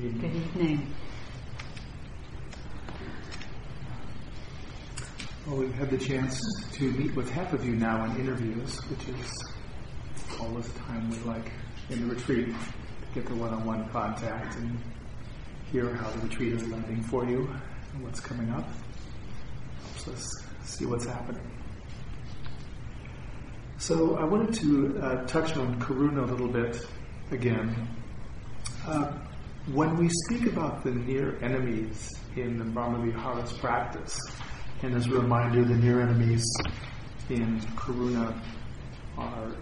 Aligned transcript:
Good 0.00 0.14
evening. 0.26 0.94
Well, 5.44 5.56
we've 5.56 5.74
had 5.74 5.90
the 5.90 5.98
chance 5.98 6.40
to 6.74 6.92
meet 6.92 7.16
with 7.16 7.28
half 7.30 7.52
of 7.52 7.66
you 7.66 7.74
now 7.74 8.04
in 8.04 8.20
interviews, 8.20 8.78
which 8.90 9.08
is 9.08 9.32
all 10.38 10.56
a 10.56 10.62
time 10.86 11.10
we 11.10 11.16
like 11.28 11.50
in 11.90 12.06
the 12.06 12.14
retreat 12.14 12.46
to 12.46 12.54
get 13.12 13.26
the 13.26 13.34
one-on-one 13.34 13.88
contact 13.88 14.54
and 14.58 14.78
hear 15.72 15.92
how 15.96 16.08
the 16.10 16.28
retreat 16.28 16.52
is 16.52 16.68
landing 16.68 17.02
for 17.02 17.24
you 17.24 17.50
and 17.94 18.04
what's 18.04 18.20
coming 18.20 18.50
up. 18.50 18.68
Helps 19.82 20.08
us 20.08 20.44
see 20.62 20.86
what's 20.86 21.06
happening. 21.06 21.50
So 23.78 24.14
I 24.14 24.22
wanted 24.22 24.54
to 24.60 25.00
uh, 25.02 25.26
touch 25.26 25.56
on 25.56 25.80
Karuna 25.80 26.22
a 26.22 26.26
little 26.26 26.46
bit 26.46 26.86
again. 27.32 27.88
Uh, 28.86 29.10
when 29.72 29.96
we 29.96 30.08
speak 30.24 30.46
about 30.46 30.82
the 30.82 30.90
near 30.90 31.38
enemies 31.42 32.10
in 32.36 32.58
the 32.58 32.64
Brahma-Vihara's 32.64 33.52
practice, 33.54 34.18
and 34.82 34.94
as 34.94 35.06
a 35.06 35.10
reminder, 35.10 35.64
the 35.64 35.76
near 35.76 36.00
enemies 36.00 36.44
in 37.28 37.60
Karuna 37.76 38.34
are 39.18 39.52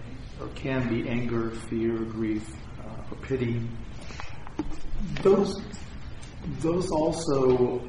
or 0.41 0.49
can 0.49 0.87
be 0.89 1.09
anger, 1.09 1.51
fear, 1.51 1.97
grief, 1.97 2.47
uh, 2.79 3.11
or 3.11 3.17
pity. 3.23 3.63
Those 5.23 5.61
those 6.61 6.91
also 6.91 7.83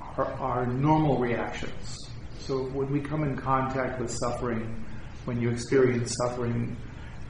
are, 0.00 0.32
are 0.34 0.66
normal 0.66 1.18
reactions. 1.18 1.98
So 2.38 2.62
when 2.68 2.90
we 2.90 3.00
come 3.00 3.24
in 3.24 3.36
contact 3.36 4.00
with 4.00 4.10
suffering, 4.10 4.84
when 5.24 5.40
you 5.40 5.50
experience 5.50 6.14
suffering, 6.24 6.76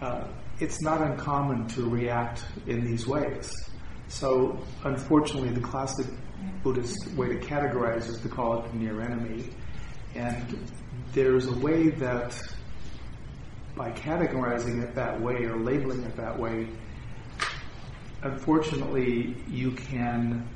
uh, 0.00 0.28
it's 0.60 0.82
not 0.82 1.00
uncommon 1.00 1.66
to 1.68 1.88
react 1.88 2.44
in 2.66 2.84
these 2.84 3.06
ways. 3.06 3.50
So, 4.08 4.58
unfortunately, 4.84 5.50
the 5.50 5.60
classic 5.60 6.06
Buddhist 6.62 7.12
way 7.16 7.28
to 7.28 7.38
categorize 7.38 8.08
is 8.08 8.20
to 8.20 8.28
call 8.28 8.60
it 8.60 8.72
the 8.72 8.78
near 8.78 9.00
enemy. 9.00 9.50
And 10.14 10.70
there's 11.12 11.46
a 11.46 11.58
way 11.58 11.90
that, 11.90 12.40
by 13.76 13.90
categorizing 13.92 14.82
it 14.82 14.94
that 14.94 15.20
way 15.20 15.44
or 15.44 15.58
labeling 15.58 16.02
it 16.04 16.16
that 16.16 16.38
way, 16.38 16.68
unfortunately, 18.22 19.36
you 19.48 19.72
can 19.72 20.48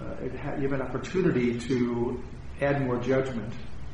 uh, 0.00 0.28
ha- 0.38 0.54
you 0.56 0.68
have 0.68 0.72
an 0.72 0.82
opportunity 0.82 1.58
to 1.58 2.22
add 2.60 2.84
more 2.84 2.98
judgment. 2.98 3.52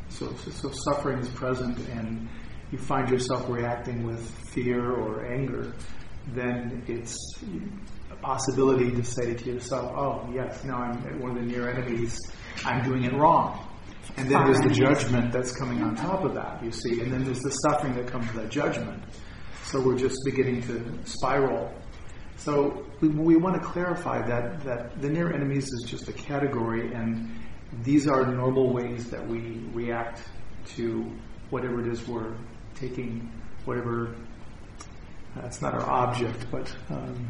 So, 0.09 0.35
so, 0.37 0.51
so 0.51 0.71
suffering 0.91 1.19
is 1.19 1.29
present, 1.29 1.79
and 1.89 2.29
you 2.71 2.79
find 2.79 3.09
yourself 3.09 3.49
reacting 3.49 4.05
with 4.05 4.21
fear 4.51 4.93
or 4.93 5.25
anger. 5.25 5.73
Then 6.35 6.83
it's 6.87 7.17
possibility 8.23 8.91
to 8.91 9.05
say 9.05 9.35
to 9.35 9.45
yourself, 9.53 9.93
"Oh, 9.97 10.29
yes, 10.33 10.65
now 10.65 10.77
I'm 10.77 11.21
one 11.21 11.33
of 11.33 11.37
the 11.37 11.43
near 11.43 11.69
enemies. 11.69 12.19
I'm 12.65 12.83
doing 12.83 13.05
it 13.05 13.13
wrong." 13.13 13.67
And 14.17 14.31
then 14.31 14.45
there's 14.45 14.61
the 14.61 14.71
judgment 14.71 15.33
that's 15.33 15.53
coming 15.57 15.83
on 15.83 15.95
top 15.97 16.25
of 16.25 16.35
that, 16.35 16.63
you 16.63 16.73
see, 16.73 17.01
and 17.01 17.13
then 17.13 17.25
there's 17.25 17.41
the 17.41 17.51
suffering 17.51 17.95
that 17.95 18.07
comes 18.07 18.27
with 18.33 18.43
that 18.43 18.51
judgment. 18.51 19.03
So 19.65 19.81
we're 19.81 19.97
just 19.97 20.17
beginning 20.25 20.63
to 20.63 20.99
spiral 21.05 21.73
so 22.43 22.85
we, 23.01 23.07
we 23.07 23.37
want 23.37 23.55
to 23.55 23.69
clarify 23.69 24.21
that, 24.27 24.65
that 24.65 25.01
the 25.01 25.09
near 25.09 25.33
enemies 25.33 25.65
is 25.67 25.85
just 25.87 26.09
a 26.09 26.13
category, 26.13 26.93
and 26.93 27.31
these 27.85 28.09
are 28.09 28.27
normal 28.27 28.73
ways 28.73 29.09
that 29.11 29.25
we 29.25 29.63
react 29.73 30.23
to 30.75 31.09
whatever 31.51 31.81
it 31.81 31.87
is 31.87 32.05
we're 32.09 32.35
taking, 32.75 33.31
whatever. 33.65 34.17
Uh, 35.37 35.47
it's 35.47 35.63
not 35.63 35.75
our 35.75 35.89
object, 35.89 36.47
but. 36.51 36.75
Um, 36.91 37.29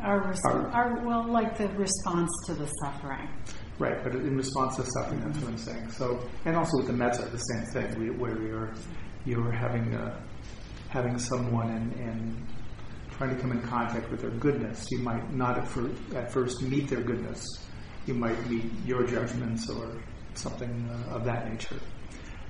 our, 0.00 0.34
our, 0.44 0.66
our, 0.68 1.06
well, 1.06 1.24
like 1.24 1.56
the 1.56 1.68
response 1.68 2.30
to 2.46 2.54
the 2.54 2.66
suffering. 2.82 3.28
Right, 3.78 4.02
but 4.02 4.14
in 4.14 4.36
response 4.36 4.76
to 4.76 4.84
suffering, 4.90 5.20
that's 5.20 5.38
what 5.38 5.50
I'm 5.50 5.58
saying. 5.58 5.90
So, 5.90 6.26
and 6.44 6.56
also 6.56 6.78
with 6.78 6.86
the 6.86 6.92
metta, 6.92 7.22
the 7.26 7.38
same 7.38 7.64
thing, 7.72 7.98
we, 7.98 8.10
where 8.10 8.40
you're 8.40 8.72
you're 9.26 9.50
having 9.50 9.92
a, 9.94 10.22
having 10.88 11.18
someone 11.18 11.70
and, 11.70 11.92
and 11.94 12.46
trying 13.16 13.34
to 13.34 13.40
come 13.40 13.52
in 13.52 13.60
contact 13.62 14.10
with 14.10 14.20
their 14.20 14.30
goodness. 14.30 14.86
You 14.90 15.00
might 15.00 15.32
not 15.32 15.58
at, 15.58 15.66
fir- 15.68 15.90
at 16.14 16.30
first 16.30 16.62
meet 16.62 16.88
their 16.88 17.00
goodness. 17.00 17.44
You 18.06 18.14
might 18.14 18.48
meet 18.48 18.70
your 18.84 19.04
judgments 19.04 19.68
or 19.68 20.00
something 20.34 20.88
uh, 20.88 21.14
of 21.16 21.24
that 21.24 21.50
nature. 21.50 21.80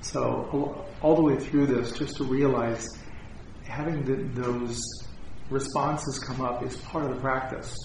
So 0.02 0.84
all 1.02 1.16
the 1.16 1.22
way 1.22 1.36
through 1.38 1.66
this, 1.66 1.92
just 1.92 2.16
to 2.16 2.24
realize 2.24 2.86
having 3.64 4.04
the, 4.04 4.40
those 4.40 4.80
responses 5.50 6.18
come 6.18 6.40
up 6.40 6.62
is 6.62 6.76
part 6.78 7.04
of 7.04 7.10
the 7.14 7.20
practice. 7.20 7.76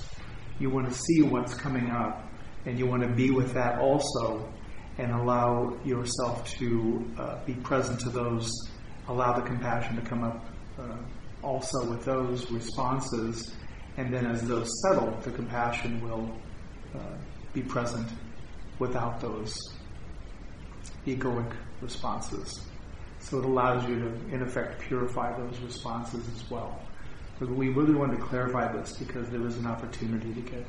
You 0.60 0.70
want 0.70 0.90
to 0.90 0.94
see 0.94 1.22
what's 1.22 1.54
coming 1.54 1.90
up, 1.90 2.28
and 2.66 2.78
you 2.78 2.86
want 2.86 3.04
to 3.04 3.10
be 3.10 3.32
with 3.32 3.54
that 3.54 3.80
also, 3.80 4.52
and 4.98 5.12
allow 5.12 5.78
yourself 5.84 6.48
to 6.58 7.06
uh, 7.18 7.46
be 7.46 7.54
present 7.54 8.00
to 8.02 8.10
those. 8.10 8.52
Allow 9.08 9.34
the 9.40 9.46
compassion 9.46 9.96
to 9.96 10.02
come 10.02 10.24
up. 10.24 10.46
Uh, 10.80 10.98
also 11.44 11.90
with 11.90 12.06
those 12.06 12.50
responses, 12.52 13.56
and 13.98 14.14
then 14.14 14.26
as 14.26 14.42
those 14.48 14.70
settle, 14.84 15.12
the 15.24 15.32
compassion 15.32 16.02
will 16.02 16.32
uh, 16.96 17.00
be 17.54 17.62
present 17.62 18.08
without 18.80 19.20
those 19.20 19.58
egoic 21.06 21.52
responses. 21.82 22.62
So 23.20 23.40
it 23.40 23.46
allows 23.46 23.88
you 23.88 24.00
to, 24.00 24.08
in 24.34 24.42
effect, 24.42 24.82
purify 24.82 25.38
those 25.38 25.60
responses 25.60 26.28
as 26.36 26.50
well. 26.50 26.80
We 27.42 27.70
really 27.70 27.96
wanted 27.96 28.18
to 28.18 28.24
clarify 28.24 28.72
this 28.72 28.94
because 28.94 29.28
there 29.30 29.40
was 29.40 29.58
an 29.58 29.66
opportunity 29.66 30.32
to 30.32 30.42
get 30.42 30.66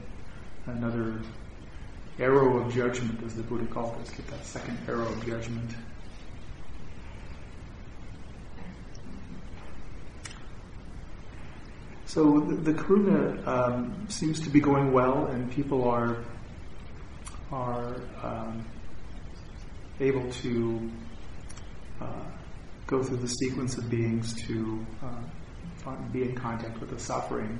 another 0.66 1.20
arrow 2.19 2.58
of 2.58 2.72
judgment, 2.72 3.22
as 3.24 3.34
the 3.34 3.42
Buddha 3.42 3.66
called 3.66 3.94
it, 4.00 4.10
get 4.16 4.26
that 4.28 4.44
second 4.44 4.78
arrow 4.88 5.06
of 5.06 5.26
judgment. 5.26 5.70
So 12.06 12.40
the, 12.40 12.72
the 12.72 12.72
Karuna 12.72 13.46
um, 13.46 14.06
seems 14.08 14.40
to 14.40 14.50
be 14.50 14.60
going 14.60 14.92
well, 14.92 15.26
and 15.26 15.50
people 15.50 15.88
are 15.88 16.18
are 17.50 17.96
um, 18.22 18.64
able 20.00 20.30
to 20.32 20.90
uh, 22.00 22.25
go 22.86 23.02
through 23.02 23.18
the 23.18 23.28
sequence 23.28 23.76
of 23.76 23.90
beings 23.90 24.34
to 24.46 24.86
uh, 25.02 25.22
be 26.12 26.23
in 26.23 26.34
contact 26.34 26.81
with 26.81 26.90
the 26.90 26.99
suffering. 26.99 27.58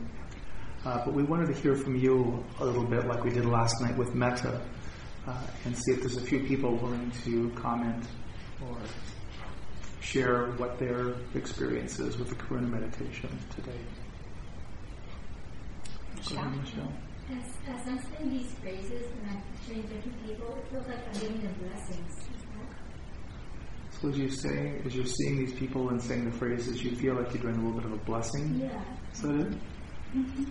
Uh, 0.85 1.05
but 1.05 1.15
we 1.15 1.23
wanted 1.23 1.47
to 1.47 1.53
hear 1.53 1.77
from 1.77 1.97
you 1.97 2.45
a 2.59 2.65
little 2.65 2.85
bit, 2.85 3.07
like 3.07 3.23
we 3.23 3.31
did 3.31 3.45
last 3.45 3.81
night 3.81 3.97
with 3.97 4.15
metta, 4.15 4.61
uh, 5.29 5.47
and 5.65 5.77
see 5.77 5.93
if 5.93 6.01
there's 6.01 6.17
a 6.17 6.21
few 6.21 6.41
people 6.41 6.77
willing 6.77 7.13
to 7.25 7.51
comment 7.51 8.05
or 8.69 8.77
share 10.01 10.51
what 10.53 10.79
their 10.79 11.15
experience 11.35 12.01
is 12.01 12.19
with 12.19 12.29
the 12.29 12.35
Karuna 12.35 12.69
meditation 12.69 13.31
today. 13.55 13.79
Michelle? 16.17 16.51
Michelle. 16.51 16.93
As, 17.31 17.45
as 17.69 17.89
I'm 17.89 17.99
saying 17.99 18.31
these 18.31 18.53
phrases 18.61 19.11
and 19.13 19.31
I'm 19.31 19.43
picturing 19.53 19.83
different 19.83 20.27
people, 20.27 20.57
it 20.59 20.69
feels 20.71 20.87
like 20.89 20.99
I'm 21.07 21.21
giving 21.21 21.43
them 21.43 21.55
blessings. 21.61 22.32
As 24.05 24.19
you're 24.19 24.31
saying, 24.31 24.83
as 24.85 24.95
you're 24.95 25.07
seeing 25.07 25.37
these 25.39 25.53
people 25.53 25.91
and 25.91 26.03
saying 26.03 26.25
the 26.25 26.37
phrases, 26.37 26.83
you 26.83 26.95
feel 26.97 27.15
like 27.15 27.33
you're 27.33 27.43
doing 27.43 27.57
a 27.57 27.59
little 27.59 27.81
bit 27.81 27.85
of 27.85 27.93
a 27.93 28.05
blessing. 28.05 28.61
Yeah. 28.61 28.83
Is 29.13 29.21
that 29.23 29.35
it? 29.35 29.53
Mm-hmm. 30.17 30.45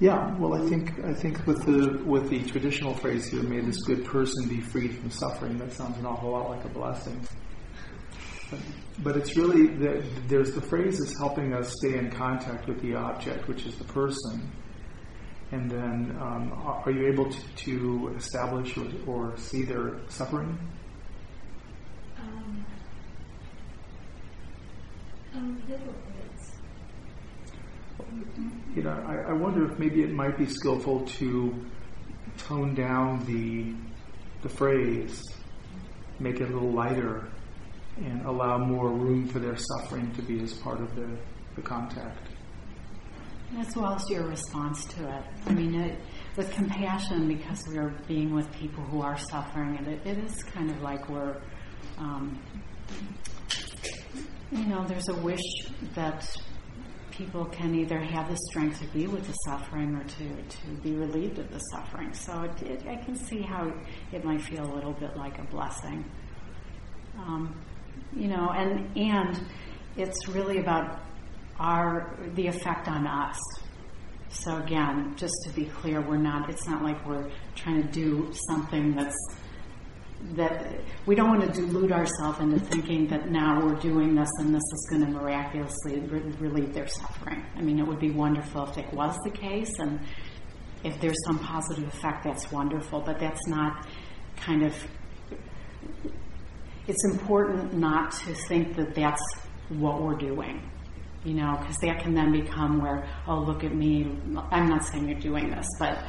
Yeah. 0.00 0.36
Well, 0.38 0.54
I 0.54 0.68
think 0.68 1.04
I 1.04 1.14
think 1.14 1.46
with 1.46 1.64
the 1.64 2.02
with 2.04 2.28
the 2.28 2.42
traditional 2.42 2.94
phrase 2.94 3.26
here, 3.26 3.42
"May 3.42 3.60
this 3.60 3.82
good 3.82 4.04
person 4.04 4.48
be 4.48 4.60
freed 4.60 4.96
from 4.96 5.10
suffering," 5.10 5.58
that 5.58 5.72
sounds 5.72 5.96
an 5.98 6.06
awful 6.06 6.30
lot 6.30 6.50
like 6.50 6.64
a 6.64 6.68
blessing 6.68 7.26
but 8.98 9.16
it's 9.16 9.36
really 9.36 9.66
the, 9.66 10.04
there's 10.28 10.52
the 10.52 10.60
phrases 10.60 11.16
helping 11.18 11.54
us 11.54 11.74
stay 11.78 11.98
in 11.98 12.10
contact 12.10 12.68
with 12.68 12.80
the 12.80 12.94
object, 12.94 13.48
which 13.48 13.66
is 13.66 13.76
the 13.76 13.84
person. 13.84 14.50
And 15.50 15.70
then, 15.70 16.16
um, 16.20 16.52
are 16.64 16.90
you 16.90 17.06
able 17.08 17.30
to, 17.30 17.40
to 17.56 18.14
establish 18.16 18.76
or, 18.76 18.86
or, 19.06 19.36
see 19.36 19.64
their 19.64 19.98
suffering? 20.08 20.58
You 28.74 28.82
know, 28.82 29.04
I, 29.06 29.30
I 29.30 29.32
wonder 29.32 29.70
if 29.70 29.78
maybe 29.78 30.02
it 30.02 30.12
might 30.12 30.36
be 30.38 30.46
skillful 30.46 31.06
to 31.06 31.54
tone 32.38 32.74
down 32.74 33.24
the 33.26 33.74
the 34.42 34.48
phrase, 34.48 35.22
make 36.18 36.40
it 36.40 36.50
a 36.50 36.52
little 36.52 36.72
lighter, 36.72 37.28
and 37.96 38.26
allow 38.26 38.58
more 38.58 38.90
room 38.90 39.28
for 39.28 39.38
their 39.38 39.56
suffering 39.56 40.12
to 40.14 40.22
be 40.22 40.42
as 40.42 40.52
part 40.52 40.80
of 40.80 40.94
the, 40.96 41.08
the 41.54 41.62
contact. 41.62 42.28
As 43.58 43.76
well 43.76 43.94
as 43.94 44.08
your 44.08 44.26
response 44.26 44.84
to 44.86 45.16
it. 45.16 45.24
I 45.46 45.52
mean, 45.52 45.74
it, 45.74 45.98
with 46.36 46.50
compassion, 46.52 47.28
because 47.28 47.62
we're 47.68 47.94
being 48.08 48.34
with 48.34 48.50
people 48.52 48.82
who 48.84 49.02
are 49.02 49.18
suffering, 49.18 49.76
and 49.76 49.86
it, 49.86 50.00
it 50.06 50.18
is 50.18 50.42
kind 50.42 50.70
of 50.70 50.82
like 50.82 51.08
we're, 51.08 51.36
um, 51.98 52.40
you 54.52 54.66
know, 54.66 54.84
there's 54.86 55.08
a 55.08 55.14
wish 55.14 55.40
that 55.94 56.24
people 57.10 57.44
can 57.46 57.74
either 57.74 57.98
have 57.98 58.28
the 58.28 58.36
strength 58.50 58.80
to 58.80 58.86
be 58.88 59.06
with 59.06 59.26
the 59.26 59.32
suffering 59.46 59.94
or 59.94 60.04
to, 60.04 60.42
to 60.42 60.66
be 60.82 60.94
relieved 60.94 61.38
of 61.38 61.50
the 61.50 61.58
suffering. 61.58 62.12
So 62.12 62.42
it, 62.42 62.62
it, 62.62 62.86
I 62.86 62.96
can 62.96 63.16
see 63.16 63.40
how 63.40 63.72
it 64.12 64.24
might 64.24 64.42
feel 64.42 64.64
a 64.64 64.72
little 64.74 64.92
bit 64.92 65.16
like 65.16 65.38
a 65.38 65.44
blessing. 65.44 66.04
Um, 67.16 67.58
you 68.14 68.28
know, 68.28 68.50
and 68.50 68.94
and 68.96 69.40
it's 69.96 70.28
really 70.28 70.58
about 70.58 71.00
our 71.58 72.14
the 72.34 72.46
effect 72.46 72.88
on 72.88 73.06
us. 73.06 73.38
So 74.28 74.56
again, 74.56 75.14
just 75.16 75.34
to 75.44 75.50
be 75.50 75.66
clear, 75.66 76.00
we're 76.00 76.16
not. 76.16 76.48
It's 76.48 76.66
not 76.66 76.82
like 76.82 77.06
we're 77.06 77.30
trying 77.54 77.82
to 77.82 77.88
do 77.88 78.32
something 78.48 78.94
that's 78.94 79.16
that 80.34 80.66
we 81.06 81.14
don't 81.14 81.28
want 81.28 81.42
to 81.42 81.60
delude 81.60 81.92
ourselves 81.92 82.40
into 82.40 82.58
thinking 82.60 83.06
that 83.08 83.30
now 83.30 83.64
we're 83.64 83.78
doing 83.80 84.14
this 84.14 84.30
and 84.38 84.54
this 84.54 84.62
is 84.62 84.88
going 84.90 85.04
to 85.04 85.10
miraculously 85.10 86.00
re- 86.00 86.32
relieve 86.38 86.72
their 86.72 86.86
suffering. 86.86 87.44
I 87.56 87.60
mean, 87.60 87.78
it 87.78 87.86
would 87.86 88.00
be 88.00 88.10
wonderful 88.10 88.68
if 88.68 88.78
it 88.78 88.92
was 88.92 89.16
the 89.24 89.30
case, 89.30 89.72
and 89.78 90.00
if 90.84 91.00
there's 91.00 91.16
some 91.26 91.38
positive 91.38 91.86
effect, 91.88 92.24
that's 92.24 92.50
wonderful. 92.50 93.00
But 93.00 93.18
that's 93.18 93.46
not 93.46 93.86
kind 94.36 94.62
of. 94.62 94.74
It's 96.86 97.04
important 97.12 97.74
not 97.74 98.12
to 98.12 98.34
think 98.48 98.76
that 98.76 98.94
that's 98.94 99.22
what 99.68 100.02
we're 100.02 100.16
doing 100.16 100.71
you 101.24 101.34
know, 101.34 101.56
because 101.60 101.76
that 101.78 102.00
can 102.00 102.14
then 102.14 102.32
become 102.32 102.80
where, 102.80 103.06
oh, 103.28 103.38
look 103.38 103.62
at 103.64 103.74
me. 103.74 104.18
I'm 104.50 104.68
not 104.68 104.84
saying 104.84 105.08
you're 105.08 105.20
doing 105.20 105.50
this, 105.50 105.66
but 105.78 106.04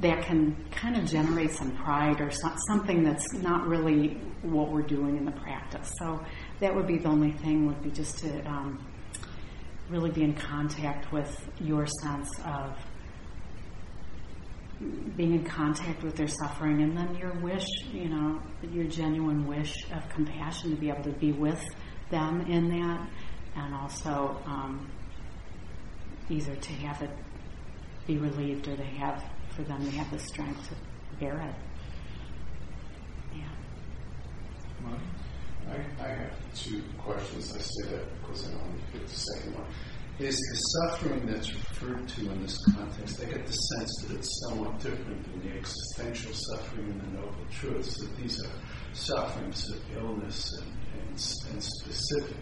that 0.00 0.24
can 0.24 0.56
kind 0.70 0.96
of 0.96 1.06
generate 1.06 1.52
some 1.52 1.74
pride 1.76 2.20
or 2.20 2.30
so, 2.30 2.50
something 2.68 3.02
that's 3.02 3.32
not 3.34 3.66
really 3.66 4.18
what 4.42 4.70
we're 4.70 4.82
doing 4.82 5.16
in 5.16 5.24
the 5.24 5.32
practice. 5.32 5.90
So 5.98 6.20
that 6.60 6.74
would 6.74 6.86
be 6.86 6.98
the 6.98 7.08
only 7.08 7.32
thing 7.32 7.66
would 7.66 7.82
be 7.82 7.90
just 7.90 8.18
to 8.18 8.46
um, 8.46 8.86
really 9.88 10.10
be 10.10 10.22
in 10.22 10.34
contact 10.34 11.12
with 11.12 11.48
your 11.58 11.86
sense 12.02 12.28
of 12.44 12.76
being 15.16 15.34
in 15.34 15.44
contact 15.44 16.02
with 16.02 16.16
their 16.16 16.28
suffering 16.28 16.82
and 16.82 16.96
then 16.96 17.14
your 17.16 17.32
wish, 17.40 17.66
you 17.92 18.08
know, 18.08 18.40
your 18.70 18.84
genuine 18.84 19.46
wish 19.46 19.74
of 19.92 20.08
compassion 20.08 20.70
to 20.70 20.76
be 20.76 20.88
able 20.88 21.02
to 21.02 21.12
be 21.12 21.32
with 21.32 21.62
them 22.10 22.40
in 22.42 22.68
that 22.68 23.08
and 23.60 23.74
also 23.74 24.36
um, 24.46 24.90
either 26.28 26.54
to 26.56 26.72
have 26.72 27.02
it 27.02 27.10
be 28.06 28.16
relieved 28.18 28.66
or 28.68 28.76
to 28.76 28.84
have 28.84 29.22
for 29.50 29.62
them 29.62 29.84
to 29.84 29.90
have 29.90 30.10
the 30.10 30.18
strength 30.18 30.68
to 30.68 30.74
bear 31.18 31.40
it. 31.40 31.54
Yeah. 33.36 33.42
Well, 34.84 34.98
I, 35.68 36.04
I 36.04 36.08
have 36.08 36.54
two 36.54 36.82
questions. 36.98 37.54
I 37.54 37.60
say 37.60 37.96
that 37.96 38.20
because 38.20 38.48
I 38.48 38.52
don't 38.52 38.62
want 38.62 38.92
to 38.92 38.98
get 38.98 39.08
the 39.08 39.14
second 39.14 39.54
one. 39.54 39.66
Is 40.18 40.36
the 40.36 40.88
suffering 40.90 41.26
that's 41.26 41.54
referred 41.54 42.06
to 42.06 42.30
in 42.30 42.42
this 42.42 42.58
context, 42.74 43.22
I 43.22 43.24
get 43.24 43.46
the 43.46 43.52
sense 43.52 44.04
that 44.06 44.16
it's 44.18 44.40
somewhat 44.46 44.78
different 44.78 45.24
than 45.24 45.50
the 45.50 45.56
existential 45.56 46.32
suffering 46.34 46.90
and 46.90 47.00
the 47.00 47.20
noble 47.20 47.46
truths, 47.50 47.96
that 47.96 48.16
these 48.18 48.38
are 48.44 48.50
sufferings 48.92 49.70
of 49.70 49.80
illness 49.96 50.52
and, 50.60 50.72
and, 50.92 51.10
and 51.52 51.64
specific 51.64 52.36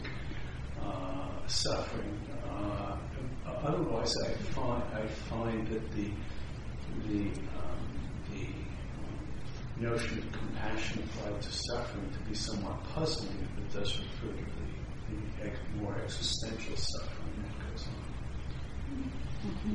uh, 0.85 1.47
suffering. 1.47 2.21
Uh, 2.49 2.97
otherwise, 3.47 4.15
I 4.27 4.33
find 4.55 4.83
I 4.95 5.07
find 5.07 5.67
that 5.69 5.91
the 5.93 6.11
the 7.07 7.23
um, 7.57 7.83
the 8.31 9.83
notion 9.83 10.19
of 10.19 10.33
compassion 10.33 11.03
applied 11.05 11.41
to 11.41 11.53
suffering 11.53 12.11
to 12.13 12.29
be 12.29 12.35
somewhat 12.35 12.83
puzzling 12.85 13.49
if 13.53 13.77
it 13.77 13.79
does 13.79 13.99
refer 13.99 14.37
to 14.37 14.45
the, 14.45 15.15
the 15.15 15.47
ex- 15.47 15.59
more 15.81 15.97
existential 16.05 16.77
suffering 16.77 17.35
that 17.43 17.71
goes 17.71 17.87
on. 17.87 19.11
Mm-hmm. 19.47 19.75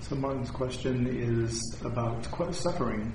So 0.00 0.16
Martin's 0.16 0.50
question 0.50 1.06
is 1.06 1.76
about 1.84 2.26
suffering 2.54 3.12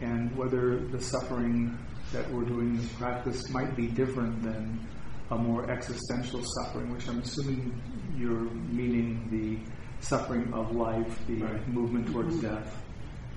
and 0.00 0.34
whether 0.36 0.78
the 0.78 1.00
suffering 1.00 1.78
that 2.12 2.30
we're 2.30 2.44
doing 2.44 2.70
in 2.70 2.76
this 2.78 2.92
practice 2.94 3.48
might 3.50 3.76
be 3.76 3.86
different 3.86 4.42
than 4.42 4.86
a 5.32 5.38
more 5.38 5.70
existential 5.70 6.42
suffering, 6.44 6.92
which 6.92 7.08
I'm 7.08 7.20
assuming 7.20 7.80
you're 8.16 8.50
meaning 8.50 9.28
the 9.30 10.04
suffering 10.04 10.52
of 10.52 10.74
life, 10.74 11.26
the 11.26 11.42
right. 11.42 11.68
movement 11.68 12.12
towards 12.12 12.36
mm-hmm. 12.36 12.54
death, 12.54 12.84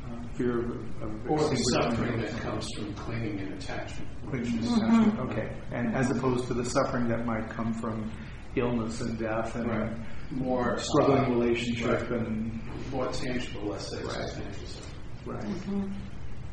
uh, 0.05 0.27
fear 0.33 0.59
of, 0.59 1.01
of 1.01 1.31
or 1.31 1.49
the 1.49 1.55
suffering 1.55 2.21
that 2.21 2.31
comes 2.41 2.67
from 2.75 2.93
clinging 2.95 3.39
and 3.39 3.53
attachment. 3.53 4.09
Clinging 4.29 4.57
and 4.57 4.65
attachment. 4.65 5.13
Mm-hmm. 5.15 5.29
Okay, 5.29 5.49
and 5.71 5.95
as 5.95 6.11
opposed 6.11 6.47
to 6.47 6.53
the 6.53 6.65
suffering 6.65 7.07
that 7.07 7.25
might 7.25 7.49
come 7.49 7.73
from 7.73 8.11
illness 8.57 8.99
and 9.01 9.17
death 9.17 9.55
and 9.55 9.69
right. 9.69 9.91
more 10.31 10.77
struggling 10.77 11.25
uh, 11.25 11.29
relationship 11.29 12.09
right. 12.09 12.19
and 12.19 12.61
more 12.91 13.07
tangible, 13.11 13.69
less 13.69 13.93
existential. 13.93 14.81
Right. 15.25 15.43
Mm-hmm. 15.43 15.91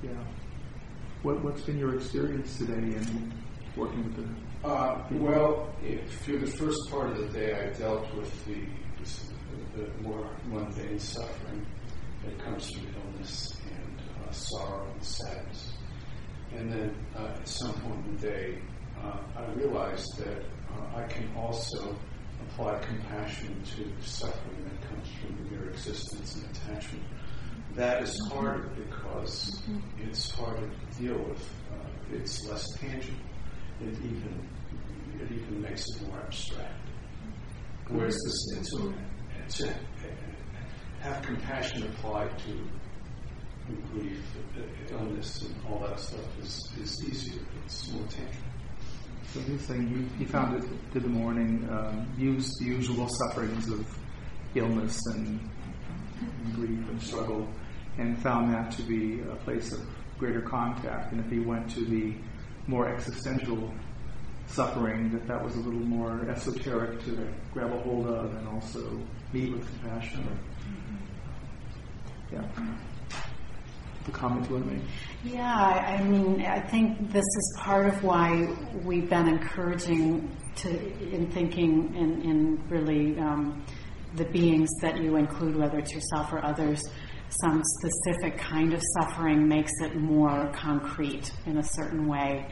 Yeah. 0.03 0.11
What, 1.23 1.45
what's 1.45 1.63
been 1.63 1.79
your 1.79 1.95
experience 1.95 2.59
today 2.59 2.97
in 2.97 3.33
working 3.77 4.05
with 4.05 4.17
the 4.17 4.52
well, 4.63 5.69
through 6.21 6.39
the 6.39 6.47
first 6.47 6.79
part 6.91 7.11
of 7.11 7.19
the 7.19 7.39
day, 7.39 7.53
I 7.55 7.79
dealt 7.79 8.15
with 8.15 8.47
the, 8.47 8.61
the 9.77 9.89
more 10.03 10.29
mundane 10.47 10.99
suffering 10.99 11.67
that 12.25 12.39
comes 12.45 12.71
from 12.71 12.87
illness 12.95 13.57
and 13.67 13.99
uh, 14.29 14.31
sorrow 14.31 14.87
and 14.93 15.05
sadness. 15.05 15.73
And 16.57 16.71
then 16.71 16.95
uh, 17.17 17.35
at 17.41 17.49
some 17.49 17.73
point 17.73 18.07
in 18.07 18.17
the 18.17 18.27
day, 18.29 18.59
uh, 19.03 19.19
I 19.37 19.53
realized 19.55 20.07
that 20.19 20.39
uh, 20.39 20.99
I 20.99 21.07
can 21.09 21.29
also 21.37 21.97
apply 22.43 22.79
compassion 22.81 23.61
to 23.77 24.07
suffering 24.07 24.65
that 24.65 24.89
comes 24.89 25.09
from 25.21 25.51
mere 25.51 25.71
existence 25.71 26.37
and 26.37 26.45
attachment. 26.57 27.05
That 27.75 28.03
is 28.03 28.31
harder 28.31 28.71
because 28.77 29.63
it's 29.99 30.31
harder 30.31 30.69
to 30.69 31.03
deal 31.03 31.19
with. 31.19 31.49
Uh, 31.73 32.15
it's 32.15 32.45
less 32.47 32.67
tangible 32.79 33.19
it 33.89 33.97
even 33.99 34.49
it 35.21 35.31
even 35.31 35.63
makes 35.63 35.85
it 35.89 36.07
more 36.07 36.19
abstract. 36.21 36.73
Whereas 37.89 38.17
this, 38.25 38.71
to, 38.71 38.95
to 39.49 39.75
have 41.01 41.23
compassion 41.23 41.83
applied 41.85 42.39
to 42.39 42.69
grief, 43.93 44.21
illness, 44.91 45.43
and 45.43 45.55
all 45.69 45.79
that 45.81 45.99
stuff 45.99 46.39
is, 46.41 46.73
is 46.81 47.05
easier. 47.05 47.43
It's 47.65 47.93
more 47.93 48.07
tangible. 48.07 48.37
So 49.33 49.41
he's 49.41 49.63
saying 49.63 49.89
you, 49.89 50.07
he 50.19 50.25
found 50.25 50.63
it 50.63 50.93
did 50.93 51.05
the 51.05 51.09
morning 51.09 51.69
um, 51.71 52.13
use 52.19 52.51
the 52.59 52.67
usual 52.67 53.09
sufferings 53.09 53.69
of 53.71 53.87
illness 54.55 54.99
and 55.15 55.41
grief 56.55 56.89
and 56.89 57.03
struggle, 57.03 57.49
and 57.99 58.21
found 58.23 58.53
that 58.53 58.71
to 58.73 58.83
be 58.83 59.21
a 59.21 59.37
place 59.37 59.73
of 59.73 59.81
greater 60.19 60.43
contact. 60.43 61.13
And 61.13 61.25
if 61.25 61.31
he 61.31 61.41
went 61.41 61.71
to 61.71 61.85
the 61.85 62.15
more 62.67 62.89
existential 62.89 63.73
suffering, 64.47 65.11
that 65.13 65.27
that 65.27 65.43
was 65.43 65.55
a 65.57 65.61
little 65.61 65.81
more 65.81 66.29
esoteric 66.29 67.03
to 67.05 67.29
grab 67.53 67.73
a 67.73 67.79
hold 67.81 68.07
of 68.07 68.35
and 68.35 68.49
also 68.49 69.01
meet 69.33 69.53
with 69.53 69.67
compassion. 69.69 70.27
Yeah. 72.33 72.43
The 74.05 74.11
comment 74.11 74.49
you 74.49 74.57
want 74.57 74.69
to 74.69 74.75
make? 74.75 74.83
Yeah, 75.25 75.55
I 75.55 76.03
mean, 76.03 76.43
I 76.43 76.61
think 76.61 77.13
this 77.13 77.25
is 77.25 77.57
part 77.59 77.87
of 77.87 78.03
why 78.03 78.49
we've 78.85 79.09
been 79.09 79.29
encouraging 79.29 80.37
to 80.57 80.69
in 81.15 81.31
thinking 81.31 81.95
in, 81.95 82.23
in 82.23 82.63
really 82.69 83.19
um, 83.19 83.65
the 84.17 84.25
beings 84.25 84.69
that 84.81 85.01
you 85.01 85.17
include, 85.17 85.57
whether 85.57 85.79
it's 85.79 85.93
yourself 85.93 86.33
or 86.33 86.45
others, 86.45 86.83
some 87.41 87.63
specific 87.65 88.39
kind 88.39 88.75
of 88.75 88.83
suffering 88.99 89.49
makes 89.49 89.73
it 89.81 89.97
more 89.97 90.53
concrete 90.55 91.33
in 91.47 91.59
a 91.59 91.63
certain 91.63 92.07
way. 92.07 92.47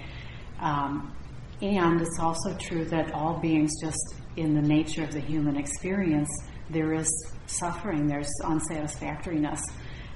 Um, 0.61 1.15
and 1.61 2.01
it's 2.01 2.19
also 2.19 2.57
true 2.57 2.85
that 2.87 3.13
all 3.13 3.39
beings, 3.39 3.71
just 3.83 4.15
in 4.37 4.55
the 4.55 4.63
nature 4.63 5.05
of 5.05 5.13
the 5.13 5.21
human 5.21 5.57
experience, 5.57 6.31
there 6.71 6.95
is 6.95 7.09
suffering, 7.47 8.07
there's 8.07 8.31
unsatisfactoriness. 8.45 9.61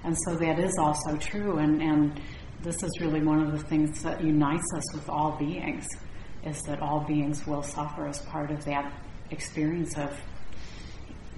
And 0.05 0.17
so 0.25 0.37
that 0.37 0.59
is 0.59 0.77
also 0.79 1.17
true. 1.17 1.59
And, 1.59 1.83
and 1.83 2.21
this 2.63 2.83
is 2.83 2.91
really 3.01 3.23
one 3.23 3.41
of 3.41 3.53
the 3.53 3.59
things 3.59 4.03
that 4.03 4.23
unites 4.23 4.67
us 4.75 4.95
with 4.95 5.09
all 5.09 5.37
beings, 5.37 5.87
is 6.45 6.63
that 6.63 6.81
all 6.81 7.01
beings 7.01 7.47
will 7.47 7.63
suffer 7.63 8.07
as 8.07 8.21
part 8.23 8.51
of 8.51 8.65
that 8.65 8.93
experience 9.31 9.99
of 9.99 10.19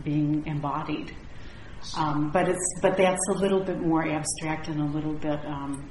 being 0.04 0.46
embodied. 0.46 1.14
Um, 1.96 2.30
but 2.30 2.48
it's 2.48 2.80
but 2.80 2.96
that's 2.96 3.20
a 3.30 3.38
little 3.38 3.62
bit 3.62 3.80
more 3.80 4.06
abstract 4.08 4.68
and 4.68 4.80
a 4.80 4.84
little 4.84 5.14
bit. 5.14 5.44
Um, 5.44 5.88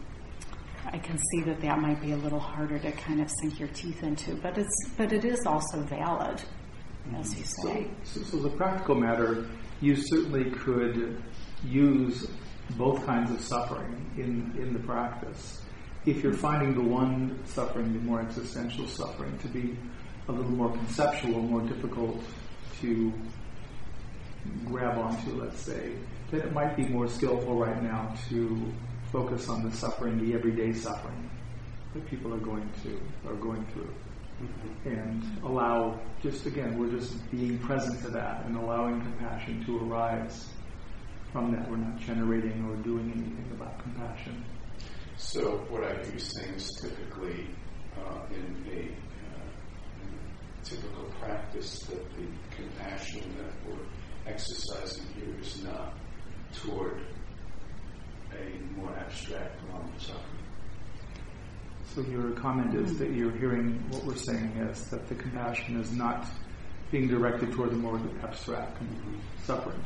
I 0.85 0.97
can 0.97 1.17
see 1.17 1.41
that 1.43 1.61
that 1.61 1.79
might 1.79 2.01
be 2.01 2.11
a 2.11 2.17
little 2.17 2.39
harder 2.39 2.79
to 2.79 2.91
kind 2.91 3.21
of 3.21 3.29
sink 3.41 3.59
your 3.59 3.69
teeth 3.69 4.03
into, 4.03 4.35
but 4.35 4.57
it's 4.57 4.89
but 4.97 5.11
it 5.11 5.25
is 5.25 5.45
also 5.45 5.81
valid, 5.81 6.41
as 7.15 7.37
you 7.37 7.43
say. 7.43 7.87
So, 8.03 8.19
so, 8.19 8.25
so 8.25 8.37
the 8.37 8.49
practical 8.49 8.95
matter, 8.95 9.47
you 9.81 9.95
certainly 9.95 10.51
could 10.51 11.21
use 11.63 12.27
both 12.77 13.05
kinds 13.05 13.31
of 13.31 13.41
suffering 13.41 14.11
in 14.17 14.53
in 14.61 14.73
the 14.73 14.79
practice. 14.79 15.61
If 16.05 16.21
you're 16.21 16.33
finding 16.33 16.75
the 16.75 16.87
one 16.87 17.39
suffering, 17.45 17.93
the 17.93 17.99
more 17.99 18.21
existential 18.21 18.87
suffering, 18.87 19.37
to 19.39 19.47
be 19.47 19.75
a 20.27 20.31
little 20.31 20.51
more 20.51 20.71
conceptual, 20.71 21.41
more 21.41 21.61
difficult 21.61 22.23
to 22.81 23.11
grab 24.65 24.97
onto, 24.97 25.31
let's 25.41 25.59
say, 25.59 25.93
that 26.31 26.45
it 26.45 26.53
might 26.53 26.75
be 26.75 26.87
more 26.87 27.07
skillful 27.07 27.55
right 27.57 27.81
now 27.81 28.13
to 28.29 28.73
focus 29.11 29.47
on 29.49 29.67
the 29.67 29.75
suffering, 29.75 30.17
the 30.19 30.33
everyday 30.33 30.73
suffering 30.73 31.29
that 31.93 32.05
people 32.07 32.33
are 32.33 32.39
going 32.39 32.69
to 32.83 32.99
are 33.29 33.35
going 33.35 33.65
through, 33.67 33.93
and 34.85 35.23
allow 35.43 35.99
just 36.21 36.45
again, 36.45 36.77
we're 36.77 36.91
just 36.91 37.31
being 37.31 37.57
present 37.59 38.01
to 38.01 38.09
that 38.09 38.45
and 38.45 38.57
allowing 38.57 38.99
compassion 39.01 39.63
to 39.65 39.79
arise 39.85 40.47
from 41.31 41.51
that. 41.51 41.69
We're 41.69 41.77
not 41.77 41.99
generating 41.99 42.65
or 42.65 42.75
doing 42.83 43.11
anything 43.11 43.49
about 43.53 43.79
compassion. 43.81 44.43
So 45.17 45.65
what 45.69 45.83
I 45.83 45.95
saying 46.03 46.55
is 46.55 46.69
typically 46.81 47.47
uh, 47.97 48.19
in 48.29 48.65
a 48.69 48.81
uh, 48.81 49.39
typical 50.63 51.05
practice 51.21 51.79
that 51.83 52.03
the 52.17 52.27
compassion 52.55 53.21
that 53.37 53.53
we're 53.65 53.79
exercising 54.27 55.05
here 55.15 55.35
is 55.41 55.63
not 55.63 55.93
toward 56.53 56.99
a 58.33 58.79
more 58.79 58.91
abstract 58.97 59.59
realm 59.69 59.91
of 59.95 60.01
suffering. 60.01 60.21
So 61.93 62.01
your 62.01 62.31
comment 62.31 62.75
is 62.75 62.97
that 62.99 63.11
you're 63.11 63.31
hearing 63.31 63.83
what 63.89 64.03
we're 64.03 64.15
saying 64.15 64.51
is 64.69 64.85
that 64.89 65.07
the 65.07 65.15
compassion 65.15 65.79
is 65.79 65.91
not 65.91 66.27
being 66.91 67.07
directed 67.07 67.53
toward 67.53 67.71
the 67.71 67.77
more 67.77 67.99
abstract 68.23 68.81
suffering. 69.43 69.81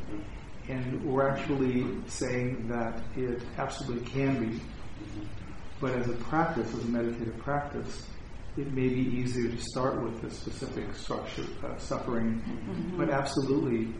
And 0.68 1.04
we're 1.04 1.28
actually 1.28 1.86
saying 2.06 2.68
that 2.68 3.00
it 3.16 3.42
absolutely 3.58 4.08
can 4.08 4.48
be, 4.48 4.60
but 5.80 5.94
as 5.94 6.08
a 6.08 6.14
practice, 6.14 6.72
as 6.74 6.84
a 6.84 6.88
meditative 6.88 7.38
practice, 7.38 8.04
it 8.56 8.72
may 8.72 8.88
be 8.88 9.00
easier 9.00 9.48
to 9.48 9.58
start 9.58 10.02
with 10.02 10.20
the 10.20 10.30
specific 10.30 10.94
structure 10.94 11.44
uh, 11.64 11.76
suffering, 11.78 12.42
but 12.96 13.08
absolutely 13.08 13.94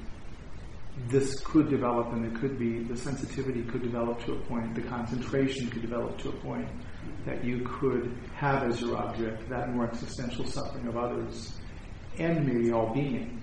this 1.09 1.41
could 1.41 1.71
develop 1.71 2.13
and 2.13 2.25
it 2.27 2.41
could 2.41 2.59
be 2.59 2.81
the 2.81 2.97
sensitivity 2.97 3.63
could 3.63 3.83
develop 3.83 4.25
to 4.25 4.33
a 4.33 4.39
point, 4.41 4.75
the 4.75 4.83
concentration 4.83 5.69
could 5.71 5.83
develop 5.83 6.19
to 6.19 6.29
a 6.29 6.33
point 6.33 6.69
that 7.27 7.45
you 7.45 7.61
could 7.61 8.15
have 8.35 8.63
as 8.63 8.81
your 8.81 8.97
object 8.97 9.49
that 9.49 9.73
more 9.73 9.89
existential 9.89 10.45
suffering 10.47 10.87
of 10.87 10.97
others 10.97 11.53
and 12.19 12.47
maybe 12.47 12.73
all 12.73 12.93
beings. 12.93 13.43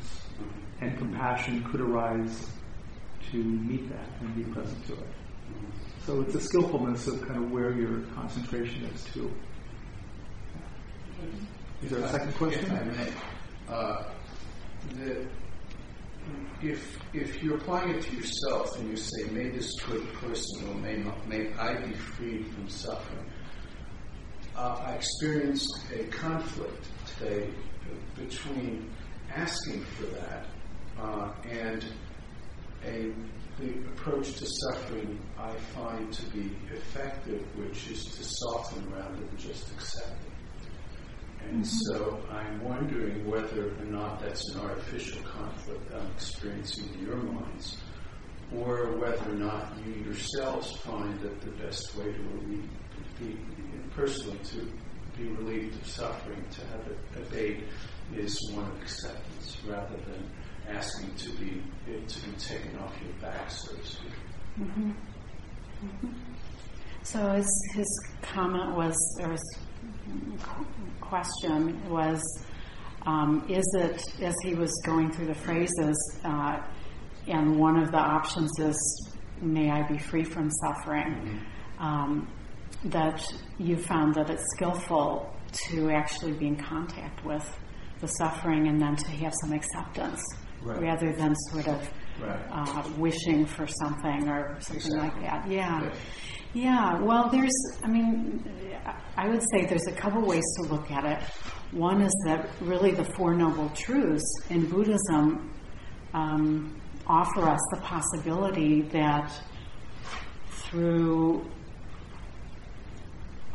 And 0.82 0.96
compassion 0.98 1.64
could 1.64 1.82
arise 1.82 2.48
to 3.32 3.38
meet 3.38 3.90
that 3.90 4.08
and 4.22 4.36
be 4.36 4.44
present 4.54 4.86
to 4.88 4.94
it. 4.94 5.08
So 6.06 6.22
it's 6.22 6.36
a 6.36 6.42
skillfulness 6.42 7.08
of 7.08 7.22
kind 7.28 7.44
of 7.44 7.52
where 7.52 7.74
your 7.74 8.02
concentration 8.16 8.86
is 8.86 9.04
too. 9.06 9.32
Is 11.84 11.92
there 11.92 12.00
a 12.00 12.10
second 12.10 12.34
question? 12.36 12.72
Uh, 13.68 14.04
the, 14.96 15.28
if 16.62 16.98
if 17.14 17.42
you're 17.42 17.58
applying 17.58 17.92
it 17.92 18.02
to 18.02 18.16
yourself 18.16 18.78
and 18.78 18.90
you 18.90 18.98
say, 18.98 19.30
"May 19.32 19.50
this 19.50 19.72
good 19.82 20.08
person, 20.14 20.70
or 20.70 20.76
may 20.76 21.04
may 21.28 21.54
I 21.54 21.76
be 21.86 21.94
freed 21.94 22.48
from 22.48 22.70
suffering," 22.70 23.26
uh, 24.56 24.82
I 24.86 24.94
experienced 24.94 25.70
a 25.94 26.04
conflict 26.06 26.88
today 27.18 27.50
between 28.16 28.90
asking 29.36 29.84
for 29.84 30.06
that 30.06 30.46
uh, 31.00 31.32
and 31.50 31.86
a 32.86 33.12
the 33.60 33.72
approach 33.90 34.34
to 34.36 34.46
suffering 34.46 35.20
I 35.40 35.52
find 35.76 36.14
to 36.14 36.26
be 36.28 36.52
effective, 36.72 37.44
which 37.56 37.90
is 37.90 38.04
to 38.04 38.24
soften 38.24 38.88
rather 38.92 39.16
than 39.16 39.38
just 39.38 39.72
accept 39.72 40.12
it. 40.26 40.27
And 41.50 41.66
so 41.66 42.20
I'm 42.30 42.62
wondering 42.64 43.26
whether 43.30 43.72
or 43.80 43.86
not 43.86 44.20
that's 44.22 44.48
an 44.54 44.62
artificial 44.62 45.22
conflict 45.24 45.92
I'm 45.94 46.08
experiencing 46.12 46.94
in 46.94 47.06
your 47.06 47.16
minds, 47.18 47.78
or 48.54 48.98
whether 48.98 49.32
or 49.32 49.36
not 49.36 49.74
you 49.86 49.94
yourselves 50.04 50.76
find 50.78 51.20
that 51.22 51.42
the 51.42 51.52
best 51.52 51.96
way 51.96 52.12
to 52.12 52.20
relieve, 52.20 52.70
be, 53.20 53.38
personally 53.96 54.38
to 54.46 54.72
be 55.18 55.30
relieved 55.30 55.82
of 55.82 55.88
suffering, 55.88 56.44
to 56.52 56.62
have 56.68 56.88
it 56.88 57.00
abate, 57.16 57.64
is 58.16 58.38
one 58.54 58.66
of 58.66 58.82
acceptance 58.82 59.58
rather 59.68 59.98
than 60.08 60.30
asking 60.70 61.14
to 61.16 61.30
be 61.38 61.64
to 62.08 62.20
be 62.22 62.32
taken 62.38 62.78
off 62.80 62.94
your 63.02 63.14
back, 63.22 63.50
so 63.50 63.74
to 63.74 63.86
speak. 63.86 64.12
Mm-hmm. 64.60 64.92
Mm-hmm. 64.92 66.12
So 67.04 67.32
his 67.32 67.70
his 67.74 68.08
comment 68.22 68.76
was, 68.76 68.96
or 69.22 69.32
his 69.32 69.58
question 71.10 71.90
was, 71.90 72.22
um, 73.06 73.46
is 73.50 73.66
it 73.80 74.02
as 74.22 74.36
he 74.44 74.54
was 74.56 74.72
going 74.86 75.12
through 75.12 75.28
the 75.28 75.36
phrases, 75.36 75.98
uh, 76.24 76.60
and 77.28 77.58
one 77.60 77.78
of 77.78 77.92
the 77.92 77.98
options 77.98 78.52
is, 78.60 78.78
"May 79.42 79.70
I 79.72 79.84
be 79.88 79.98
free 79.98 80.24
from 80.24 80.50
suffering." 80.52 81.14
Mm-hmm. 81.14 81.84
Um, 81.84 82.28
that 82.86 83.22
you 83.58 83.76
found 83.78 84.14
that 84.16 84.30
it's 84.30 84.44
skillful 84.56 85.34
to 85.70 85.90
actually 85.90 86.34
be 86.34 86.48
in 86.48 86.56
contact 86.56 87.24
with 87.26 87.46
the 88.02 88.08
suffering 88.08 88.68
and 88.68 88.80
then 88.80 88.96
to 88.96 89.10
have 89.12 89.34
some 89.42 89.52
acceptance 89.54 90.22
Right. 90.62 90.82
rather 90.82 91.12
than 91.14 91.34
sort 91.52 91.68
of 91.68 91.90
Right. 92.22 92.40
uh, 92.52 92.84
wishing 92.98 93.46
for 93.46 93.66
something 93.68 94.28
or 94.28 94.58
something 94.60 94.98
like 94.98 95.20
that. 95.22 95.48
Yeah. 95.50 95.82
Yeah. 95.82 95.90
Yeah, 96.58 97.00
well, 97.02 97.30
there's, 97.30 97.54
I 97.84 97.88
mean, 97.88 98.44
I 99.16 99.30
would 99.30 99.44
say 99.52 99.68
there's 99.68 99.86
a 99.86 99.92
couple 99.92 100.26
ways 100.26 100.44
to 100.56 100.64
look 100.64 100.90
at 100.90 101.06
it. 101.06 101.20
One 101.72 102.02
is 102.02 102.12
that 102.26 102.50
really 102.62 102.90
the 102.90 103.04
Four 103.04 103.36
Noble 103.36 103.70
Truths 103.76 104.26
in 104.50 104.68
Buddhism 104.68 105.54
um, 106.16 106.82
offer 107.06 107.48
us 107.48 107.60
the 107.70 107.82
possibility 107.82 108.82
that 108.82 109.32
through 110.50 111.46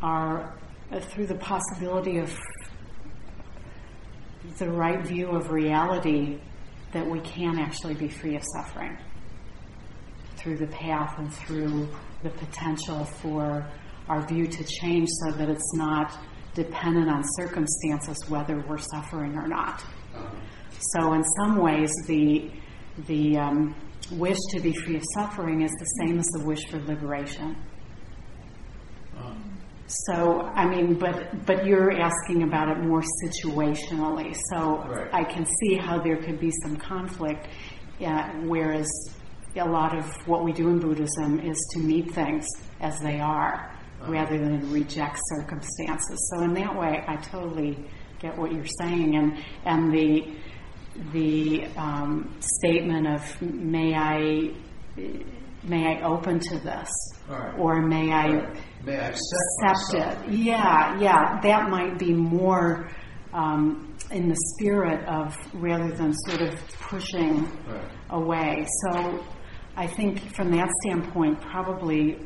our, 0.01 0.57
uh, 0.93 1.01
through 1.01 1.27
the 1.27 1.39
possibility 1.39 2.19
of 2.19 2.33
the 4.59 4.71
right 4.71 5.05
view 5.05 5.31
of 5.31 5.51
reality, 5.51 6.39
that 6.93 7.05
we 7.05 7.19
can 7.23 7.59
actually 7.59 7.95
be 7.95 8.09
free 8.09 8.37
of 8.37 8.45
suffering 8.55 8.97
through 10.43 10.57
the 10.57 10.67
path 10.67 11.15
and 11.19 11.33
through 11.33 11.89
the 12.23 12.31
potential 12.31 13.05
for 13.05 13.67
our 14.09 14.27
view 14.27 14.47
to 14.47 14.65
change 14.65 15.09
so 15.25 15.33
that 15.33 15.49
it's 15.49 15.75
not 15.75 16.13
dependent 16.55 17.09
on 17.09 17.23
circumstances 17.39 18.17
whether 18.29 18.63
we're 18.69 18.79
suffering 18.79 19.35
or 19.37 19.47
not. 19.47 19.83
So, 20.97 21.13
in 21.13 21.25
some 21.41 21.57
ways, 21.57 21.91
the 22.07 22.51
the 23.07 23.39
um, 23.39 23.75
wish 24.11 24.37
to 24.51 24.61
be 24.61 24.73
free 24.73 24.97
of 24.97 25.03
suffering 25.15 25.63
is 25.63 25.71
the 25.79 26.05
same 26.05 26.19
as 26.19 26.27
the 26.27 26.45
wish 26.45 26.61
for 26.71 26.79
liberation. 26.81 27.57
So, 29.87 30.43
I 30.43 30.67
mean, 30.67 30.95
but 30.95 31.45
but 31.47 31.67
you're 31.67 31.93
asking 31.93 32.43
about 32.45 32.69
it 32.71 32.83
more 32.83 33.03
situationally. 33.25 34.35
So, 34.51 34.79
Right. 34.89 35.09
I 35.13 35.25
can 35.25 35.45
see 35.45 35.77
how 35.77 35.99
there 36.03 36.17
could 36.17 36.41
be 36.41 36.51
some 36.63 36.77
conflict. 36.77 37.49
Uh, 38.01 38.31
whereas 38.47 38.89
a 39.57 39.65
lot 39.65 39.97
of 39.97 40.05
what 40.27 40.45
we 40.45 40.53
do 40.53 40.69
in 40.69 40.79
Buddhism 40.79 41.41
is 41.41 41.57
to 41.75 41.81
meet 41.81 42.13
things 42.15 42.47
as 42.81 42.99
they 43.01 43.21
are, 43.21 43.71
rather 44.07 44.39
than 44.39 44.73
reject 44.73 45.19
circumstances. 45.27 46.33
So, 46.35 46.43
in 46.45 46.55
that 46.55 46.75
way, 46.77 47.05
I 47.07 47.17
totally 47.17 47.85
get 48.21 48.37
what 48.37 48.53
you're 48.53 48.65
saying, 48.81 49.17
and 49.17 49.39
and 49.65 49.93
the 49.93 50.35
the 51.13 51.67
um, 51.77 52.35
statement 52.41 53.07
of 53.07 53.43
may 53.43 53.95
I 53.95 54.51
may 55.65 55.97
I 55.97 56.03
open 56.03 56.39
to 56.41 56.59
this, 56.59 56.91
right. 57.29 57.55
or 57.59 57.81
may 57.83 58.13
I 58.13 58.27
Right. 58.29 58.57
May 58.85 58.99
I 58.99 59.07
accept, 59.11 59.23
accept 59.95 60.27
it. 60.27 60.33
Yeah, 60.33 60.99
yeah, 60.99 61.41
that 61.41 61.71
might 61.71 61.99
be 62.01 62.13
more 62.13 62.91
um, 63.33 63.97
in 64.11 64.29
the 64.29 64.35
spirit 64.55 65.07
of 65.09 65.37
rather 65.55 65.95
than 65.95 66.13
sort 66.27 66.41
of 66.43 66.59
pushing 66.81 67.45
Right. 67.69 67.91
away. 68.11 68.67
So 68.91 69.25
I 69.77 69.87
think 69.87 70.35
from 70.35 70.51
that 70.53 70.69
standpoint, 70.83 71.41
probably 71.41 72.19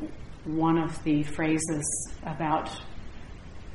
one 0.43 0.77
of 0.77 1.01
the 1.03 1.23
phrases 1.23 2.11
about, 2.23 2.69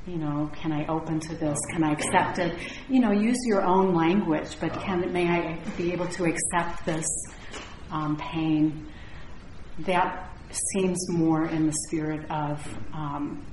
you 0.07 0.17
know, 0.17 0.51
can 0.55 0.73
I 0.73 0.87
open 0.87 1.21
to 1.21 1.37
this? 1.37 1.59
Can 1.73 1.83
I 1.83 1.93
accept 1.93 2.39
it? 2.39 2.55
You 2.89 3.01
know, 3.01 3.13
use 3.13 3.39
your 3.47 3.63
own 3.63 3.95
language, 3.95 4.57
but 4.61 4.73
can 4.81 5.11
may 5.13 5.29
I 5.29 5.59
be 5.77 5.93
able 5.93 6.09
to 6.09 6.25
accept 6.25 6.85
this 6.85 7.07
um, 7.91 8.17
pain? 8.17 8.87
That 9.81 10.31
seems 10.75 10.99
more 11.09 11.47
in 11.47 11.67
the 11.67 11.75
spirit 11.89 12.31
of 12.31 12.67
um, 12.93 13.47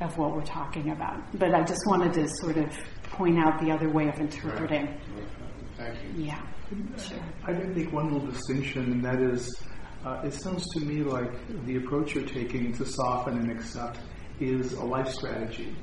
of 0.00 0.16
what 0.18 0.34
we're 0.34 0.44
talking 0.44 0.90
about. 0.90 1.20
But 1.38 1.54
I 1.54 1.62
just 1.62 1.82
wanted 1.86 2.14
to 2.14 2.28
sort 2.28 2.56
of 2.56 2.70
point 3.02 3.38
out 3.38 3.60
the 3.60 3.70
other 3.70 3.88
way 3.88 4.08
of 4.08 4.18
interpreting. 4.18 4.86
Right. 4.86 4.98
Thank 5.76 5.96
you. 6.02 6.24
Yeah, 6.24 6.40
sure. 6.96 7.18
I 7.44 7.52
did 7.52 7.76
make 7.76 7.92
one 7.92 8.12
little 8.12 8.28
distinction, 8.28 8.92
and 8.92 9.04
that 9.04 9.20
is, 9.20 9.60
uh, 10.04 10.22
it 10.24 10.32
sounds 10.32 10.68
to 10.70 10.80
me 10.80 11.02
like 11.02 11.32
the 11.66 11.76
approach 11.76 12.14
you're 12.14 12.26
taking 12.26 12.72
to 12.74 12.86
soften 12.86 13.38
and 13.38 13.50
accept 13.50 13.98
is 14.40 14.72
a 14.74 14.84
life 14.84 15.08
strategy. 15.08 15.74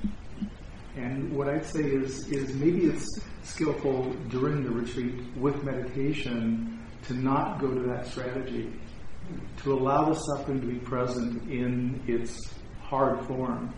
And 0.96 1.32
what 1.36 1.48
I'd 1.50 1.66
say 1.66 1.84
is, 1.84 2.28
is 2.30 2.54
maybe 2.56 2.86
it's 2.86 3.08
skillful 3.44 4.14
during 4.30 4.64
the 4.64 4.70
retreat 4.70 5.16
with 5.38 5.64
meditation 5.64 6.80
to 7.08 7.14
not 7.14 7.60
go 7.60 7.74
to 7.74 7.80
that 7.88 8.08
strategy, 8.08 8.72
to 9.64 9.74
allow 9.74 10.06
the 10.10 10.16
suffering 10.16 10.62
to 10.62 10.68
be 10.68 10.80
present 10.80 11.50
in 11.50 12.02
its 12.08 12.54
hard 12.82 13.26
form, 13.26 13.74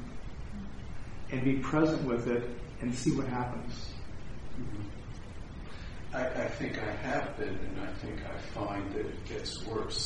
and 1.32 1.44
be 1.44 1.56
present 1.56 2.04
with 2.04 2.28
it 2.28 2.50
and 2.82 2.94
see 2.94 3.12
what 3.12 3.28
happens. 3.28 3.94
I, 6.14 6.28
I 6.28 6.48
think 6.48 6.78
I 6.78 6.92
have 7.08 7.36
been, 7.38 7.50
and 7.50 7.82
I 7.82 7.92
think 7.94 8.20
I 8.24 8.38
find 8.54 8.94
that 8.94 9.06
it 9.06 9.26
gets 9.26 9.66
worse, 9.66 10.06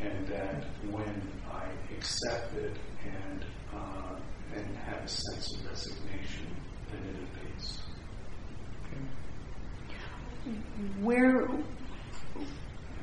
and 0.00 0.26
that 0.28 0.64
when 0.90 1.22
I 1.50 1.66
accept 1.94 2.54
it 2.54 2.74
and 3.04 3.44
uh, 3.74 4.16
and 4.56 4.76
have 4.78 5.04
a 5.04 5.08
sense 5.08 5.54
of 5.54 5.66
resignation, 5.66 6.46
then 6.90 7.02
it 7.10 7.16
abates. 7.42 7.78
Where 11.00 11.48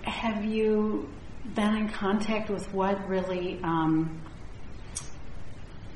have 0.04 0.43
you 0.43 1.10
been 1.54 1.75
in 1.75 1.89
contact 1.89 2.49
with 2.49 2.73
what 2.73 3.08
really 3.08 3.60
um, 3.63 4.21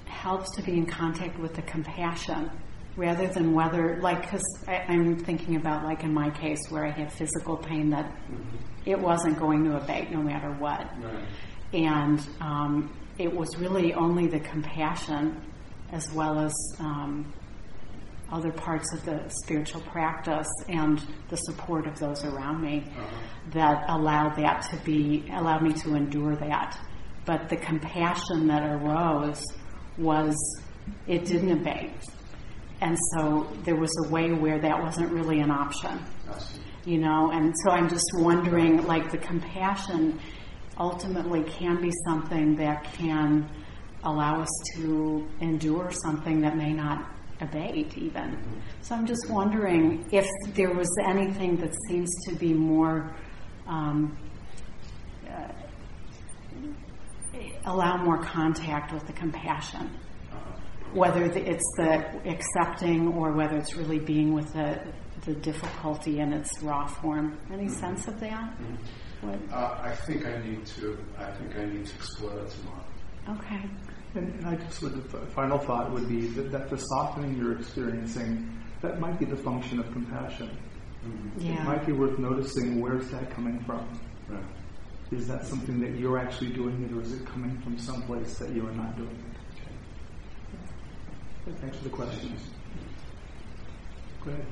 helps 0.05 0.51
to 0.55 0.61
be 0.61 0.73
in 0.73 0.85
contact 0.85 1.39
with 1.39 1.55
the 1.55 1.61
compassion 1.63 2.51
rather 2.97 3.27
than 3.27 3.53
whether, 3.53 3.97
like, 4.01 4.21
because 4.21 4.43
I'm 4.67 5.17
thinking 5.17 5.55
about, 5.57 5.83
like, 5.83 6.03
in 6.03 6.13
my 6.13 6.29
case 6.29 6.59
where 6.69 6.85
I 6.85 6.91
had 6.91 7.11
physical 7.11 7.57
pain 7.57 7.89
that 7.89 8.11
it 8.85 8.99
wasn't 8.99 9.37
going 9.39 9.63
to 9.65 9.77
abate 9.77 10.11
no 10.11 10.21
matter 10.21 10.51
what. 10.51 10.87
Right. 11.01 11.25
And 11.73 12.25
um, 12.39 12.97
it 13.17 13.33
was 13.33 13.57
really 13.57 13.93
only 13.93 14.27
the 14.27 14.39
compassion 14.39 15.41
as 15.91 16.11
well 16.13 16.39
as 16.39 16.53
um, 16.79 17.31
other 18.31 18.51
parts 18.51 18.91
of 18.93 19.03
the 19.05 19.21
spiritual 19.43 19.81
practice 19.81 20.47
and 20.69 21.03
the 21.29 21.35
support 21.37 21.85
of 21.87 21.97
those 21.99 22.23
around 22.23 22.61
me 22.61 22.83
Uh-huh. 22.97 23.15
that 23.51 23.85
allowed 23.89 24.35
that 24.37 24.61
to 24.71 24.77
be 24.85 25.25
allowed 25.31 25.61
me 25.61 25.73
to 25.73 25.93
endure 25.95 26.35
that 26.37 26.77
but 27.25 27.49
the 27.49 27.55
compassion 27.57 28.47
that 28.47 28.63
arose 28.63 29.41
was 29.97 30.35
it 31.07 31.25
didn't 31.25 31.51
abate 31.51 31.91
and 32.81 32.97
so 33.13 33.47
there 33.63 33.75
was 33.75 33.91
a 34.05 34.09
way 34.09 34.31
where 34.31 34.59
that 34.59 34.81
wasn't 34.81 35.11
really 35.11 35.39
an 35.39 35.51
option. 35.51 35.99
You 36.85 36.99
know 36.99 37.31
and 37.31 37.53
so 37.63 37.71
i'm 37.71 37.89
just 37.89 38.05
wondering 38.17 38.85
like 38.85 39.09
the 39.11 39.17
compassion 39.17 40.19
ultimately 40.77 41.43
can 41.43 41.81
be 41.81 41.91
something 42.05 42.55
that 42.57 42.83
can 42.93 43.49
allow 44.03 44.41
us 44.41 44.49
to 44.75 45.27
endure 45.41 45.89
something 45.91 46.41
that 46.41 46.55
may 46.55 46.73
not 46.73 47.09
abate 47.41 47.97
even. 47.97 48.37
So 48.81 48.93
i'm 48.93 49.07
just 49.07 49.27
wondering 49.29 50.05
if 50.11 50.27
there 50.53 50.73
was 50.73 50.89
anything 51.07 51.57
that 51.57 51.73
seems 51.87 52.09
to 52.27 52.35
be 52.35 52.53
more 52.53 53.15
um, 53.67 54.15
uh, 55.27 55.47
allow 57.65 57.97
more 57.97 58.21
contact 58.21 58.93
with 58.93 59.05
the 59.07 59.13
compassion. 59.13 59.89
Whether 60.95 61.23
it's 61.25 61.71
the 61.75 62.05
accepting 62.25 63.13
or 63.13 63.33
whether 63.33 63.57
it's 63.57 63.75
really 63.75 63.99
being 63.99 64.33
with 64.33 64.51
the, 64.53 64.79
the 65.25 65.33
difficulty 65.33 66.19
in 66.21 66.31
its 66.31 66.49
raw 66.63 66.87
form. 66.87 67.37
Any 67.51 67.65
mm-hmm. 67.65 67.73
sense 67.73 68.07
of 68.07 68.19
that? 68.21 68.57
Mm-hmm. 68.57 69.27
What? 69.27 69.39
Uh, 69.53 69.77
I 69.81 69.95
think 70.07 70.25
I 70.25 70.37
need 70.37 70.65
to. 70.67 70.97
I 71.17 71.31
think 71.31 71.55
I 71.57 71.65
need 71.65 71.85
to 71.85 71.95
explore 71.95 72.35
that 72.35 72.49
tomorrow. 72.49 72.85
Okay. 73.39 73.61
And, 74.15 74.33
and 74.35 74.45
I 74.45 74.55
just 74.55 74.81
would, 74.81 75.11
the 75.11 75.25
final 75.27 75.57
thought 75.57 75.91
would 75.91 76.07
be 76.07 76.27
that, 76.27 76.51
that 76.51 76.69
the 76.69 76.77
softening 76.77 77.37
you're 77.37 77.57
experiencing, 77.59 78.49
that 78.81 78.99
might 78.99 79.19
be 79.19 79.25
the 79.25 79.35
function 79.35 79.79
of 79.79 79.91
compassion. 79.91 80.57
Mm-hmm. 81.05 81.39
It 81.41 81.45
Yeah. 81.45 81.63
might 81.63 81.85
be 81.85 81.91
worth 81.91 82.17
noticing 82.17 82.79
where's 82.79 83.09
that 83.09 83.29
coming 83.31 83.59
from. 83.65 83.85
Right. 84.29 84.43
Is 85.11 85.27
that 85.27 85.45
something 85.45 85.79
that 85.81 85.99
you're 85.99 86.17
actually 86.17 86.51
doing 86.51 86.83
it, 86.83 86.95
or 86.95 87.01
is 87.01 87.13
it 87.13 87.25
coming 87.25 87.59
from 87.59 87.77
someplace 87.77 88.37
that 88.39 88.51
you 88.51 88.65
are 88.67 88.71
not 88.73 88.95
doing 88.95 89.09
it? 89.09 89.24
Thanks 91.45 91.77
for 91.77 91.83
the 91.83 91.89
questions. 91.91 92.41
Go 94.23 94.31
ahead. 94.31 94.45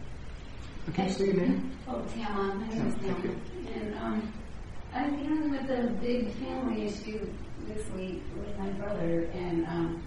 Can 0.93 1.07
you 1.07 1.13
say 1.13 1.25
your 1.25 1.33
name? 1.33 1.71
Oh, 1.87 2.03
my 2.15 2.67
name 2.67 2.87
is 2.87 2.95
Tama. 2.95 3.35
And 3.73 3.95
um, 3.95 4.33
I'm 4.93 5.17
dealing 5.17 5.49
with 5.49 5.69
a 5.71 5.89
big 6.01 6.29
family 6.33 6.85
issue 6.85 7.27
this 7.67 7.89
week 7.91 8.21
with 8.37 8.55
my 8.59 8.69
brother, 8.73 9.27
and 9.33 9.65
um, 9.65 10.03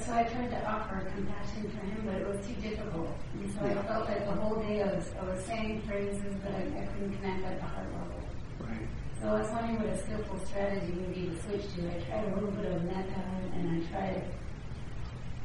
so 0.00 0.12
I 0.12 0.24
tried 0.24 0.50
to 0.50 0.68
offer 0.68 1.06
compassion 1.14 1.70
for 1.70 1.86
him, 1.86 2.02
but 2.04 2.14
it 2.16 2.26
was 2.26 2.44
too 2.44 2.54
difficult. 2.54 3.10
And 3.34 3.54
so 3.54 3.60
I 3.66 3.74
felt 3.86 4.08
like 4.08 4.24
the 4.26 4.32
whole 4.32 4.60
day 4.62 4.82
I 4.82 4.86
was, 4.86 5.12
I 5.20 5.24
was 5.24 5.44
saying 5.44 5.82
phrases, 5.82 6.34
but 6.42 6.52
I, 6.52 6.62
I 6.82 6.86
couldn't 6.86 7.16
connect 7.18 7.44
at 7.44 7.60
the 7.60 7.66
heart 7.66 7.86
level. 7.92 8.20
Right. 8.58 8.88
So 9.22 9.28
I 9.28 9.40
was 9.42 9.50
wondering 9.50 9.78
what 9.78 9.90
a 9.90 9.98
skillful 10.02 10.40
strategy 10.46 10.90
would 10.90 11.14
be 11.14 11.26
to 11.26 11.42
switch 11.42 11.72
to. 11.76 11.86
I 11.86 12.00
tried 12.08 12.32
a 12.32 12.34
little 12.34 12.50
bit 12.50 12.72
of 12.72 12.82
metta, 12.82 13.22
and 13.54 13.70
I 13.70 13.90
tried 13.92 14.24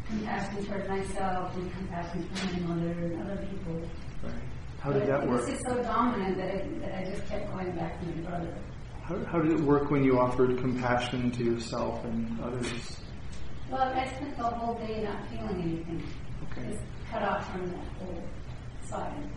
compassion 0.08 0.66
toward 0.66 0.88
myself 0.88 1.56
and 1.56 1.72
compassion 1.74 2.30
for 2.34 2.54
my 2.54 2.76
mother 2.76 2.92
and 2.92 3.22
other 3.22 3.46
people. 3.46 3.82
Right. 4.24 4.34
How 4.80 4.92
did 4.92 5.08
that 5.08 5.28
work? 5.28 5.46
This 5.46 5.56
is 5.56 5.62
so 5.68 5.82
dominant 5.82 6.38
that, 6.38 6.56
it, 6.56 6.82
that 6.82 7.00
I 7.00 7.04
just 7.10 7.28
kept 7.28 7.52
going 7.52 7.72
back 7.76 8.00
to 8.00 8.06
my 8.06 8.30
brother. 8.30 8.56
How, 9.04 9.24
how 9.26 9.40
did 9.40 9.52
it 9.52 9.62
work 9.62 9.92
when 9.92 10.04
you 10.04 10.20
offered 10.20 10.58
compassion 10.60 11.32
to 11.32 11.44
yourself 11.44 12.04
and 12.06 12.40
others? 12.42 12.98
Well, 13.70 13.82
I 13.82 14.08
spent 14.08 14.38
the 14.38 14.44
whole 14.44 14.76
day 14.76 15.04
not 15.04 15.28
feeling 15.30 15.62
anything. 15.62 16.04
Okay. 16.52 16.70
Just 16.70 16.84
cut 17.12 17.24
off 17.24 17.52
from 17.52 17.68
that 17.72 17.86
whole 18.00 18.24
side. 18.84 19.30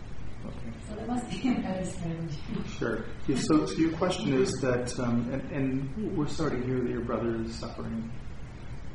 Okay. 0.45 0.77
So 0.87 0.95
there 0.95 1.07
must 1.07 1.29
be 1.29 1.49
a 1.49 1.55
better 1.61 1.85
strategy. 1.85 2.37
Sure. 2.77 3.05
Yeah, 3.27 3.37
so, 3.39 3.65
so 3.65 3.73
your 3.73 3.91
question 3.97 4.33
is 4.33 4.51
that, 4.61 4.97
um, 4.99 5.29
and, 5.31 5.51
and 5.51 6.17
we're 6.17 6.27
sorry 6.27 6.61
to 6.61 6.65
hear 6.65 6.79
that 6.79 6.89
your 6.89 7.01
brother 7.01 7.35
is 7.41 7.53
suffering. 7.55 8.09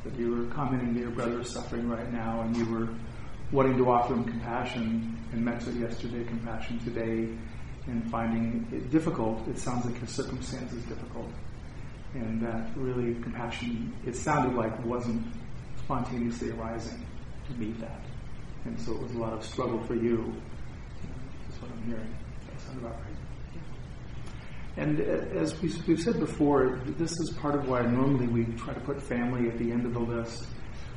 That 0.05 0.15
you 0.19 0.35
were 0.35 0.53
commenting 0.53 0.93
that 0.93 0.99
your 0.99 1.09
brother 1.09 1.41
is 1.41 1.49
suffering 1.49 1.89
right 1.89 2.13
now, 2.13 2.41
and 2.41 2.55
you 2.55 2.65
were 2.65 2.89
wanting 3.51 3.75
to 3.77 3.89
offer 3.89 4.13
him 4.13 4.23
compassion, 4.23 5.17
and 5.31 5.43
metta 5.43 5.71
yesterday, 5.71 6.23
compassion 6.25 6.79
today, 6.79 7.27
and 7.87 8.09
finding 8.11 8.67
it 8.71 8.91
difficult. 8.91 9.47
It 9.47 9.57
sounds 9.57 9.83
like 9.83 9.97
his 9.97 10.11
circumstance 10.11 10.71
is 10.73 10.83
difficult, 10.83 11.31
and 12.13 12.39
that 12.41 12.69
really 12.75 13.15
compassion. 13.21 13.93
It 14.05 14.15
sounded 14.15 14.55
like 14.55 14.85
wasn't 14.85 15.25
spontaneously 15.83 16.51
arising 16.51 17.03
to 17.47 17.53
meet 17.53 17.79
that, 17.81 18.01
and 18.65 18.79
so 18.79 18.91
it 18.93 19.01
was 19.01 19.11
a 19.13 19.17
lot 19.17 19.33
of 19.33 19.43
struggle 19.43 19.81
for 19.83 19.95
you. 19.95 20.33
That's 21.47 21.61
what 21.61 21.71
I'm 21.71 21.83
hearing. 21.87 22.15
That 22.51 22.61
sounds 22.61 22.77
about 22.77 22.93
right. 22.93 23.14
And 24.77 24.99
as 24.99 25.59
we- 25.61 25.71
we've 25.87 25.99
said 26.01 26.19
before, 26.19 26.79
this 26.97 27.11
is 27.11 27.29
part 27.39 27.55
of 27.55 27.67
why 27.69 27.81
normally 27.83 28.27
we 28.27 28.45
try 28.57 28.73
to 28.73 28.79
put 28.81 29.01
family 29.01 29.47
at 29.47 29.57
the 29.57 29.71
end 29.71 29.85
of 29.85 29.93
the 29.93 29.99
list 29.99 30.47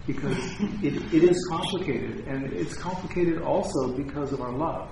because 0.07 0.37
it, 0.83 0.95
it 1.15 1.23
is 1.23 1.47
complicated, 1.51 2.25
and 2.27 2.53
it's 2.53 2.77
complicated 2.77 3.43
also 3.43 3.93
because 3.93 4.33
of 4.33 4.41
our 4.41 4.53
love. 4.53 4.89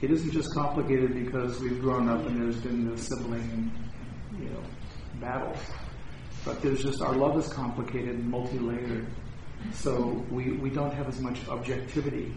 It 0.00 0.10
isn't 0.10 0.30
just 0.32 0.52
complicated 0.54 1.14
because 1.14 1.60
we've 1.60 1.80
grown 1.80 2.08
up 2.08 2.24
and 2.26 2.40
there's 2.40 2.60
been 2.60 2.88
the 2.90 2.96
sibling, 2.96 3.70
you 4.40 4.48
know, 4.48 4.62
battles, 5.20 5.58
but 6.44 6.62
there's 6.62 6.82
just 6.82 7.02
our 7.02 7.14
love 7.14 7.36
is 7.38 7.48
complicated 7.52 8.10
and 8.10 8.28
multi-layered. 8.30 9.06
So 9.72 10.24
we, 10.30 10.52
we 10.52 10.70
don't 10.70 10.92
have 10.94 11.08
as 11.08 11.20
much 11.20 11.38
objectivity 11.48 12.32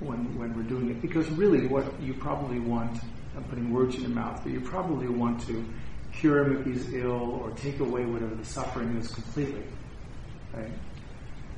when, 0.00 0.36
when 0.36 0.54
we're 0.56 0.64
doing 0.64 0.90
it. 0.90 1.00
Because 1.00 1.30
really, 1.30 1.68
what 1.68 1.84
you 2.00 2.14
probably 2.14 2.58
want, 2.58 2.98
I'm 3.36 3.44
putting 3.44 3.72
words 3.72 3.94
in 3.94 4.02
your 4.02 4.10
mouth, 4.10 4.40
but 4.42 4.52
you 4.52 4.60
probably 4.60 5.08
want 5.08 5.46
to 5.46 5.64
cure 6.12 6.44
him 6.44 6.58
if 6.58 6.66
he's 6.66 6.92
ill 6.92 7.40
or 7.42 7.50
take 7.52 7.80
away 7.80 8.04
whatever 8.04 8.34
the 8.34 8.44
suffering 8.44 8.96
is 8.96 9.08
completely. 9.08 9.62
Right? 10.52 10.70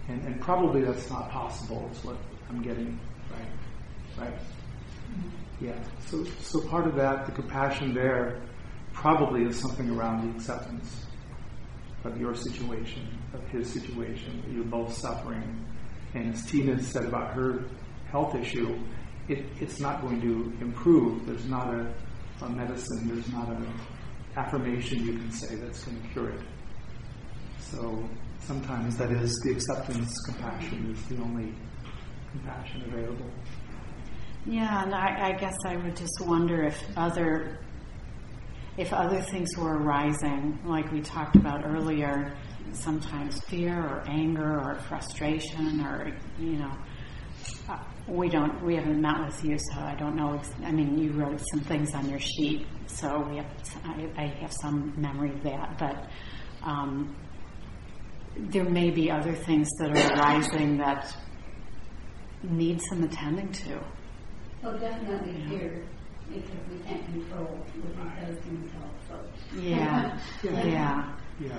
And, 0.08 0.22
and 0.24 0.40
probably 0.40 0.82
that's 0.82 1.10
not 1.10 1.30
possible, 1.30 1.90
is 1.92 2.04
what 2.04 2.16
I'm 2.48 2.62
getting. 2.62 2.98
Right? 3.32 4.26
Right? 4.26 4.38
Yeah. 5.60 5.74
So, 6.06 6.24
so 6.40 6.60
part 6.60 6.86
of 6.86 6.94
that, 6.96 7.26
the 7.26 7.32
compassion 7.32 7.94
there, 7.94 8.40
probably 8.92 9.42
is 9.42 9.58
something 9.58 9.90
around 9.90 10.30
the 10.30 10.36
acceptance 10.36 11.06
of 12.04 12.20
your 12.20 12.34
situation, 12.34 13.08
of 13.32 13.46
his 13.48 13.70
situation, 13.70 14.42
that 14.44 14.52
you're 14.52 14.64
both 14.64 14.92
suffering. 14.94 15.64
And 16.14 16.34
as 16.34 16.46
Tina 16.46 16.80
said 16.82 17.04
about 17.04 17.32
her 17.34 17.64
health 18.10 18.34
issue, 18.34 18.78
it, 19.28 19.44
it's 19.60 19.80
not 19.80 20.02
going 20.02 20.20
to 20.20 20.52
improve. 20.64 21.26
There's 21.26 21.46
not 21.46 21.72
a, 21.74 21.92
a 22.42 22.48
medicine, 22.48 23.08
there's 23.08 23.30
not 23.32 23.48
an 23.48 23.66
affirmation 24.36 25.04
you 25.04 25.12
can 25.14 25.30
say 25.30 25.54
that's 25.56 25.84
going 25.84 26.00
to 26.00 26.08
cure 26.08 26.30
it. 26.30 26.40
So 27.58 28.08
sometimes 28.40 28.96
that 28.98 29.10
is 29.10 29.32
the 29.44 29.52
acceptance 29.52 30.12
compassion 30.26 30.90
is 30.92 31.04
the 31.06 31.22
only 31.22 31.54
compassion 32.32 32.82
available. 32.82 33.30
Yeah, 34.46 34.84
and 34.84 34.94
I, 34.94 35.28
I 35.28 35.32
guess 35.32 35.56
I 35.64 35.76
would 35.76 35.96
just 35.96 36.20
wonder 36.20 36.64
if 36.64 36.82
other 36.96 37.58
if 38.76 38.92
other 38.92 39.20
things 39.20 39.56
were 39.56 39.78
arising, 39.78 40.58
like 40.64 40.90
we 40.90 41.00
talked 41.00 41.36
about 41.36 41.64
earlier, 41.64 42.34
sometimes 42.72 43.40
fear 43.44 43.78
or 43.78 44.02
anger 44.08 44.60
or 44.60 44.74
frustration 44.88 45.80
or 45.80 46.12
you 46.38 46.56
know 46.56 46.72
We 48.06 48.28
don't, 48.28 48.62
we 48.62 48.76
haven't 48.76 49.00
met 49.00 49.18
with 49.24 49.42
you, 49.44 49.56
so 49.58 49.80
I 49.80 49.94
don't 49.94 50.14
know, 50.14 50.38
I 50.62 50.70
mean, 50.70 50.98
you 50.98 51.12
wrote 51.12 51.40
some 51.52 51.60
things 51.60 51.94
on 51.94 52.08
your 52.10 52.20
sheet, 52.20 52.66
so 52.86 53.20
we 53.30 53.36
have, 53.38 53.46
I, 53.84 54.10
I 54.22 54.26
have 54.42 54.52
some 54.52 54.92
memory 54.96 55.30
of 55.30 55.42
that, 55.44 55.78
but, 55.78 56.08
um, 56.62 57.16
there 58.36 58.64
may 58.64 58.90
be 58.90 59.10
other 59.10 59.32
things 59.32 59.68
that 59.78 59.90
are 59.96 60.18
arising 60.18 60.76
that 60.78 61.16
need 62.42 62.80
some 62.90 63.04
attending 63.04 63.50
to. 63.52 63.80
Well, 64.62 64.76
definitely 64.78 65.40
here, 65.48 65.82
because 66.28 66.50
we 66.70 66.78
can't 66.86 67.04
control 67.06 67.44
what 67.46 67.66
he 67.72 68.26
does 68.26 68.44
himself, 68.44 68.90
so. 69.08 69.18
Yeah, 69.60 70.18
yeah. 70.42 71.14
Yeah. 71.40 71.58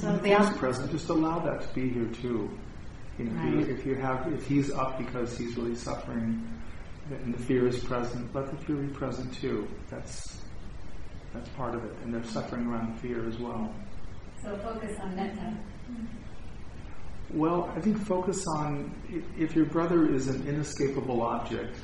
So 0.00 0.06
When, 0.06 0.12
when 0.14 0.22
the 0.22 0.28
he's 0.38 0.46
out- 0.48 0.56
present, 0.58 0.90
just 0.90 1.08
allow 1.08 1.38
that 1.40 1.62
to 1.62 1.68
be 1.74 1.88
here 1.88 2.06
too. 2.20 2.50
You 3.22 3.30
know, 3.30 3.38
if, 3.38 3.44
Right. 3.44 3.68
you, 3.68 3.74
if 3.74 3.86
you 3.86 3.94
have, 3.96 4.32
if 4.32 4.46
he's 4.46 4.70
up 4.72 4.98
because 4.98 5.36
he's 5.38 5.56
really 5.56 5.76
suffering, 5.76 6.42
and 7.10 7.34
the 7.34 7.38
fear 7.38 7.66
is 7.68 7.82
present, 7.84 8.34
let 8.34 8.50
the 8.50 8.56
fear 8.64 8.76
be 8.76 8.88
present 8.92 9.32
too. 9.34 9.68
That's 9.90 10.40
that's 11.32 11.48
part 11.50 11.74
of 11.74 11.84
it, 11.84 11.92
and 12.02 12.12
they're 12.12 12.24
suffering 12.24 12.66
around 12.66 12.98
fear 13.00 13.26
as 13.28 13.38
well. 13.38 13.74
So 14.42 14.56
focus 14.58 14.98
on 15.00 15.14
metta. 15.16 15.56
Well, 17.32 17.72
I 17.76 17.80
think 17.80 17.98
focus 17.98 18.44
on 18.56 18.92
if, 19.08 19.24
if 19.38 19.56
your 19.56 19.64
brother 19.66 20.12
is 20.12 20.28
an 20.28 20.46
inescapable 20.46 21.22
object, 21.22 21.76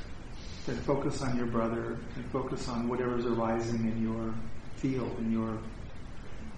then 0.65 0.77
focus 0.77 1.21
on 1.21 1.37
your 1.37 1.47
brother 1.47 1.97
and 2.15 2.25
focus 2.31 2.67
on 2.67 2.87
whatever's 2.87 3.25
arising 3.25 3.79
in 3.91 4.03
your 4.03 4.33
field, 4.75 5.17
in 5.19 5.31
your 5.31 5.57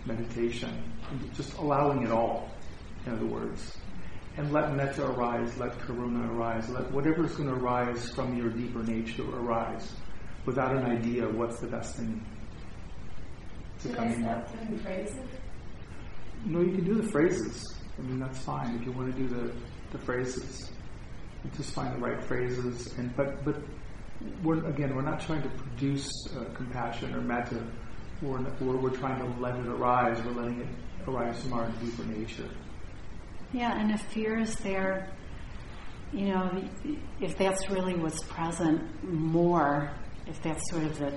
meditation. 0.05 0.83
And 1.09 1.33
just 1.35 1.53
allowing 1.57 2.03
it 2.03 2.11
all, 2.11 2.49
in 3.05 3.13
other 3.13 3.25
words. 3.25 3.77
And 4.37 4.51
let 4.53 4.73
metta 4.75 5.05
arise, 5.05 5.57
let 5.57 5.77
karuna 5.79 6.29
arise, 6.31 6.69
let 6.69 6.89
whatever's 6.91 7.35
going 7.35 7.49
to 7.49 7.55
arise 7.55 8.09
from 8.11 8.35
your 8.37 8.49
deeper 8.49 8.81
nature 8.81 9.23
arise 9.35 9.91
without 10.45 10.75
an 10.75 10.85
idea 10.85 11.25
of 11.27 11.35
what's 11.35 11.59
the 11.59 11.67
best 11.67 11.97
thing 11.97 12.25
to 13.81 13.87
Should 13.89 13.97
come 13.97 14.07
in. 14.07 14.23
stop 14.23 14.47
putting 14.47 14.77
phrases? 14.79 15.19
No, 16.45 16.61
you 16.61 16.71
can 16.71 16.85
do 16.85 16.95
the 16.95 17.11
phrases. 17.11 17.63
I 17.99 18.01
mean, 18.03 18.19
that's 18.19 18.39
fine 18.39 18.75
if 18.75 18.85
you 18.85 18.91
want 18.93 19.13
to 19.13 19.21
do 19.21 19.27
the, 19.27 19.51
the 19.91 19.97
phrases. 19.99 20.71
You 21.43 21.51
just 21.57 21.73
find 21.73 21.93
the 21.93 21.99
right 21.99 22.23
phrases, 22.23 22.93
and 22.97 23.15
but 23.15 23.43
but 23.43 23.57
we're 24.43 24.63
again 24.65 24.95
we're 24.95 25.01
not 25.01 25.19
trying 25.19 25.41
to 25.41 25.49
produce 25.49 26.09
uh, 26.37 26.45
compassion 26.53 27.13
or 27.13 27.21
metta. 27.21 27.61
We're, 28.21 28.39
we're 28.59 28.77
we're 28.77 28.89
trying 28.95 29.19
to 29.19 29.41
let 29.41 29.55
it 29.57 29.67
arise. 29.67 30.21
We're 30.23 30.39
letting 30.41 30.61
it 30.61 30.67
arise 31.07 31.41
from 31.41 31.53
our 31.53 31.69
deeper 31.83 32.03
nature. 32.05 32.49
Yeah, 33.53 33.77
and 33.77 33.91
if 33.91 34.01
fear 34.01 34.39
is 34.39 34.55
there, 34.55 35.09
you 36.13 36.27
know, 36.27 36.63
if 37.19 37.37
that's 37.37 37.69
really 37.69 37.95
what's 37.95 38.23
present 38.23 39.03
more, 39.03 39.91
if 40.27 40.41
that's 40.41 40.61
sort 40.71 40.83
of 40.83 40.97
the 40.99 41.13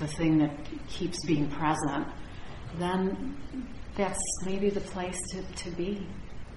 the 0.00 0.06
thing 0.08 0.38
that 0.38 0.50
keeps 0.88 1.24
being 1.24 1.48
present, 1.48 2.06
then 2.78 3.36
that's 3.94 4.18
maybe 4.44 4.70
the 4.70 4.80
place 4.80 5.20
to, 5.30 5.42
to 5.54 5.70
be 5.70 6.04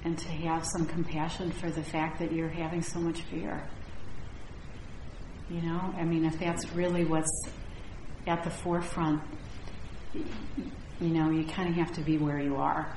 and 0.03 0.17
to 0.17 0.27
have 0.27 0.65
some 0.65 0.87
compassion 0.87 1.51
for 1.51 1.69
the 1.69 1.83
fact 1.83 2.17
that 2.19 2.31
you're 2.31 2.49
having 2.49 2.81
so 2.81 2.99
much 2.99 3.21
fear. 3.21 3.61
You 5.49 5.61
know, 5.61 5.93
I 5.95 6.03
mean, 6.03 6.25
if 6.25 6.39
that's 6.39 6.71
really 6.73 7.05
what's 7.05 7.43
at 8.25 8.43
the 8.43 8.49
forefront, 8.49 9.21
you 10.13 11.09
know, 11.09 11.29
you 11.29 11.45
kind 11.45 11.69
of 11.69 11.75
have 11.75 11.93
to 11.93 12.01
be 12.01 12.17
where 12.17 12.39
you 12.39 12.55
are. 12.55 12.91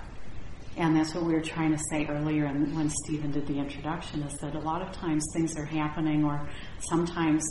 And 0.80 0.96
that's 0.96 1.14
what 1.14 1.24
we 1.24 1.34
were 1.34 1.42
trying 1.42 1.72
to 1.72 1.82
say 1.90 2.06
earlier 2.06 2.46
and 2.46 2.74
when 2.74 2.88
Stephen 3.04 3.30
did 3.30 3.46
the 3.46 3.58
introduction 3.58 4.22
is 4.22 4.32
that 4.38 4.54
a 4.54 4.58
lot 4.60 4.80
of 4.80 4.90
times 4.92 5.22
things 5.34 5.54
are 5.58 5.64
happening 5.66 6.24
or 6.24 6.48
sometimes 6.88 7.44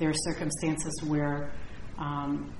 there 0.00 0.10
are 0.10 0.14
circumstances 0.24 0.92
where 1.06 1.52
um, 1.96 2.52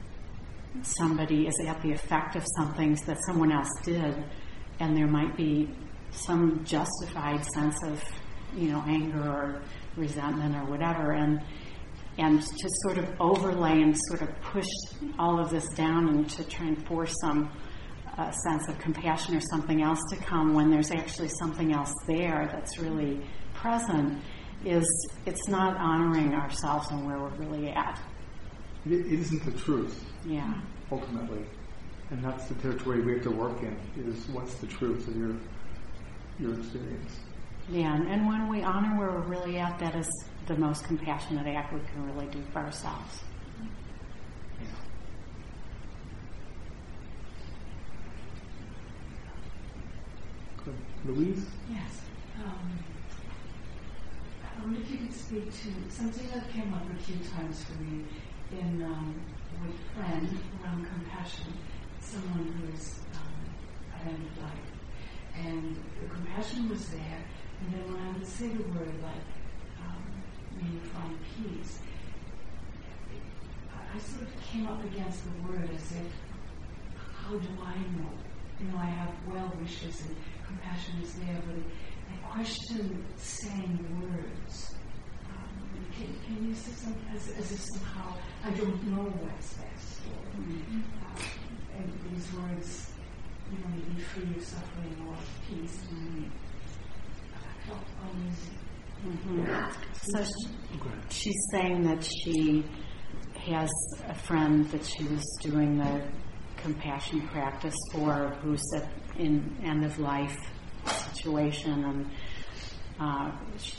somebody 0.83 1.49
is 1.49 1.55
at 1.67 1.83
the 1.83 1.91
effect 1.91 2.37
of 2.37 2.47
something 2.57 2.95
that 3.05 3.19
someone 3.27 3.51
else 3.51 3.73
did 3.83 4.15
and 4.79 4.97
there 4.97 5.09
might 5.09 5.37
be 5.37 5.69
some 6.13 6.65
justified 6.65 7.45
sense 7.47 7.83
of, 7.83 8.01
you 8.55 8.71
know, 8.71 8.85
anger 8.87 9.29
or 9.29 9.63
resentment 9.97 10.55
or 10.55 10.65
whatever. 10.67 11.15
And 11.15 11.43
and 12.19 12.43
to 12.43 12.69
sort 12.85 12.99
of 12.99 13.09
overlay 13.19 13.81
and 13.83 13.99
sort 14.09 14.23
of 14.23 14.41
push 14.43 14.69
all 15.19 15.41
of 15.41 15.51
this 15.51 15.67
down 15.71 16.09
and 16.11 16.31
to 16.31 16.45
try 16.45 16.67
and 16.67 16.87
force 16.87 17.13
some 17.23 17.51
uh, 18.19 18.31
sense 18.31 18.69
of 18.69 18.79
compassion 18.79 19.37
or 19.37 19.41
something 19.41 19.83
else 19.83 20.01
to 20.11 20.17
come 20.17 20.55
when 20.55 20.71
there's 20.71 20.91
actually 20.91 21.29
something 21.29 21.73
else 21.73 21.93
there 22.07 22.49
that's 22.53 22.79
really 22.79 23.25
present 23.55 24.21
is 24.65 24.85
it's 25.27 25.49
not 25.49 25.77
honoring 25.77 26.35
ourselves 26.35 26.91
and 26.91 27.07
where 27.07 27.19
we're 27.19 27.29
really 27.31 27.71
at. 27.71 28.01
It, 28.87 28.93
it 28.93 29.21
isn't 29.21 29.45
the 29.45 29.53
truth 29.53 30.05
Yeah. 30.27 30.53
ultimately, 30.91 31.45
and 32.11 32.23
that's 32.25 32.47
the 32.47 32.55
territory 32.55 33.01
we 33.01 33.13
have 33.15 33.23
to 33.23 33.31
work 33.31 33.63
in. 33.63 33.77
Is 33.97 34.29
what's 34.29 34.55
the 34.57 34.67
truth 34.67 35.09
of 35.09 35.17
your 35.17 35.35
your 36.39 36.59
experience. 36.59 37.19
Yeah, 37.69 37.95
and, 37.95 38.09
and 38.09 38.27
when 38.27 38.49
we 38.49 38.63
honor 38.63 38.99
where 38.99 39.11
we're 39.11 39.21
really 39.29 39.59
at, 39.59 39.79
that 39.79 39.95
is 39.95 40.09
the 40.47 40.57
most 40.57 40.85
compassionate 40.85 41.47
act 41.47 41.73
we 41.73 41.81
can 41.93 42.07
really 42.13 42.27
do 42.33 42.43
for 42.53 42.59
ourselves. 42.59 43.21
Good. 50.65 50.75
Louise. 51.05 51.45
Yes. 51.69 52.01
Um, 52.45 52.79
I 54.45 54.63
wonder 54.63 54.81
if 54.81 54.91
you 54.91 54.99
could 54.99 55.15
speak 55.15 55.47
to 55.47 55.69
something 55.91 56.29
that 56.33 56.49
came 56.53 56.73
up 56.73 56.83
a 56.91 57.03
few 57.03 57.17
times 57.35 57.65
for 57.65 57.83
me 57.83 58.05
in 58.53 58.83
um, 58.83 59.15
with 59.63 59.75
friend 59.97 60.29
around 60.63 60.87
compassion, 60.87 61.53
someone 62.01 62.53
who 62.53 62.73
is 62.73 63.01
um, 63.15 63.99
at 63.99 64.07
end 64.07 64.25
of 64.31 64.43
life. 64.43 64.71
And 65.45 65.77
the 66.01 66.09
compassion 66.09 66.69
was 66.69 66.87
there, 66.89 67.23
and 67.61 67.75
then 67.75 67.93
when 67.93 68.03
I 68.07 68.13
would 68.13 68.27
say 68.27 68.49
the 68.49 68.63
word 68.63 68.95
like, 69.03 69.27
um, 69.83 70.03
may 70.57 70.71
you 70.71 70.81
find 70.95 71.19
peace, 71.35 71.79
I, 73.73 73.97
I 73.97 73.99
sort 73.99 74.23
of 74.23 74.41
came 74.53 74.67
up 74.69 74.85
against 74.85 75.25
the 75.25 75.49
word 75.49 75.69
as 75.75 75.93
if, 75.93 76.13
how 77.25 77.33
do 77.33 77.49
I 77.65 77.75
know? 77.99 78.11
You 78.61 78.69
know, 78.71 78.79
I 78.79 78.85
have 78.87 79.11
well 79.27 79.53
wishes 79.61 80.03
and 80.07 80.17
compassion 80.53 80.95
is 81.03 81.13
there, 81.15 81.39
but 81.47 81.57
I 82.13 82.33
question 82.35 83.05
saying 83.17 83.79
words. 84.01 84.75
Um, 85.31 85.87
can, 85.97 86.09
can 86.27 86.49
you 86.49 86.55
say 86.55 86.73
something 86.73 87.07
as, 87.15 87.29
as 87.39 87.53
if 87.53 87.61
somehow 87.61 88.15
I 88.45 88.51
don't 88.51 88.83
know 88.91 89.05
what's 89.05 89.55
best? 89.55 90.01
Or, 90.11 90.41
uh, 90.41 91.79
and 91.79 91.93
these 92.11 92.33
words, 92.35 92.91
you 93.51 93.59
know, 93.59 93.69
may 93.69 93.95
be 93.95 94.01
free 94.01 94.37
of 94.37 94.45
suffering 94.45 94.97
or 95.09 95.17
peace. 95.49 95.79
And 95.91 96.31
I 97.35 97.67
felt 97.69 97.85
uneasy. 98.15 98.53
hmm 99.03 99.45
So 100.03 100.25
sh- 100.25 101.11
she's 101.11 101.47
saying 101.53 101.83
that 101.85 102.05
she 102.05 102.65
has 103.47 103.71
a 104.09 104.15
friend 104.15 104.69
that 104.71 104.85
she 104.85 105.05
was 105.05 105.25
doing 105.43 105.79
the 105.79 106.03
compassion 106.57 107.27
practice 107.29 107.75
for 107.93 108.29
who 108.43 108.57
at, 108.77 108.87
in 109.19 109.57
end 109.65 109.85
of 109.85 109.99
life 109.99 110.37
situation 110.87 111.85
and 111.85 112.11
uh, 113.01 113.31
she 113.59 113.77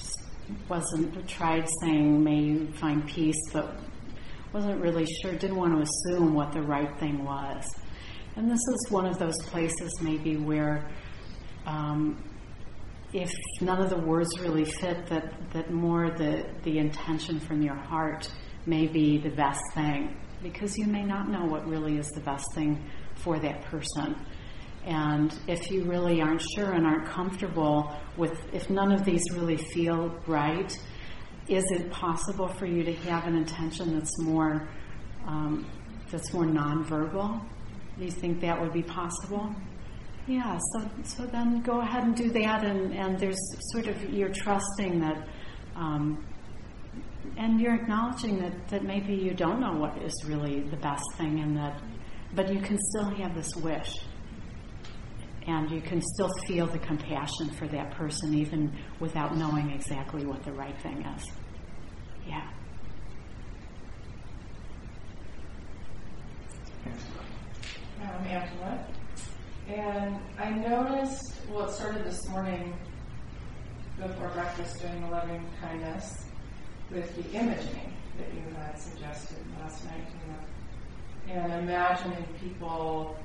wasn't 0.69 1.27
tried 1.27 1.67
saying 1.81 2.23
may 2.23 2.39
you 2.39 2.71
find 2.73 3.07
peace 3.07 3.39
but 3.51 3.75
wasn't 4.53 4.79
really 4.79 5.05
sure 5.21 5.33
didn't 5.33 5.55
want 5.55 5.73
to 5.73 5.81
assume 5.81 6.33
what 6.33 6.51
the 6.53 6.61
right 6.61 6.97
thing 6.99 7.23
was 7.23 7.65
and 8.35 8.49
this 8.49 8.59
is 8.59 8.87
one 8.89 9.05
of 9.05 9.17
those 9.19 9.37
places 9.43 9.91
maybe 10.01 10.37
where 10.37 10.89
um, 11.65 12.21
if 13.13 13.31
none 13.61 13.79
of 13.79 13.89
the 13.89 13.97
words 13.97 14.39
really 14.39 14.65
fit, 14.65 15.05
that, 15.07 15.33
that 15.53 15.71
more 15.71 16.09
the, 16.09 16.45
the 16.63 16.79
intention 16.79 17.39
from 17.39 17.61
your 17.61 17.75
heart 17.75 18.29
may 18.65 18.87
be 18.87 19.19
the 19.19 19.29
best 19.29 19.61
thing. 19.73 20.17
Because 20.41 20.77
you 20.77 20.87
may 20.87 21.03
not 21.03 21.29
know 21.29 21.45
what 21.45 21.67
really 21.67 21.97
is 21.97 22.07
the 22.09 22.21
best 22.21 22.45
thing 22.55 22.83
for 23.15 23.39
that 23.39 23.61
person. 23.65 24.15
And 24.85 25.33
if 25.47 25.71
you 25.71 25.83
really 25.85 26.21
aren't 26.21 26.43
sure 26.55 26.73
and 26.73 26.85
aren't 26.85 27.07
comfortable 27.07 27.95
with, 28.17 28.37
if 28.53 28.69
none 28.69 28.91
of 28.91 29.05
these 29.05 29.21
really 29.33 29.57
feel 29.57 30.09
right, 30.27 30.71
is 31.47 31.63
it 31.71 31.89
possible 31.91 32.47
for 32.47 32.65
you 32.65 32.83
to 32.83 32.93
have 32.93 33.25
an 33.25 33.35
intention 33.35 33.93
that's 33.97 34.19
more, 34.19 34.67
um, 35.25 35.65
that's 36.11 36.33
more 36.33 36.45
nonverbal? 36.45 37.41
Do 37.97 38.05
you 38.05 38.11
think 38.11 38.41
that 38.41 38.59
would 38.59 38.73
be 38.73 38.83
possible? 38.83 39.55
Yeah, 40.25 40.57
so 40.71 40.89
so 41.03 41.25
then 41.25 41.61
go 41.61 41.81
ahead 41.81 42.03
and 42.03 42.15
do 42.15 42.29
that, 42.31 42.63
and, 42.63 42.93
and 42.93 43.19
there's 43.19 43.37
sort 43.73 43.87
of 43.87 44.09
you're 44.09 44.29
trusting 44.29 45.01
that, 45.01 45.27
um, 45.75 46.25
and 47.37 47.59
you're 47.59 47.75
acknowledging 47.75 48.39
that, 48.39 48.69
that 48.69 48.83
maybe 48.85 49.13
you 49.13 49.33
don't 49.33 49.59
know 49.59 49.73
what 49.73 50.01
is 50.01 50.13
really 50.25 50.61
the 50.61 50.77
best 50.77 51.03
thing, 51.17 51.41
and 51.41 51.57
that, 51.57 51.81
but 52.35 52.53
you 52.53 52.61
can 52.61 52.77
still 52.77 53.09
have 53.09 53.35
this 53.35 53.53
wish, 53.57 53.93
and 55.47 55.69
you 55.71 55.81
can 55.81 56.01
still 56.01 56.29
feel 56.47 56.67
the 56.67 56.79
compassion 56.79 57.49
for 57.51 57.67
that 57.67 57.91
person 57.91 58.33
even 58.33 58.71
without 58.99 59.35
knowing 59.35 59.71
exactly 59.71 60.25
what 60.25 60.43
the 60.43 60.51
right 60.51 60.79
thing 60.81 61.05
is. 61.17 61.31
Yeah. 62.27 62.47
um, 68.03 68.25
Angela. 68.25 68.85
And 69.67 70.19
I 70.37 70.49
noticed, 70.51 71.35
well, 71.49 71.67
it 71.69 71.73
started 71.73 72.03
this 72.03 72.27
morning 72.29 72.73
before 73.97 74.29
breakfast 74.29 74.81
doing 74.81 75.01
the 75.01 75.07
loving 75.07 75.45
kindness 75.61 76.25
with 76.91 77.15
the 77.15 77.37
imaging 77.37 77.93
that 78.17 78.33
you 78.33 78.41
had 78.55 78.77
suggested 78.77 79.37
last 79.59 79.85
night, 79.85 80.05
you 81.27 81.33
know, 81.33 81.41
and 81.41 81.53
imagining 81.63 82.25
people 82.41 83.17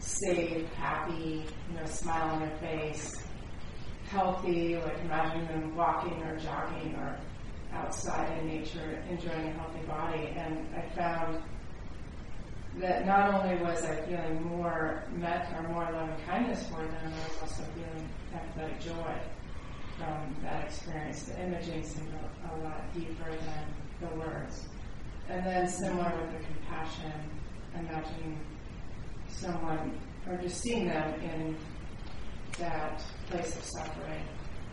safe, 0.00 0.66
happy, 0.74 1.44
you 1.68 1.76
know, 1.76 1.86
smile 1.86 2.30
on 2.30 2.40
their 2.40 2.56
face, 2.58 3.22
healthy, 4.08 4.76
like 4.76 4.98
imagining 5.04 5.46
them 5.46 5.76
walking 5.76 6.22
or 6.22 6.36
jogging 6.38 6.94
or 6.96 7.16
outside 7.72 8.36
in 8.38 8.48
nature, 8.48 9.02
enjoying 9.08 9.46
a 9.46 9.52
healthy 9.52 9.86
body. 9.86 10.32
And 10.36 10.66
I 10.74 10.88
found 10.96 11.42
that 12.78 13.06
not 13.06 13.34
only 13.34 13.62
was 13.62 13.82
I 13.84 13.96
feeling 14.02 14.42
more 14.42 15.04
met 15.12 15.52
or 15.56 15.68
more 15.68 15.88
loving 15.92 16.24
kindness 16.26 16.66
for 16.68 16.76
them, 16.76 17.12
I 17.12 17.28
was 17.28 17.38
also 17.42 17.62
feeling 17.74 18.08
empathetic 18.34 18.80
joy 18.80 19.14
from 19.98 20.34
that 20.42 20.64
experience. 20.64 21.24
The 21.24 21.42
imaging 21.42 21.84
seemed 21.84 22.12
a, 22.14 22.54
a 22.54 22.64
lot 22.64 22.92
deeper 22.94 23.30
than 23.30 24.08
the 24.08 24.16
words. 24.16 24.68
And 25.28 25.44
then 25.44 25.68
similar 25.68 26.10
with 26.16 26.38
the 26.38 26.44
compassion, 26.46 27.12
imagining 27.78 28.40
someone 29.32 29.98
or 30.28 30.36
just 30.36 30.60
seeing 30.60 30.86
them 30.88 31.20
in 31.20 31.56
that 32.58 33.02
place 33.28 33.56
of 33.56 33.64
suffering 33.64 34.24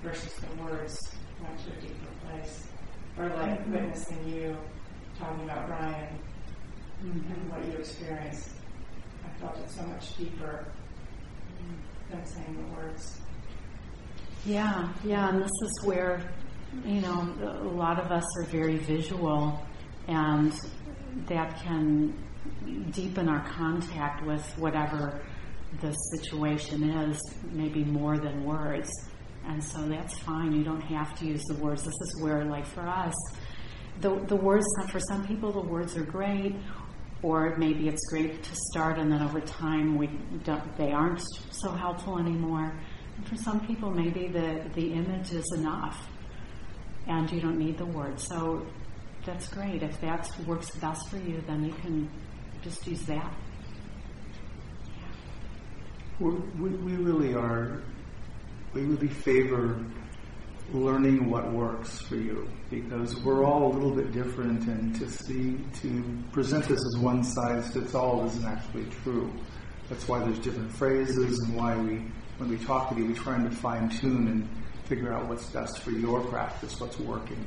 versus 0.04 0.34
the 0.34 0.64
words 0.64 0.98
went 1.42 1.58
to 1.60 1.72
a 1.72 1.82
deeper 1.82 2.12
place. 2.30 2.68
Or 3.18 3.30
like 3.30 3.66
witnessing 3.68 4.28
you 4.28 4.58
talking 5.18 5.44
about 5.46 5.70
Ryan 5.70 6.20
Mm-hmm. 7.04 7.32
and 7.32 7.52
what 7.52 7.64
you 7.64 7.78
experienced. 7.78 8.50
I 9.24 9.40
felt 9.40 9.56
it 9.60 9.70
so 9.70 9.84
much 9.84 10.18
deeper 10.18 10.66
than 12.10 12.26
saying 12.26 12.58
the 12.58 12.76
words. 12.76 13.20
Yeah, 14.46 14.90
yeah, 15.04 15.30
and 15.30 15.42
this 15.42 15.52
is 15.62 15.82
where, 15.84 16.22
you 16.84 17.02
know, 17.02 17.36
a 17.44 17.68
lot 17.68 18.00
of 18.00 18.12
us 18.12 18.26
are 18.40 18.46
very 18.46 18.78
visual, 18.78 19.64
and 20.08 20.52
that 21.26 21.62
can 21.62 22.14
deepen 22.92 23.28
our 23.28 23.48
contact 23.50 24.26
with 24.26 24.44
whatever 24.58 25.22
the 25.82 25.92
situation 25.94 26.90
is, 26.90 27.20
maybe 27.52 27.84
more 27.84 28.18
than 28.18 28.46
words. 28.46 28.90
And 29.46 29.64
so 29.64 29.88
that's 29.88 30.18
fine. 30.20 30.52
You 30.54 30.64
don't 30.64 30.82
have 30.82 31.18
to 31.20 31.26
use 31.26 31.44
the 31.48 31.56
words. 31.56 31.84
This 31.84 31.94
is 31.94 32.22
where, 32.22 32.44
like 32.46 32.66
for 32.66 32.88
us, 32.88 33.16
the 34.02 34.16
the 34.26 34.36
words. 34.36 34.66
For 34.90 35.00
some 35.00 35.26
people, 35.26 35.52
the 35.52 35.62
words 35.62 35.96
are 35.96 36.04
great, 36.04 36.56
or 37.22 37.56
maybe 37.58 37.88
it's 37.88 38.06
great 38.10 38.44
to 38.44 38.56
start, 38.72 39.00
and 39.00 39.12
then 39.12 39.22
over 39.22 39.40
time, 39.42 39.98
we 39.98 40.10
they 40.78 40.92
aren't 40.92 41.22
so 41.52 41.72
helpful 41.72 42.20
anymore. 42.20 42.78
And 43.16 43.28
for 43.28 43.36
some 43.38 43.66
people, 43.66 43.90
maybe 43.90 44.28
the 44.28 44.70
the 44.76 44.94
image 44.94 45.32
is 45.32 45.46
enough, 45.56 46.10
and 47.08 47.32
you 47.32 47.40
don't 47.40 47.58
need 47.58 47.78
the 47.78 47.86
words. 47.86 48.28
So 48.28 48.66
that's 49.28 49.50
great. 49.50 49.84
If 49.84 50.00
that 50.02 50.32
works 50.48 50.72
best 50.72 51.10
for 51.10 51.18
you, 51.18 51.44
then 51.46 51.66
you 51.66 51.74
can 51.74 52.10
just 52.64 52.88
use 52.88 53.02
that. 53.04 53.32
We 56.20 56.32
we 56.70 56.96
really 56.96 57.36
are. 57.36 57.84
We 58.74 58.82
really 58.82 59.10
favor 59.10 59.86
learning 60.74 61.30
what 61.30 61.52
works 61.52 62.00
for 62.00 62.16
you 62.16 62.50
because 62.70 63.16
we're 63.24 63.46
all 63.46 63.72
a 63.72 63.74
little 63.74 63.96
bit 63.96 64.12
different, 64.12 64.66
and 64.68 64.96
to 64.96 65.10
see 65.10 65.60
to 65.82 66.24
present 66.32 66.66
this 66.66 66.80
as 66.80 66.98
one 67.02 67.24
size 67.24 67.72
fits 67.74 67.94
all 67.94 68.26
isn't 68.26 68.46
actually 68.46 68.86
true. 69.04 69.32
That's 69.90 70.08
why 70.08 70.20
there's 70.20 70.40
different 70.40 70.72
phrases, 70.72 71.40
and 71.40 71.56
why 71.56 71.78
we, 71.78 72.02
when 72.38 72.50
we 72.50 72.58
talk 72.58 72.90
to 72.90 72.96
you, 72.98 73.06
we're 73.06 73.16
trying 73.16 73.50
to 73.50 73.56
fine 73.56 73.90
tune 73.90 74.28
and 74.28 74.50
figure 74.86 75.14
out 75.14 75.28
what's 75.30 75.46
best 75.50 75.80
for 75.80 75.92
your 75.92 76.22
practice, 76.22 76.80
what's 76.80 77.00
working. 77.00 77.46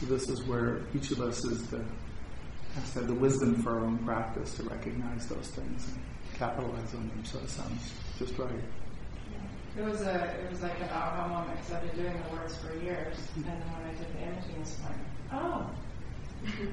So 0.00 0.06
this 0.06 0.28
is 0.30 0.42
where 0.44 0.80
each 0.94 1.10
of 1.10 1.20
us 1.20 1.44
is 1.44 1.66
the, 1.66 1.78
I 1.78 2.80
said, 2.84 3.06
the 3.06 3.14
wisdom 3.14 3.62
for 3.62 3.72
our 3.72 3.80
own 3.80 3.98
practice 3.98 4.54
to 4.54 4.62
recognize 4.62 5.26
those 5.26 5.48
things 5.48 5.86
and 5.88 6.00
capitalize 6.38 6.94
on 6.94 7.06
them. 7.08 7.22
So 7.24 7.38
it 7.38 7.50
sounds 7.50 7.92
just 8.18 8.38
right. 8.38 8.50
It 9.78 9.84
was 9.84 10.00
a 10.02 10.24
it 10.42 10.50
was 10.50 10.62
like 10.62 10.80
an 10.80 10.88
aha 10.88 11.28
moment 11.28 11.58
because 11.58 11.72
I've 11.74 11.82
been 11.82 12.02
doing 12.02 12.22
the 12.28 12.36
words 12.36 12.56
for 12.56 12.74
years, 12.82 13.16
and 13.36 13.44
then 13.44 13.60
when 13.60 13.88
I 13.88 13.94
did 13.94 14.12
the 14.14 14.22
imaging 14.22 14.58
this 14.58 14.76
morning, 14.80 15.06
oh, 15.32 15.70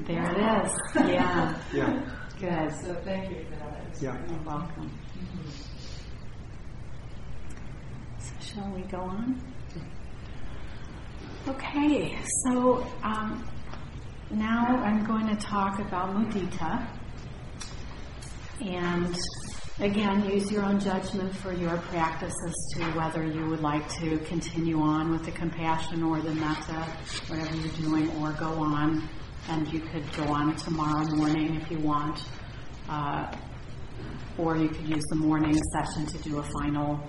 There 0.08 0.32
it 0.32 0.66
is. 0.66 0.80
Yeah. 0.96 1.62
Yeah. 1.74 2.02
Good. 2.40 2.74
so 2.82 2.96
thank 3.04 3.30
you 3.30 3.44
for 3.46 3.56
that. 3.58 3.82
It 3.94 4.02
Yeah. 4.02 4.18
You're 4.30 4.40
welcome. 4.40 4.92
So 8.20 8.32
shall 8.42 8.72
we 8.72 8.82
go 8.84 9.00
on? 9.00 9.42
Okay, 11.48 12.14
so 12.44 12.86
um, 13.04 13.48
now 14.30 14.66
I'm 14.84 15.06
going 15.06 15.28
to 15.30 15.36
talk 15.38 15.80
about 15.80 16.14
mudita. 16.14 16.86
And 18.60 19.16
again, 19.80 20.30
use 20.30 20.52
your 20.52 20.66
own 20.66 20.78
judgment 20.82 21.34
for 21.38 21.54
your 21.54 21.78
practice 21.78 22.34
as 22.46 22.54
to 22.74 22.84
whether 22.98 23.24
you 23.24 23.46
would 23.46 23.62
like 23.62 23.88
to 24.02 24.18
continue 24.26 24.82
on 24.82 25.10
with 25.10 25.24
the 25.24 25.32
compassion 25.32 26.04
or 26.04 26.20
the 26.20 26.36
metta, 26.36 26.86
whatever 27.28 27.56
you're 27.56 27.76
doing, 27.76 28.10
or 28.18 28.34
go 28.34 28.52
on. 28.52 29.08
And 29.48 29.72
you 29.72 29.80
could 29.80 30.04
go 30.18 30.24
on 30.26 30.54
tomorrow 30.58 31.06
morning 31.16 31.56
if 31.56 31.72
you 31.72 31.80
want. 31.80 32.26
Uh, 32.90 33.34
or 34.38 34.58
you 34.58 34.68
could 34.68 34.86
use 34.86 35.04
the 35.12 35.16
morning 35.16 35.58
session 35.74 36.06
to 36.08 36.18
do 36.30 36.40
a 36.40 36.44
final 36.62 37.00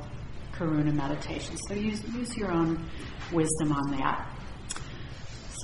karuna 0.52 0.92
meditation. 0.92 1.56
So 1.68 1.74
use, 1.74 2.02
use 2.14 2.36
your 2.36 2.52
own 2.52 2.88
wisdom 3.32 3.72
on 3.72 3.90
that. 3.98 4.27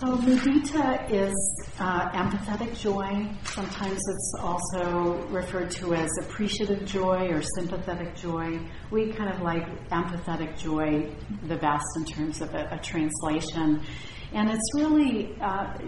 So 0.00 0.16
mudita 0.16 1.09
is 1.09 1.35
uh, 1.78 2.11
empathetic 2.11 2.76
joy. 2.80 3.30
Sometimes 3.44 3.96
it's 3.96 4.35
also 4.40 5.24
referred 5.28 5.70
to 5.72 5.94
as 5.94 6.11
appreciative 6.20 6.85
joy 6.85 7.28
or 7.28 7.42
sympathetic 7.57 8.16
joy. 8.16 8.59
We 8.90 9.12
kind 9.12 9.33
of 9.33 9.42
like 9.42 9.64
empathetic 9.90 10.59
joy 10.59 11.12
the 11.46 11.57
best 11.57 11.85
in 11.98 12.04
terms 12.07 12.40
of 12.40 12.52
a, 12.54 12.70
a 12.72 12.78
translation. 12.78 13.83
And 14.33 14.50
it's 14.50 14.74
really, 14.74 15.37
uh, 15.40 15.78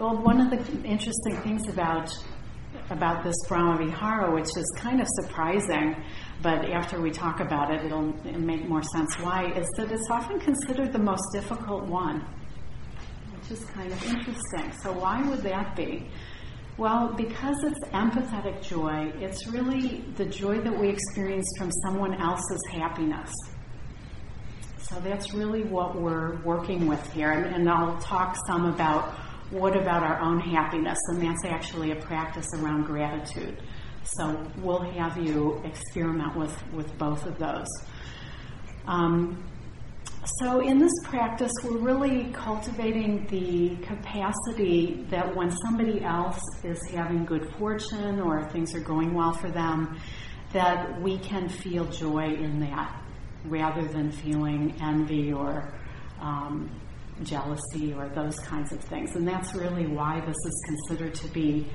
well, 0.00 0.16
one 0.20 0.40
of 0.40 0.50
the 0.50 0.82
interesting 0.82 1.36
things 1.42 1.68
about 1.68 2.12
about 2.90 3.22
this 3.22 3.36
Brahma 3.48 3.78
Vihara, 3.78 4.34
which 4.34 4.48
is 4.56 4.76
kind 4.78 5.00
of 5.00 5.06
surprising, 5.22 5.94
but 6.42 6.64
after 6.70 7.00
we 7.00 7.10
talk 7.10 7.38
about 7.38 7.72
it, 7.72 7.84
it'll 7.84 8.12
make 8.36 8.68
more 8.68 8.82
sense 8.82 9.14
why, 9.20 9.52
is 9.52 9.66
that 9.76 9.92
it's 9.92 10.10
often 10.10 10.40
considered 10.40 10.92
the 10.92 10.98
most 10.98 11.22
difficult 11.32 11.84
one, 11.84 12.26
which 13.48 13.58
is 13.58 13.64
kind 13.66 13.92
of 13.92 14.02
interesting. 14.04 14.72
So, 14.82 14.92
why 14.92 15.22
would 15.28 15.40
that 15.40 15.76
be? 15.76 16.08
Well, 16.76 17.12
because 17.16 17.56
it's 17.62 17.78
empathetic 17.92 18.62
joy, 18.62 19.12
it's 19.20 19.46
really 19.46 20.04
the 20.16 20.24
joy 20.24 20.60
that 20.60 20.76
we 20.76 20.88
experience 20.88 21.46
from 21.58 21.70
someone 21.84 22.14
else's 22.14 22.62
happiness. 22.72 23.30
So, 24.78 24.98
that's 25.00 25.34
really 25.34 25.62
what 25.62 26.00
we're 26.00 26.40
working 26.42 26.86
with 26.86 27.12
here. 27.12 27.30
And, 27.32 27.54
and 27.54 27.68
I'll 27.68 27.98
talk 27.98 28.36
some 28.46 28.66
about 28.66 29.12
what 29.50 29.76
about 29.76 30.02
our 30.02 30.20
own 30.20 30.40
happiness? 30.40 30.98
And 31.08 31.22
that's 31.22 31.44
actually 31.44 31.92
a 31.92 31.96
practice 31.96 32.46
around 32.54 32.84
gratitude. 32.84 33.62
So 34.04 34.46
we'll 34.58 34.80
have 34.80 35.16
you 35.16 35.62
experiment 35.64 36.36
with, 36.36 36.72
with 36.72 36.96
both 36.98 37.24
of 37.24 37.38
those. 37.38 37.66
Um, 38.86 39.42
so 40.40 40.60
in 40.60 40.78
this 40.78 40.92
practice, 41.04 41.52
we're 41.62 41.78
really 41.78 42.32
cultivating 42.32 43.26
the 43.26 43.76
capacity 43.84 45.06
that 45.10 45.34
when 45.36 45.50
somebody 45.50 46.02
else 46.02 46.40
is 46.62 46.78
having 46.90 47.24
good 47.24 47.52
fortune 47.58 48.20
or 48.20 48.48
things 48.50 48.74
are 48.74 48.80
going 48.80 49.14
well 49.14 49.32
for 49.32 49.50
them, 49.50 49.98
that 50.52 51.00
we 51.02 51.18
can 51.18 51.48
feel 51.48 51.84
joy 51.86 52.32
in 52.32 52.60
that 52.60 53.02
rather 53.44 53.86
than 53.86 54.10
feeling 54.10 54.74
envy 54.80 55.32
or 55.32 55.74
um, 56.20 56.70
jealousy 57.22 57.92
or 57.92 58.08
those 58.08 58.38
kinds 58.40 58.72
of 58.72 58.80
things. 58.80 59.14
And 59.16 59.26
that's 59.26 59.54
really 59.54 59.86
why 59.86 60.20
this 60.20 60.36
is 60.36 60.64
considered 60.66 61.14
to 61.16 61.28
be, 61.28 61.66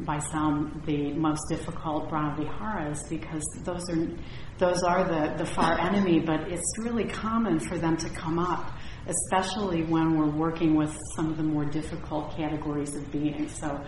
by 0.00 0.18
some, 0.18 0.82
the 0.86 1.12
most 1.12 1.42
difficult 1.48 2.10
Brahmaviharas, 2.10 3.08
because 3.08 3.44
those 3.64 3.88
are 3.90 4.08
those 4.58 4.82
are 4.82 5.04
the, 5.04 5.34
the 5.36 5.46
far 5.46 5.78
enemy, 5.80 6.20
but 6.20 6.40
it's 6.48 6.78
really 6.78 7.04
common 7.04 7.58
for 7.58 7.78
them 7.78 7.96
to 7.96 8.08
come 8.10 8.38
up, 8.38 8.72
especially 9.06 9.82
when 9.84 10.16
we're 10.16 10.30
working 10.30 10.76
with 10.76 10.96
some 11.16 11.30
of 11.30 11.36
the 11.36 11.42
more 11.42 11.64
difficult 11.64 12.36
categories 12.36 12.94
of 12.94 13.10
beings. 13.10 13.58
So 13.58 13.82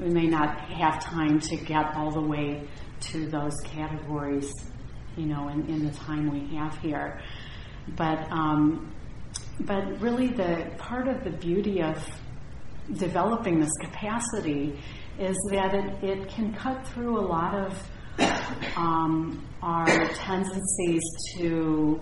we 0.00 0.10
may 0.10 0.26
not 0.26 0.58
have 0.70 1.02
time 1.02 1.40
to 1.40 1.56
get 1.56 1.94
all 1.94 2.10
the 2.10 2.22
way 2.22 2.68
to 3.00 3.26
those 3.28 3.54
categories 3.64 4.52
you 5.18 5.26
know, 5.26 5.48
in, 5.48 5.66
in 5.68 5.84
the 5.84 5.92
time 5.92 6.30
we 6.30 6.56
have 6.56 6.78
here. 6.78 7.20
But 7.96 8.30
um, 8.30 8.94
but 9.60 10.00
really, 10.00 10.28
the 10.28 10.70
part 10.78 11.08
of 11.08 11.24
the 11.24 11.30
beauty 11.30 11.82
of 11.82 11.98
developing 12.92 13.60
this 13.60 13.72
capacity 13.80 14.78
is 15.18 15.36
that 15.50 15.74
it, 15.74 16.04
it 16.04 16.28
can 16.28 16.54
cut 16.54 16.86
through 16.88 17.18
a 17.18 17.26
lot 17.26 17.54
of 17.54 17.76
um, 18.76 19.46
our 19.62 20.08
tendencies 20.08 21.02
to 21.36 22.00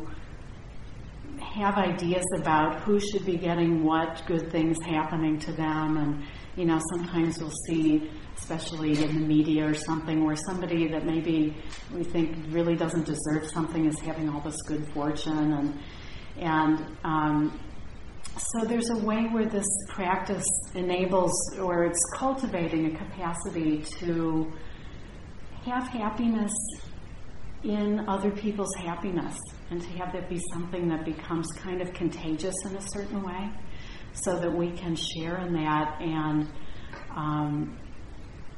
have 1.40 1.76
ideas 1.76 2.24
about 2.36 2.82
who 2.82 3.00
should 3.00 3.24
be 3.24 3.36
getting 3.36 3.82
what 3.82 4.22
good 4.26 4.50
things 4.50 4.76
happening 4.84 5.38
to 5.38 5.52
them. 5.52 5.96
And 5.96 6.24
you 6.56 6.64
know 6.64 6.80
sometimes 6.92 7.38
we'll 7.38 7.52
see 7.66 8.10
especially 8.38 9.02
in 9.02 9.14
the 9.14 9.26
media 9.26 9.66
or 9.66 9.74
something 9.74 10.24
where 10.24 10.36
somebody 10.36 10.88
that 10.88 11.06
maybe 11.06 11.56
we 11.92 12.04
think 12.04 12.36
really 12.50 12.76
doesn't 12.76 13.06
deserve 13.06 13.48
something 13.50 13.86
is 13.86 13.98
having 14.00 14.28
all 14.28 14.40
this 14.42 14.60
good 14.62 14.86
fortune. 14.92 15.52
And 15.52 15.78
and 16.38 16.96
um, 17.02 17.60
so 18.36 18.66
there's 18.66 18.90
a 18.90 18.98
way 18.98 19.24
where 19.32 19.46
this 19.46 19.66
practice 19.88 20.44
enables 20.74 21.32
or 21.58 21.84
it's 21.84 22.00
cultivating 22.14 22.94
a 22.94 22.98
capacity 22.98 23.82
to 23.98 24.52
have 25.66 25.88
happiness 25.88 26.52
in 27.64 28.08
other 28.08 28.30
people's 28.30 28.74
happiness 28.76 29.36
and 29.70 29.82
to 29.82 29.88
have 29.88 30.12
that 30.12 30.28
be 30.28 30.40
something 30.52 30.88
that 30.88 31.04
becomes 31.04 31.46
kind 31.58 31.82
of 31.82 31.92
contagious 31.92 32.54
in 32.64 32.76
a 32.76 32.80
certain 32.80 33.22
way 33.22 33.50
so 34.12 34.38
that 34.38 34.52
we 34.52 34.70
can 34.70 34.94
share 34.94 35.38
in 35.38 35.52
that 35.52 36.00
and 36.00 36.48
um, 37.14 37.76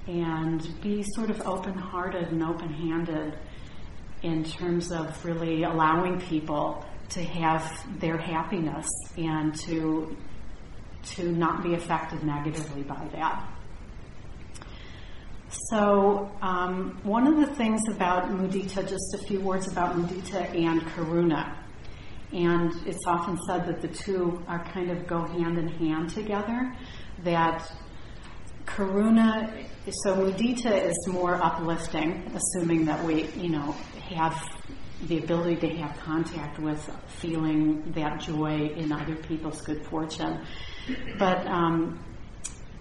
and 0.06 0.80
be 0.82 1.04
sort 1.14 1.30
of 1.30 1.40
open-hearted 1.42 2.28
and 2.28 2.42
open-handed 2.42 3.38
in 4.22 4.42
terms 4.42 4.90
of 4.90 5.24
really 5.24 5.62
allowing 5.62 6.20
people 6.20 6.84
to 7.10 7.22
have 7.22 7.70
their 8.00 8.18
happiness 8.18 8.86
and 9.16 9.54
to 9.54 10.16
to 11.02 11.30
not 11.32 11.62
be 11.62 11.74
affected 11.74 12.22
negatively 12.22 12.82
by 12.82 13.08
that. 13.12 13.57
So, 15.50 16.30
um, 16.42 17.00
one 17.04 17.26
of 17.26 17.36
the 17.36 17.54
things 17.54 17.80
about 17.88 18.24
mudita, 18.24 18.86
just 18.86 19.14
a 19.14 19.18
few 19.26 19.40
words 19.40 19.66
about 19.70 19.96
mudita 19.96 20.54
and 20.54 20.82
karuna. 20.82 21.56
And 22.32 22.70
it's 22.86 23.06
often 23.06 23.38
said 23.46 23.66
that 23.66 23.80
the 23.80 23.88
two 23.88 24.42
are 24.46 24.62
kind 24.72 24.90
of 24.90 25.06
go 25.06 25.24
hand 25.24 25.56
in 25.56 25.68
hand 25.68 26.10
together. 26.10 26.74
That 27.24 27.72
karuna, 28.66 29.66
so 30.04 30.16
mudita 30.16 30.84
is 30.84 31.08
more 31.08 31.42
uplifting, 31.42 32.30
assuming 32.34 32.84
that 32.84 33.02
we, 33.04 33.28
you 33.28 33.48
know, 33.48 33.72
have 34.10 34.38
the 35.06 35.18
ability 35.18 35.56
to 35.56 35.68
have 35.76 35.98
contact 36.00 36.58
with 36.58 36.90
feeling 37.20 37.92
that 37.92 38.20
joy 38.20 38.70
in 38.76 38.92
other 38.92 39.16
people's 39.16 39.62
good 39.62 39.82
fortune. 39.86 40.44
But 41.18 41.46
um, 41.46 42.04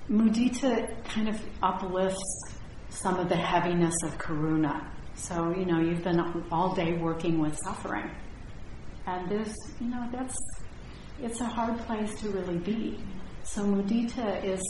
mudita 0.10 1.03
kind 1.06 1.30
of 1.30 1.41
uplifts 1.62 2.56
some 3.01 3.19
of 3.19 3.29
the 3.29 3.36
heaviness 3.36 3.95
of 4.03 4.17
karuna. 4.17 4.88
So, 5.15 5.49
you 5.49 5.65
know, 5.65 5.79
you've 5.79 6.03
been 6.03 6.19
all 6.51 6.75
day 6.75 6.93
working 6.93 7.39
with 7.39 7.57
suffering. 7.57 8.10
And 9.05 9.29
there's, 9.29 9.55
you 9.79 9.88
know, 9.88 10.07
that's, 10.12 10.36
it's 11.21 11.41
a 11.41 11.45
hard 11.45 11.77
place 11.79 12.13
to 12.21 12.29
really 12.29 12.57
be. 12.57 12.99
So 13.43 13.63
mudita 13.63 14.43
is 14.43 14.62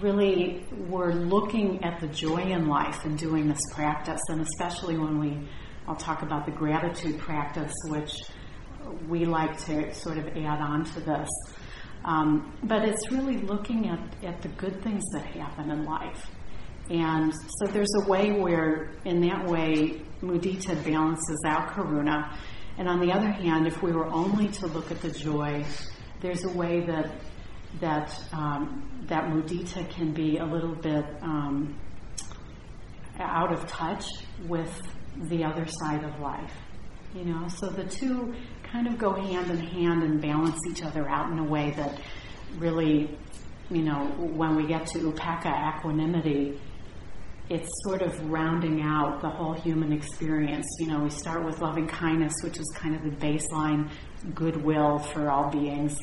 really, 0.00 0.64
we're 0.88 1.12
looking 1.12 1.82
at 1.82 2.00
the 2.00 2.08
joy 2.08 2.42
in 2.42 2.68
life 2.68 3.04
and 3.04 3.18
doing 3.18 3.48
this 3.48 3.60
practice, 3.72 4.20
and 4.28 4.40
especially 4.40 4.98
when 4.98 5.18
we 5.18 5.48
I'll 5.86 5.96
talk 5.96 6.22
about 6.22 6.46
the 6.46 6.52
gratitude 6.52 7.18
practice, 7.18 7.72
which 7.86 8.12
we 9.08 9.24
like 9.24 9.58
to 9.66 9.92
sort 9.94 10.18
of 10.18 10.28
add 10.28 10.60
on 10.60 10.84
to 10.84 11.00
this. 11.00 11.28
Um, 12.04 12.56
but 12.62 12.82
it's 12.84 13.10
really 13.10 13.38
looking 13.38 13.88
at, 13.88 14.00
at 14.24 14.42
the 14.42 14.48
good 14.48 14.82
things 14.82 15.02
that 15.12 15.24
happen 15.26 15.70
in 15.70 15.84
life. 15.84 16.30
And 16.92 17.32
so 17.32 17.72
there's 17.72 17.92
a 18.02 18.06
way 18.06 18.32
where, 18.32 18.90
in 19.06 19.22
that 19.22 19.46
way, 19.46 20.02
mudita 20.20 20.84
balances 20.84 21.42
out 21.46 21.70
karuna. 21.70 22.36
And 22.76 22.86
on 22.86 23.00
the 23.00 23.10
other 23.10 23.30
hand, 23.30 23.66
if 23.66 23.82
we 23.82 23.92
were 23.92 24.06
only 24.08 24.48
to 24.48 24.66
look 24.66 24.90
at 24.90 25.00
the 25.00 25.10
joy, 25.10 25.64
there's 26.20 26.44
a 26.44 26.50
way 26.50 26.80
that 26.80 27.10
that 27.80 28.14
um, 28.32 29.06
that 29.08 29.24
mudita 29.24 29.88
can 29.88 30.12
be 30.12 30.36
a 30.36 30.44
little 30.44 30.74
bit 30.74 31.06
um, 31.22 31.80
out 33.18 33.50
of 33.54 33.66
touch 33.66 34.04
with 34.46 34.82
the 35.16 35.44
other 35.44 35.64
side 35.66 36.04
of 36.04 36.20
life. 36.20 36.52
You 37.14 37.24
know, 37.24 37.48
so 37.48 37.70
the 37.70 37.84
two 37.84 38.34
kind 38.70 38.86
of 38.86 38.98
go 38.98 39.14
hand 39.14 39.50
in 39.50 39.58
hand 39.58 40.02
and 40.02 40.20
balance 40.20 40.58
each 40.70 40.82
other 40.82 41.08
out 41.08 41.30
in 41.30 41.38
a 41.38 41.44
way 41.44 41.70
that 41.76 41.98
really, 42.58 43.18
you 43.70 43.82
know, 43.82 44.04
when 44.18 44.56
we 44.56 44.66
get 44.66 44.86
to 44.88 44.98
upekkha 44.98 45.78
equanimity, 45.78 46.60
it's 47.48 47.68
sort 47.84 48.02
of 48.02 48.30
rounding 48.30 48.82
out 48.82 49.20
the 49.20 49.28
whole 49.28 49.52
human 49.52 49.92
experience. 49.92 50.66
You 50.78 50.88
know, 50.88 51.00
we 51.00 51.10
start 51.10 51.44
with 51.44 51.60
loving 51.60 51.86
kindness, 51.86 52.32
which 52.42 52.58
is 52.58 52.72
kind 52.74 52.94
of 52.94 53.02
the 53.02 53.10
baseline 53.10 53.90
goodwill 54.34 54.98
for 54.98 55.30
all 55.30 55.50
beings. 55.50 55.98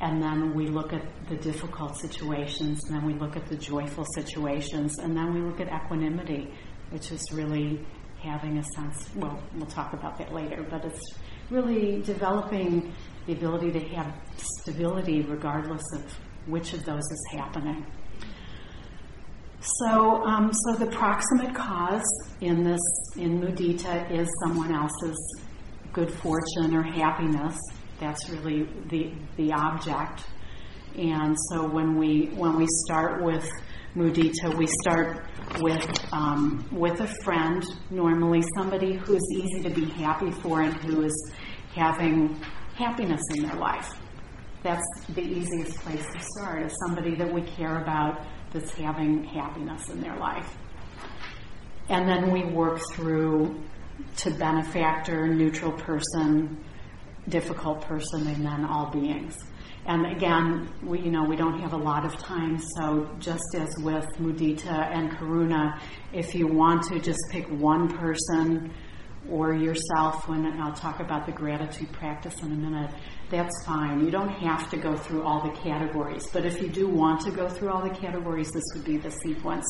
And 0.00 0.22
then 0.22 0.54
we 0.54 0.66
look 0.66 0.92
at 0.92 1.02
the 1.28 1.36
difficult 1.36 1.96
situations, 1.96 2.84
and 2.84 2.96
then 2.96 3.06
we 3.06 3.14
look 3.14 3.36
at 3.36 3.46
the 3.46 3.56
joyful 3.56 4.04
situations, 4.14 4.98
and 4.98 5.16
then 5.16 5.32
we 5.32 5.40
look 5.40 5.60
at 5.60 5.68
equanimity, 5.68 6.52
which 6.90 7.12
is 7.12 7.22
really 7.32 7.80
having 8.20 8.58
a 8.58 8.64
sense, 8.74 9.08
well, 9.14 9.40
we'll 9.54 9.66
talk 9.66 9.92
about 9.92 10.18
that 10.18 10.32
later, 10.32 10.66
but 10.68 10.84
it's 10.84 11.14
really 11.50 12.02
developing 12.02 12.92
the 13.26 13.32
ability 13.34 13.70
to 13.72 13.80
have 13.94 14.12
stability 14.36 15.22
regardless 15.22 15.82
of 15.94 16.02
which 16.46 16.72
of 16.72 16.84
those 16.84 17.02
is 17.10 17.26
happening. 17.32 17.86
So, 19.80 20.22
um, 20.24 20.52
so 20.52 20.74
the 20.74 20.90
proximate 20.90 21.54
cause 21.54 22.04
in 22.42 22.64
this 22.64 22.80
in 23.16 23.40
mudita 23.40 24.10
is 24.10 24.28
someone 24.44 24.74
else's 24.74 25.42
good 25.94 26.10
fortune 26.10 26.74
or 26.74 26.82
happiness. 26.82 27.58
That's 27.98 28.28
really 28.28 28.68
the 28.90 29.12
the 29.36 29.52
object. 29.54 30.24
And 30.98 31.34
so 31.50 31.66
when 31.66 31.96
we 31.96 32.26
when 32.36 32.56
we 32.56 32.66
start 32.84 33.22
with 33.22 33.48
mudita, 33.96 34.54
we 34.58 34.66
start 34.82 35.24
with 35.60 35.88
um, 36.12 36.68
with 36.70 37.00
a 37.00 37.08
friend, 37.22 37.64
normally 37.90 38.42
somebody 38.58 38.94
who's 38.96 39.24
easy 39.34 39.62
to 39.62 39.70
be 39.70 39.86
happy 39.86 40.30
for 40.30 40.60
and 40.60 40.74
who 40.74 41.04
is 41.04 41.32
having 41.74 42.34
happiness 42.74 43.22
in 43.34 43.44
their 43.44 43.56
life. 43.56 43.94
That's 44.62 44.84
the 45.14 45.22
easiest 45.22 45.78
place 45.78 46.04
to 46.12 46.20
start, 46.36 46.66
is 46.66 46.76
somebody 46.86 47.14
that 47.16 47.32
we 47.32 47.42
care 47.42 47.80
about 47.80 48.20
that's 48.54 48.72
having 48.72 49.24
happiness 49.24 49.90
in 49.90 50.00
their 50.00 50.16
life. 50.16 50.56
And 51.90 52.08
then 52.08 52.30
we 52.30 52.44
work 52.44 52.80
through 52.94 53.60
to 54.18 54.30
benefactor, 54.30 55.26
neutral 55.26 55.72
person, 55.72 56.64
difficult 57.28 57.82
person, 57.82 58.26
and 58.28 58.46
then 58.46 58.64
all 58.64 58.90
beings. 58.90 59.36
And 59.86 60.06
again, 60.06 60.70
we, 60.82 61.00
you 61.00 61.10
know, 61.10 61.24
we 61.24 61.36
don't 61.36 61.60
have 61.60 61.74
a 61.74 61.76
lot 61.76 62.06
of 62.06 62.16
time, 62.16 62.58
so 62.58 63.10
just 63.18 63.54
as 63.54 63.76
with 63.80 64.06
mudita 64.18 64.90
and 64.90 65.10
karuna, 65.10 65.78
if 66.12 66.34
you 66.34 66.46
want 66.46 66.84
to 66.84 66.98
just 66.98 67.20
pick 67.30 67.46
one 67.48 67.94
person 67.98 68.72
or 69.30 69.54
yourself, 69.54 70.28
when 70.28 70.46
I'll 70.60 70.74
talk 70.74 71.00
about 71.00 71.26
the 71.26 71.32
gratitude 71.32 71.90
practice 71.92 72.40
in 72.42 72.52
a 72.52 72.56
minute, 72.56 72.90
that's 73.30 73.64
fine. 73.66 74.04
You 74.04 74.10
don't 74.10 74.28
have 74.28 74.70
to 74.70 74.76
go 74.76 74.96
through 74.96 75.22
all 75.22 75.42
the 75.42 75.56
categories, 75.60 76.26
but 76.32 76.44
if 76.44 76.60
you 76.60 76.68
do 76.68 76.88
want 76.88 77.22
to 77.22 77.30
go 77.30 77.48
through 77.48 77.70
all 77.70 77.82
the 77.82 77.94
categories, 77.94 78.50
this 78.52 78.64
would 78.74 78.84
be 78.84 78.96
the 78.96 79.10
sequence 79.10 79.66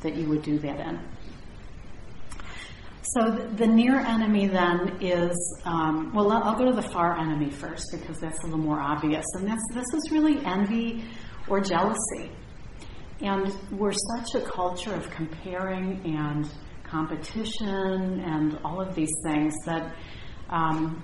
that 0.00 0.14
you 0.16 0.28
would 0.28 0.42
do 0.42 0.58
that 0.58 0.80
in. 0.80 1.00
So 3.14 3.30
the, 3.30 3.66
near 3.66 4.00
enemy 4.00 4.48
then 4.48 4.98
is, 5.00 5.62
um, 5.64 6.12
well, 6.12 6.32
I'll 6.32 6.58
go 6.58 6.64
to 6.66 6.72
the 6.72 6.82
far 6.82 7.16
enemy 7.16 7.50
first 7.50 7.86
because 7.92 8.18
that's 8.18 8.40
a 8.42 8.46
little 8.46 8.58
more 8.58 8.80
obvious. 8.80 9.24
And 9.36 9.48
that's, 9.48 9.62
this 9.72 9.86
is 9.94 10.10
really 10.10 10.44
envy 10.44 11.04
or 11.48 11.60
jealousy. 11.60 12.30
And 13.20 13.54
we're 13.70 13.94
such 14.16 14.34
a 14.34 14.44
culture 14.44 14.92
of 14.92 15.08
comparing 15.10 16.02
and 16.04 16.50
competition 16.96 18.20
and 18.20 18.58
all 18.64 18.80
of 18.80 18.94
these 18.94 19.12
things 19.24 19.52
that 19.66 19.94
um, 20.48 21.02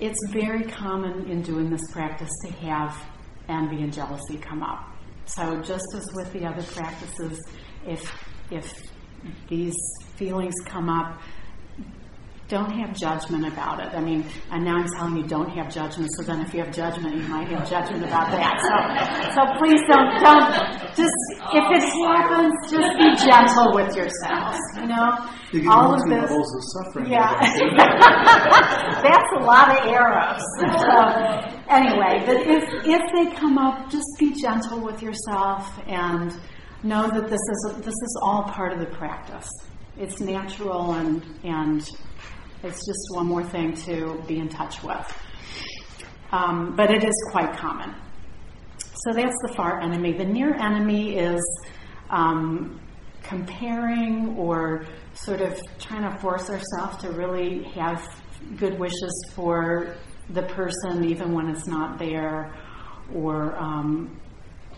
it's 0.00 0.18
very 0.32 0.64
common 0.64 1.28
in 1.30 1.42
doing 1.42 1.68
this 1.70 1.82
practice 1.92 2.30
to 2.44 2.52
have 2.52 2.96
envy 3.48 3.82
and 3.82 3.92
jealousy 3.92 4.38
come 4.38 4.62
up. 4.62 4.88
So 5.26 5.60
just 5.60 5.84
as 5.94 6.06
with 6.14 6.32
the 6.32 6.46
other 6.46 6.62
practices, 6.62 7.38
if 7.86 8.02
if 8.50 8.72
these 9.48 9.74
feelings 10.16 10.54
come 10.66 10.88
up, 10.88 11.20
don't 12.48 12.70
have 12.70 12.94
judgment 12.94 13.46
about 13.46 13.80
it. 13.80 13.94
I 13.94 14.00
mean, 14.00 14.24
and 14.50 14.64
now 14.64 14.76
I'm 14.76 14.86
telling 14.98 15.16
you, 15.16 15.24
don't 15.26 15.48
have 15.50 15.72
judgment. 15.72 16.10
So 16.16 16.22
then, 16.24 16.40
if 16.42 16.52
you 16.52 16.60
have 16.62 16.74
judgment, 16.74 17.16
you 17.16 17.22
might 17.22 17.48
have 17.48 17.68
judgment 17.68 18.04
about 18.04 18.30
that. 18.32 18.60
So, 18.60 18.76
so 19.34 19.40
please 19.58 19.80
don't, 19.88 20.12
don't. 20.20 20.52
Just 20.94 21.16
if 21.56 21.64
it 21.72 21.84
happens, 22.04 22.52
just 22.70 22.90
be 23.00 23.08
gentle 23.24 23.72
with 23.74 23.96
yourselves. 23.96 24.58
You 24.76 24.86
know, 24.88 25.16
You 25.52 25.72
all 25.72 25.94
of 25.94 26.00
this. 26.04 26.20
levels 26.20 26.54
of 26.54 26.62
suffering. 26.84 27.10
Yeah, 27.12 27.32
that's 29.02 29.30
a 29.40 29.44
lot 29.44 29.70
of 29.70 29.86
arrows. 29.86 30.42
So, 30.60 31.64
anyway, 31.70 32.22
but 32.26 32.36
if 32.46 32.64
if 32.84 33.02
they 33.14 33.34
come 33.36 33.58
up, 33.58 33.90
just 33.90 34.06
be 34.18 34.32
gentle 34.34 34.80
with 34.84 35.02
yourself 35.02 35.78
and 35.86 36.32
know 36.82 37.08
that 37.08 37.28
this 37.28 37.40
is 37.40 37.72
this 37.78 37.94
is 37.94 38.18
all 38.22 38.42
part 38.44 38.72
of 38.72 38.80
the 38.80 38.86
practice. 38.86 39.48
It's 39.96 40.20
natural 40.20 40.92
and 40.94 41.22
and 41.44 41.88
it's 42.64 42.86
just 42.86 43.06
one 43.10 43.26
more 43.26 43.44
thing 43.44 43.74
to 43.74 44.22
be 44.26 44.38
in 44.38 44.48
touch 44.48 44.82
with. 44.82 45.22
Um, 46.32 46.74
but 46.74 46.90
it 46.90 47.04
is 47.04 47.28
quite 47.30 47.56
common. 47.56 47.94
So 48.78 49.12
that's 49.12 49.36
the 49.46 49.52
far 49.54 49.80
enemy. 49.80 50.12
The 50.12 50.24
near 50.24 50.54
enemy 50.54 51.18
is 51.18 51.42
um, 52.08 52.80
comparing 53.22 54.36
or 54.36 54.86
sort 55.12 55.42
of 55.42 55.60
trying 55.78 56.10
to 56.10 56.18
force 56.18 56.48
ourselves 56.48 56.96
to 57.02 57.10
really 57.10 57.64
have 57.74 58.02
good 58.56 58.78
wishes 58.78 59.30
for 59.34 59.96
the 60.30 60.42
person, 60.42 61.04
even 61.04 61.32
when 61.32 61.50
it's 61.50 61.66
not 61.66 61.98
there, 61.98 62.54
or 63.14 63.56
um, 63.56 64.18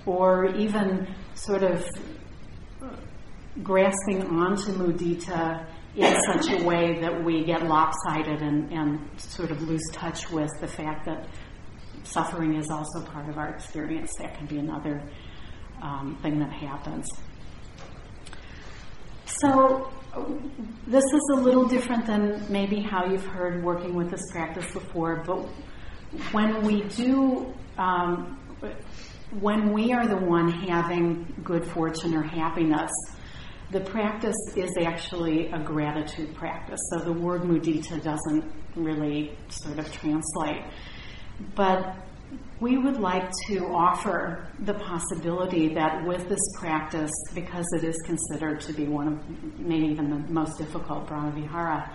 or 0.06 0.46
even 0.56 1.06
sort 1.34 1.62
of 1.62 1.88
grasping 3.62 4.22
onto 4.22 4.72
mudita 4.72 5.66
in 5.96 6.14
such 6.26 6.50
a 6.50 6.64
way 6.64 7.00
that 7.00 7.24
we 7.24 7.42
get 7.44 7.66
lopsided 7.66 8.42
and, 8.42 8.70
and 8.70 9.00
sort 9.18 9.50
of 9.50 9.62
lose 9.62 9.82
touch 9.92 10.30
with 10.30 10.50
the 10.60 10.68
fact 10.68 11.06
that 11.06 11.26
suffering 12.04 12.54
is 12.54 12.70
also 12.70 13.02
part 13.06 13.28
of 13.28 13.38
our 13.38 13.48
experience. 13.48 14.12
That 14.18 14.36
can 14.36 14.46
be 14.46 14.58
another 14.58 15.02
um, 15.82 16.18
thing 16.20 16.38
that 16.40 16.52
happens. 16.52 17.06
So, 19.24 19.90
this 20.86 21.04
is 21.04 21.30
a 21.32 21.36
little 21.36 21.66
different 21.66 22.06
than 22.06 22.44
maybe 22.50 22.80
how 22.80 23.06
you've 23.06 23.26
heard 23.26 23.62
working 23.62 23.94
with 23.94 24.10
this 24.10 24.22
practice 24.30 24.70
before, 24.72 25.22
but 25.26 25.46
when 26.32 26.62
we 26.62 26.82
do, 26.84 27.52
um, 27.76 28.38
when 29.40 29.72
we 29.72 29.92
are 29.92 30.06
the 30.06 30.16
one 30.16 30.48
having 30.50 31.34
good 31.42 31.66
fortune 31.66 32.14
or 32.14 32.22
happiness, 32.22 32.92
the 33.70 33.80
practice 33.80 34.36
is 34.54 34.70
actually 34.80 35.48
a 35.50 35.58
gratitude 35.58 36.34
practice. 36.34 36.78
So 36.92 37.04
the 37.04 37.12
word 37.12 37.42
mudita 37.42 38.02
doesn't 38.02 38.44
really 38.76 39.36
sort 39.48 39.78
of 39.78 39.90
translate. 39.92 40.62
But 41.54 41.96
we 42.60 42.78
would 42.78 42.98
like 42.98 43.30
to 43.48 43.66
offer 43.66 44.48
the 44.60 44.74
possibility 44.74 45.74
that 45.74 46.06
with 46.06 46.28
this 46.28 46.40
practice, 46.58 47.10
because 47.34 47.66
it 47.76 47.84
is 47.84 47.96
considered 48.06 48.60
to 48.62 48.72
be 48.72 48.86
one 48.86 49.08
of 49.08 49.58
maybe 49.58 49.86
even 49.86 50.10
the 50.10 50.32
most 50.32 50.58
difficult 50.58 51.06
Brahmavihara, 51.06 51.90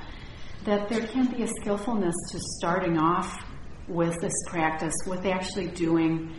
that 0.65 0.89
there 0.89 1.07
can 1.07 1.26
be 1.26 1.43
a 1.43 1.47
skillfulness 1.47 2.15
to 2.32 2.39
starting 2.59 2.97
off 2.97 3.43
with 3.88 4.19
this 4.22 4.34
practice, 4.47 4.93
with 5.07 5.26
actually 5.26 5.67
doing, 5.67 6.32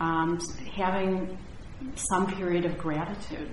um, 0.00 0.38
having 0.74 1.38
some 1.94 2.26
period 2.34 2.64
of 2.64 2.76
gratitude, 2.76 3.50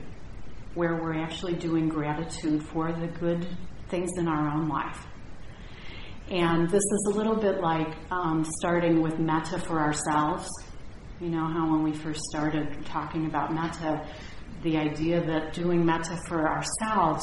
where 0.75 0.95
we're 0.95 1.21
actually 1.21 1.53
doing 1.53 1.87
gratitude 1.87 2.63
for 2.63 2.91
the 2.91 3.07
good 3.07 3.47
things 3.89 4.09
in 4.17 4.27
our 4.27 4.49
own 4.49 4.67
life. 4.67 5.05
And 6.29 6.67
this 6.69 6.81
is 6.81 7.11
a 7.13 7.17
little 7.17 7.35
bit 7.35 7.59
like 7.61 7.95
um, 8.09 8.45
starting 8.59 9.01
with 9.01 9.19
metta 9.19 9.59
for 9.59 9.79
ourselves. 9.79 10.49
You 11.19 11.29
know 11.29 11.45
how 11.45 11.69
when 11.71 11.83
we 11.83 11.93
first 11.93 12.21
started 12.21 12.85
talking 12.85 13.25
about 13.27 13.53
metta, 13.53 14.07
the 14.63 14.77
idea 14.77 15.23
that 15.25 15.53
doing 15.53 15.85
metta 15.85 16.17
for 16.27 16.47
ourselves 16.47 17.21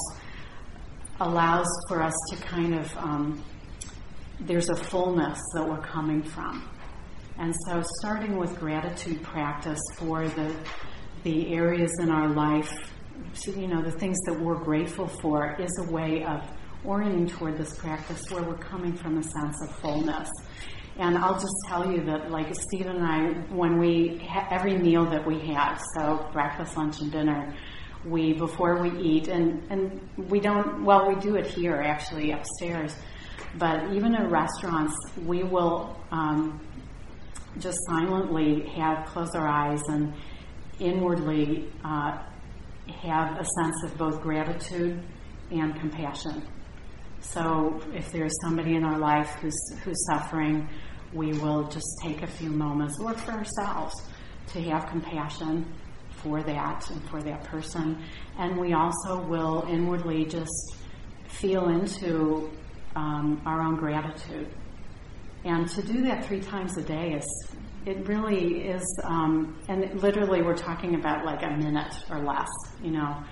allows 1.18 1.66
for 1.88 2.02
us 2.02 2.14
to 2.30 2.36
kind 2.36 2.74
of, 2.74 2.96
um, 2.96 3.42
there's 4.40 4.68
a 4.68 4.76
fullness 4.76 5.38
that 5.54 5.68
we're 5.68 5.82
coming 5.82 6.22
from. 6.22 6.68
And 7.38 7.54
so 7.66 7.82
starting 8.00 8.36
with 8.36 8.58
gratitude 8.58 9.22
practice 9.22 9.80
for 9.96 10.28
the, 10.28 10.54
the 11.24 11.54
areas 11.54 11.90
in 12.00 12.10
our 12.10 12.28
life, 12.28 12.70
you 13.46 13.68
know, 13.68 13.82
the 13.82 13.90
things 13.90 14.18
that 14.26 14.38
we're 14.38 14.58
grateful 14.58 15.06
for 15.06 15.56
is 15.60 15.70
a 15.78 15.90
way 15.90 16.24
of 16.24 16.42
orienting 16.84 17.28
toward 17.28 17.56
this 17.58 17.76
practice 17.76 18.22
where 18.30 18.42
we're 18.42 18.58
coming 18.58 18.94
from 18.94 19.18
a 19.18 19.22
sense 19.22 19.56
of 19.62 19.76
fullness. 19.76 20.28
And 20.98 21.16
I'll 21.16 21.38
just 21.38 21.54
tell 21.68 21.90
you 21.90 22.04
that, 22.04 22.30
like 22.30 22.54
Stephen 22.54 22.96
and 22.96 23.06
I, 23.06 23.54
when 23.54 23.78
we 23.78 24.18
ha- 24.18 24.48
every 24.50 24.76
meal 24.76 25.04
that 25.06 25.26
we 25.26 25.38
have, 25.54 25.80
so 25.96 26.28
breakfast, 26.32 26.76
lunch, 26.76 27.00
and 27.00 27.10
dinner, 27.10 27.54
we 28.04 28.32
before 28.32 28.82
we 28.82 28.98
eat, 28.98 29.28
and 29.28 29.62
and 29.70 30.00
we 30.28 30.40
don't. 30.40 30.84
Well, 30.84 31.08
we 31.08 31.14
do 31.20 31.36
it 31.36 31.46
here 31.46 31.76
actually 31.76 32.32
upstairs, 32.32 32.94
but 33.58 33.92
even 33.92 34.14
in 34.14 34.30
restaurants, 34.30 34.94
we 35.24 35.42
will 35.42 35.96
um, 36.10 36.60
just 37.58 37.78
silently 37.88 38.66
have 38.76 39.06
close 39.06 39.34
our 39.34 39.46
eyes 39.46 39.82
and 39.88 40.14
inwardly 40.78 41.70
uh, 41.84 42.18
have 42.88 43.38
a 43.38 43.44
sense 43.44 43.82
of 43.84 43.96
both 43.96 44.20
gratitude 44.20 45.02
and 45.50 45.78
compassion. 45.78 46.42
So 47.20 47.80
if 47.92 48.10
there's 48.12 48.32
somebody 48.42 48.74
in 48.74 48.84
our 48.84 48.98
life 48.98 49.30
who's, 49.40 49.58
who's 49.84 50.06
suffering, 50.06 50.68
we 51.12 51.32
will 51.34 51.68
just 51.68 51.88
take 52.02 52.22
a 52.22 52.26
few 52.26 52.50
moments, 52.50 52.98
or 53.00 53.14
for 53.14 53.32
ourselves, 53.32 53.94
to 54.52 54.62
have 54.62 54.86
compassion 54.88 55.72
for 56.10 56.42
that 56.42 56.88
and 56.90 57.02
for 57.10 57.22
that 57.22 57.44
person. 57.44 58.02
And 58.38 58.58
we 58.58 58.72
also 58.72 59.20
will 59.20 59.66
inwardly 59.68 60.24
just 60.24 60.76
feel 61.28 61.68
into 61.68 62.50
um, 62.96 63.40
our 63.46 63.60
own 63.60 63.76
gratitude. 63.76 64.48
And 65.44 65.68
to 65.70 65.82
do 65.82 66.02
that 66.02 66.26
three 66.26 66.40
times 66.40 66.76
a 66.76 66.82
day 66.82 67.12
is, 67.12 67.26
it 67.86 68.06
really 68.06 68.68
is, 68.68 68.84
um, 69.04 69.58
and 69.68 70.02
literally 70.02 70.42
we're 70.42 70.56
talking 70.56 70.94
about 70.94 71.24
like 71.24 71.42
a 71.42 71.50
minute 71.56 71.94
or 72.10 72.20
less, 72.20 72.48
you 72.82 72.90
know. 72.90 73.22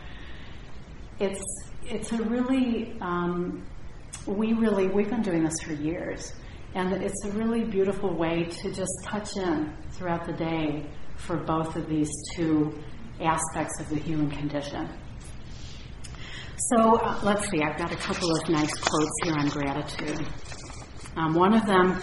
It's, 1.20 1.42
it's 1.84 2.12
a 2.12 2.22
really, 2.22 2.96
um, 3.01 3.66
we 4.26 4.53
really, 4.53 4.88
we've 4.88 5.11
been 5.11 5.22
doing 5.22 5.44
this 5.44 5.61
for 5.64 5.72
years. 5.72 6.32
And 6.74 6.92
it's 7.03 7.24
a 7.24 7.30
really 7.32 7.64
beautiful 7.64 8.14
way 8.14 8.44
to 8.44 8.72
just 8.72 8.92
touch 9.05 9.36
in 9.36 9.72
throughout 9.92 10.26
the 10.26 10.34
day 10.34 10.86
for 11.16 11.36
both 11.36 11.76
of 11.76 11.88
these 11.88 12.11
two 12.36 12.78
aspects 13.20 13.80
of 13.80 13.88
the 13.88 13.96
human 13.96 14.30
condition. 14.30 14.88
So 16.70 16.96
uh, 16.96 17.18
let's 17.22 17.49
see, 17.51 17.62
I've 17.62 17.78
got 17.78 17.92
a 17.92 17.96
couple 17.96 18.30
of 18.36 18.49
nice 18.49 18.72
quotes 18.74 19.11
here 19.22 19.34
on 19.38 19.49
gratitude. 19.49 20.28
Um, 21.16 21.34
one 21.34 21.55
of 21.55 21.66
them, 21.66 22.01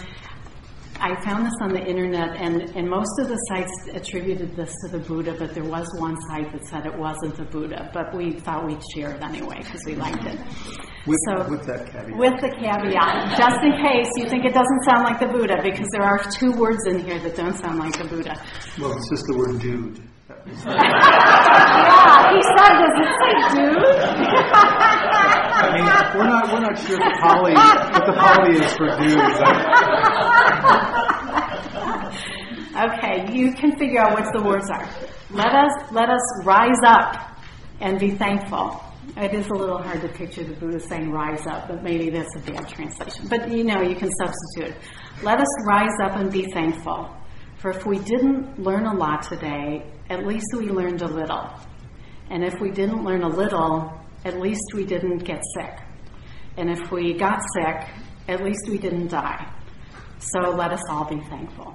I 1.00 1.14
found 1.24 1.46
this 1.46 1.54
on 1.60 1.72
the 1.72 1.80
internet, 1.84 2.36
and, 2.36 2.62
and 2.76 2.88
most 2.88 3.10
of 3.20 3.28
the 3.28 3.36
sites 3.48 3.72
attributed 3.94 4.56
this 4.56 4.74
to 4.84 4.88
the 4.88 4.98
Buddha, 4.98 5.34
but 5.38 5.54
there 5.54 5.64
was 5.64 5.86
one 5.98 6.16
site 6.28 6.50
that 6.52 6.66
said 6.68 6.86
it 6.86 6.96
wasn't 6.98 7.36
the 7.36 7.44
Buddha, 7.44 7.90
but 7.92 8.14
we 8.16 8.32
thought 8.40 8.66
we'd 8.66 8.82
share 8.94 9.12
it 9.12 9.22
anyway 9.22 9.58
because 9.62 9.82
we 9.86 9.94
liked 9.94 10.24
it. 10.24 10.38
With, 11.06 11.18
So- 11.28 11.48
with 11.50 11.64
that 11.66 11.86
caveat. 11.92 12.16
With 12.18 12.40
the 12.40 12.50
caveat, 12.50 13.36
just 13.38 13.62
in 13.62 13.72
case 13.78 14.10
you 14.16 14.28
think 14.28 14.44
it 14.44 14.54
doesn't 14.54 14.82
sound 14.84 15.04
like 15.04 15.20
the 15.20 15.28
Buddha, 15.28 15.58
because 15.62 15.86
there 15.92 16.02
are 16.02 16.18
two 16.30 16.52
words 16.52 16.84
in 16.86 16.98
here 17.04 17.18
that 17.20 17.36
don't 17.36 17.56
sound 17.56 17.78
like 17.78 17.96
the 17.96 18.04
Buddha. 18.08 18.34
well, 18.80 18.92
it's 18.96 19.08
just 19.10 19.24
the 19.28 19.36
word 19.36 19.60
dude. 19.60 20.02
Yeah, 20.28 20.34
he 22.32 22.42
said, 22.42 22.72
does 22.82 22.96
it 22.98 23.10
say 23.20 23.32
dude? 23.54 23.78
I 25.54 25.70
mean, 25.72 25.86
we're 26.18 26.26
not 26.26 26.44
we're 26.52 26.60
not 26.60 26.76
sure 26.78 26.98
the 26.98 27.12
Pali 27.20 27.54
what 27.54 28.06
the 28.06 28.12
Pali 28.12 28.58
is 28.58 28.72
for 28.74 28.88
dude. 28.98 29.22
Okay, 32.76 33.16
you 33.32 33.52
can 33.52 33.78
figure 33.78 34.00
out 34.00 34.12
what 34.18 34.32
the 34.34 34.42
words 34.42 34.68
are. 34.68 34.88
Let 35.30 35.54
us 35.54 35.72
let 35.92 36.08
us 36.10 36.44
rise 36.44 36.82
up 36.84 37.38
and 37.80 37.98
be 38.00 38.10
thankful. 38.10 38.82
It 39.16 39.32
is 39.32 39.46
a 39.46 39.54
little 39.54 39.78
hard 39.78 40.00
to 40.00 40.08
picture 40.08 40.42
the 40.42 40.54
Buddha 40.54 40.80
saying 40.80 41.10
rise 41.12 41.46
up, 41.46 41.68
but 41.68 41.84
maybe 41.84 42.10
that's 42.10 42.34
a 42.36 42.40
bad 42.50 42.68
translation. 42.68 43.28
But 43.28 43.48
you 43.50 43.62
know, 43.62 43.80
you 43.80 43.94
can 43.94 44.10
substitute. 44.20 44.74
Let 45.22 45.40
us 45.40 45.48
rise 45.66 45.96
up 46.02 46.16
and 46.16 46.32
be 46.32 46.46
thankful. 46.52 47.14
For 47.58 47.70
if 47.70 47.86
we 47.86 47.98
didn't 47.98 48.58
learn 48.58 48.86
a 48.86 48.94
lot 48.94 49.22
today, 49.22 49.84
at 50.10 50.26
least 50.26 50.46
we 50.56 50.68
learned 50.68 51.02
a 51.02 51.08
little. 51.08 51.50
And 52.30 52.44
if 52.44 52.54
we 52.60 52.70
didn't 52.70 53.04
learn 53.04 53.22
a 53.22 53.28
little, 53.28 53.92
at 54.24 54.38
least 54.40 54.62
we 54.74 54.84
didn't 54.84 55.18
get 55.18 55.42
sick. 55.54 55.78
And 56.56 56.70
if 56.70 56.90
we 56.90 57.14
got 57.14 57.40
sick, 57.54 57.88
at 58.28 58.42
least 58.42 58.68
we 58.68 58.78
didn't 58.78 59.08
die. 59.08 59.52
So 60.18 60.50
let 60.50 60.72
us 60.72 60.82
all 60.90 61.04
be 61.04 61.20
thankful. 61.28 61.74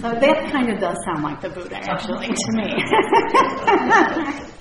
So 0.00 0.10
that 0.10 0.50
kind 0.52 0.70
of 0.70 0.80
does 0.80 0.96
sound 1.04 1.22
like 1.22 1.40
the 1.40 1.50
Buddha, 1.50 1.76
actually, 1.76 2.28
to 2.28 2.52
me. 2.52 2.74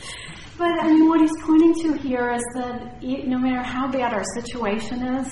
But 0.58 0.80
I 0.82 0.88
mean, 0.88 1.08
what 1.08 1.22
he's 1.22 1.38
pointing 1.44 1.76
to 1.84 1.98
here 2.00 2.32
is 2.32 2.42
that 2.56 3.04
no 3.04 3.38
matter 3.38 3.62
how 3.62 3.92
bad 3.92 4.12
our 4.12 4.24
situation 4.34 5.04
is, 5.04 5.32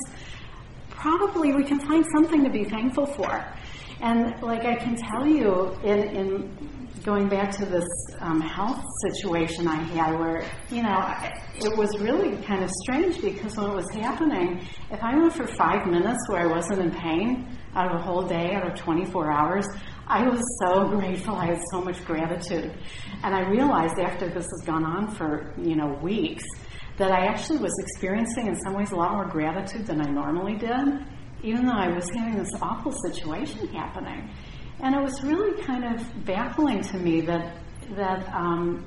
probably 0.92 1.52
we 1.54 1.64
can 1.64 1.80
find 1.80 2.06
something 2.16 2.44
to 2.44 2.50
be 2.52 2.64
thankful 2.64 3.08
for. 3.08 3.44
And 4.02 4.41
like 4.41 4.66
I 4.66 4.76
can 4.76 4.96
tell 4.96 5.26
you, 5.26 5.72
in, 5.84 6.00
in 6.16 6.76
going 7.04 7.30
back 7.30 7.52
to 7.52 7.66
this 7.66 7.88
um, 8.20 8.41
health 8.41 8.84
situation 9.12 9.68
I 9.68 9.76
had, 9.76 10.20
where 10.20 10.43
you 10.70 10.84
know 10.84 11.16
it 11.56 11.78
was 11.78 11.98
really 12.00 12.36
kind 12.43 12.64
of 12.64 12.70
strange 12.84 13.22
because 13.22 13.56
when 13.56 13.68
it 13.72 13.76
was 13.76 13.89
happening, 13.91 14.68
if 14.91 15.02
I 15.02 15.16
went 15.16 15.34
for 15.34 15.48
five 15.48 15.88
minutes 15.88 16.20
where 16.28 16.41
I 16.41 16.48
wasn't 16.48 16.80
in 16.80 16.91
pain 16.91 17.58
out 17.76 17.93
of 17.93 18.00
a 18.00 18.04
whole 18.04 18.24
day, 18.24 18.54
out 18.56 18.72
of 18.72 18.78
24 18.78 19.32
hours, 19.32 19.66
I 20.08 20.28
was 20.28 20.41
so 20.64 20.88
grateful. 21.00 21.36
I 21.36 21.46
had 21.48 21.62
so 21.72 21.82
much 21.82 22.04
gratitude, 22.06 22.74
and 23.24 23.36
I 23.36 23.48
realized 23.50 24.00
after 24.00 24.28
this 24.28 24.46
has 24.46 24.62
gone 24.66 24.84
on 24.84 25.12
for 25.16 25.54
you 25.58 25.76
know 25.76 25.98
weeks 26.02 26.43
that 26.98 27.12
I 27.12 27.26
actually 27.26 27.60
was 27.60 27.74
experiencing 27.80 28.48
in 28.48 28.56
some 28.62 28.74
ways 28.74 28.91
a 28.91 28.96
lot 28.96 29.12
more 29.14 29.26
gratitude 29.26 29.86
than 29.86 30.02
I 30.02 30.10
normally 30.10 30.56
did 30.56 31.06
even 31.46 31.66
though 31.66 31.78
I 31.78 31.89
was 31.89 32.10
having 32.16 32.38
this 32.39 32.50
awful 32.62 32.91
situation 32.91 33.68
happening. 33.68 34.30
And 34.82 34.96
it 34.96 35.02
was 35.02 35.24
really 35.24 35.62
kind 35.62 35.86
of 35.86 36.26
baffling 36.26 36.82
to 36.82 36.98
me 36.98 37.22
that 37.22 37.56
that 37.96 38.28
um, 38.34 38.84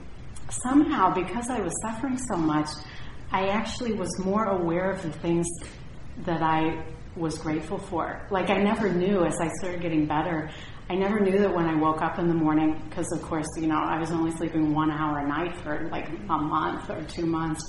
somehow, 0.50 1.14
because 1.14 1.48
I 1.50 1.60
was 1.60 1.72
suffering 1.82 2.18
so 2.30 2.36
much, 2.36 2.68
I 3.30 3.48
actually 3.48 3.92
was 3.92 4.10
more 4.18 4.44
aware 4.44 4.90
of 4.90 5.02
the 5.02 5.12
things 5.12 5.46
that 6.24 6.42
I 6.42 6.84
was 7.16 7.38
grateful 7.38 7.78
for. 7.78 8.26
Like 8.30 8.50
I 8.50 8.58
never 8.58 8.92
knew 8.92 9.24
as 9.24 9.38
I 9.40 9.48
started 9.60 9.80
getting 9.80 10.06
better. 10.06 10.50
I 10.90 10.94
never 10.94 11.20
knew 11.20 11.38
that 11.38 11.54
when 11.54 11.66
I 11.66 11.74
woke 11.74 12.00
up 12.00 12.18
in 12.18 12.28
the 12.28 12.34
morning, 12.34 12.80
because 12.88 13.06
of 13.12 13.22
course, 13.22 13.46
you 13.56 13.66
know, 13.66 13.78
I 13.78 13.98
was 13.98 14.10
only 14.10 14.30
sleeping 14.32 14.74
one 14.74 14.90
hour 14.90 15.18
a 15.18 15.28
night 15.28 15.56
for 15.58 15.88
like 15.90 16.08
a 16.08 16.38
month 16.38 16.88
or 16.90 17.02
two 17.04 17.26
months. 17.26 17.62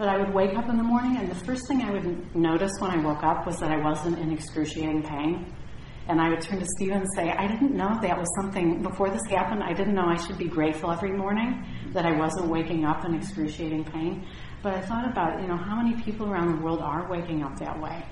But 0.00 0.08
I 0.08 0.16
would 0.16 0.32
wake 0.32 0.56
up 0.56 0.70
in 0.70 0.78
the 0.78 0.82
morning, 0.82 1.18
and 1.18 1.30
the 1.30 1.44
first 1.44 1.68
thing 1.68 1.82
I 1.82 1.90
would 1.90 2.34
notice 2.34 2.70
when 2.78 2.90
I 2.90 3.04
woke 3.04 3.22
up 3.22 3.44
was 3.44 3.58
that 3.58 3.70
I 3.70 3.76
wasn't 3.76 4.18
in 4.18 4.32
excruciating 4.32 5.02
pain. 5.02 5.54
And 6.08 6.22
I 6.22 6.30
would 6.30 6.40
turn 6.40 6.58
to 6.58 6.64
Stephen 6.78 7.02
and 7.02 7.06
say, 7.14 7.28
I 7.28 7.46
didn't 7.46 7.76
know 7.76 7.98
that 8.00 8.16
was 8.16 8.26
something, 8.40 8.80
before 8.80 9.10
this 9.10 9.20
happened, 9.28 9.62
I 9.62 9.74
didn't 9.74 9.94
know 9.94 10.06
I 10.06 10.16
should 10.16 10.38
be 10.38 10.48
grateful 10.48 10.90
every 10.90 11.12
morning 11.12 11.66
that 11.92 12.06
I 12.06 12.16
wasn't 12.18 12.48
waking 12.48 12.86
up 12.86 13.04
in 13.04 13.14
excruciating 13.14 13.84
pain. 13.92 14.26
But 14.62 14.72
I 14.72 14.80
thought 14.80 15.06
about, 15.06 15.42
you 15.42 15.48
know, 15.48 15.58
how 15.58 15.76
many 15.76 16.02
people 16.02 16.32
around 16.32 16.56
the 16.56 16.64
world 16.64 16.80
are 16.80 17.06
waking 17.10 17.42
up 17.42 17.58
that 17.58 17.78
way? 17.78 18.02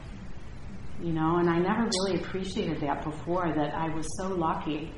You 1.03 1.15
know, 1.15 1.37
and 1.39 1.49
I 1.49 1.59
never 1.59 1.89
really 2.05 2.21
appreciated 2.21 2.83
that 2.83 3.03
before, 3.03 3.51
that 3.57 3.75
I 3.75 3.89
was 3.95 4.07
so 4.19 4.29
lucky 4.29 4.93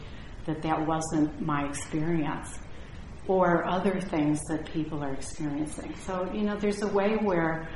that 0.44 0.60
that 0.62 0.84
wasn't 0.88 1.40
my 1.40 1.68
experience 1.68 2.58
or 3.30 3.64
other 3.64 4.00
things 4.00 4.40
that 4.48 4.66
people 4.72 5.04
are 5.04 5.12
experiencing. 5.12 5.94
So, 6.04 6.28
you 6.34 6.42
know, 6.42 6.56
there's 6.56 6.82
a 6.82 6.88
way 6.88 7.14
where 7.14 7.68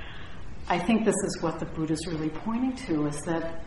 I 0.68 0.80
think 0.80 1.04
this 1.04 1.14
is 1.24 1.40
what 1.42 1.60
the 1.60 1.66
Buddha 1.66 1.92
is 1.92 2.04
really 2.08 2.30
pointing 2.30 2.74
to 2.86 3.06
is 3.06 3.20
that 3.20 3.62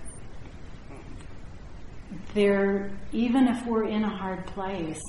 there, 2.33 2.91
even 3.13 3.47
if 3.47 3.65
we're 3.65 3.87
in 3.87 4.03
a 4.03 4.09
hard 4.09 4.45
place, 4.47 5.01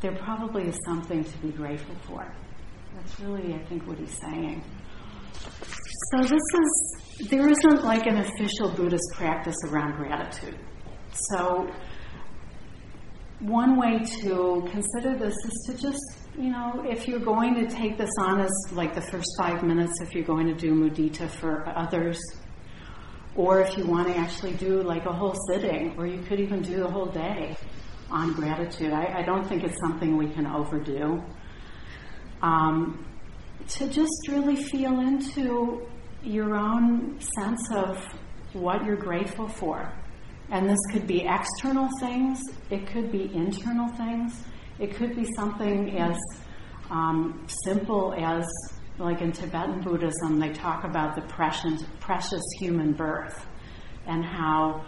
there 0.00 0.16
probably 0.16 0.62
is 0.62 0.78
something 0.86 1.24
to 1.24 1.38
be 1.38 1.50
grateful 1.50 1.94
for. 2.06 2.26
That's 2.96 3.20
really, 3.20 3.52
I 3.52 3.62
think, 3.64 3.86
what 3.86 3.98
he's 3.98 4.18
saying. 4.18 4.64
So 6.12 6.22
this 6.22 6.32
is, 6.32 7.28
there 7.28 7.50
isn't 7.50 7.84
like 7.84 8.06
an 8.06 8.16
official 8.16 8.70
Buddhist 8.74 9.12
practice 9.14 9.56
around 9.68 9.96
gratitude. 9.96 10.58
So 11.34 11.68
one 13.42 13.76
way 13.76 13.98
to 14.20 14.68
consider 14.70 15.16
this 15.18 15.34
is 15.34 15.64
to 15.66 15.82
just, 15.82 16.00
you 16.38 16.50
know, 16.50 16.84
if 16.86 17.08
you're 17.08 17.18
going 17.18 17.54
to 17.56 17.66
take 17.68 17.98
this 17.98 18.10
on 18.20 18.40
as 18.40 18.52
like 18.72 18.94
the 18.94 19.00
first 19.00 19.28
five 19.36 19.62
minutes, 19.64 20.00
if 20.00 20.14
you're 20.14 20.24
going 20.24 20.46
to 20.46 20.54
do 20.54 20.72
mudita 20.72 21.28
for 21.28 21.68
others, 21.76 22.20
or 23.34 23.60
if 23.60 23.76
you 23.76 23.84
want 23.84 24.06
to 24.06 24.16
actually 24.16 24.52
do 24.54 24.82
like 24.82 25.06
a 25.06 25.12
whole 25.12 25.34
sitting, 25.48 25.94
or 25.98 26.06
you 26.06 26.22
could 26.22 26.38
even 26.38 26.62
do 26.62 26.84
a 26.84 26.90
whole 26.90 27.06
day 27.06 27.56
on 28.10 28.32
gratitude. 28.34 28.92
I, 28.92 29.20
I 29.20 29.22
don't 29.22 29.46
think 29.48 29.64
it's 29.64 29.78
something 29.80 30.16
we 30.16 30.28
can 30.28 30.46
overdo. 30.46 31.22
Um, 32.42 33.04
to 33.68 33.88
just 33.88 34.28
really 34.28 34.56
feel 34.56 35.00
into 35.00 35.86
your 36.22 36.54
own 36.54 37.18
sense 37.36 37.72
of 37.72 37.98
what 38.52 38.84
you're 38.84 38.96
grateful 38.96 39.48
for 39.48 39.92
and 40.52 40.68
this 40.68 40.78
could 40.92 41.06
be 41.06 41.26
external 41.26 41.88
things, 41.98 42.38
it 42.68 42.86
could 42.86 43.10
be 43.10 43.34
internal 43.34 43.88
things, 43.96 44.44
it 44.78 44.94
could 44.94 45.16
be 45.16 45.26
something 45.34 45.98
as 45.98 46.16
um, 46.90 47.44
simple 47.64 48.14
as, 48.18 48.44
like 48.98 49.22
in 49.22 49.32
Tibetan 49.32 49.80
Buddhism, 49.80 50.38
they 50.38 50.52
talk 50.52 50.84
about 50.84 51.16
the 51.16 51.22
precious, 51.22 51.82
precious 52.00 52.42
human 52.60 52.92
birth 52.92 53.46
and 54.06 54.22
how, 54.22 54.84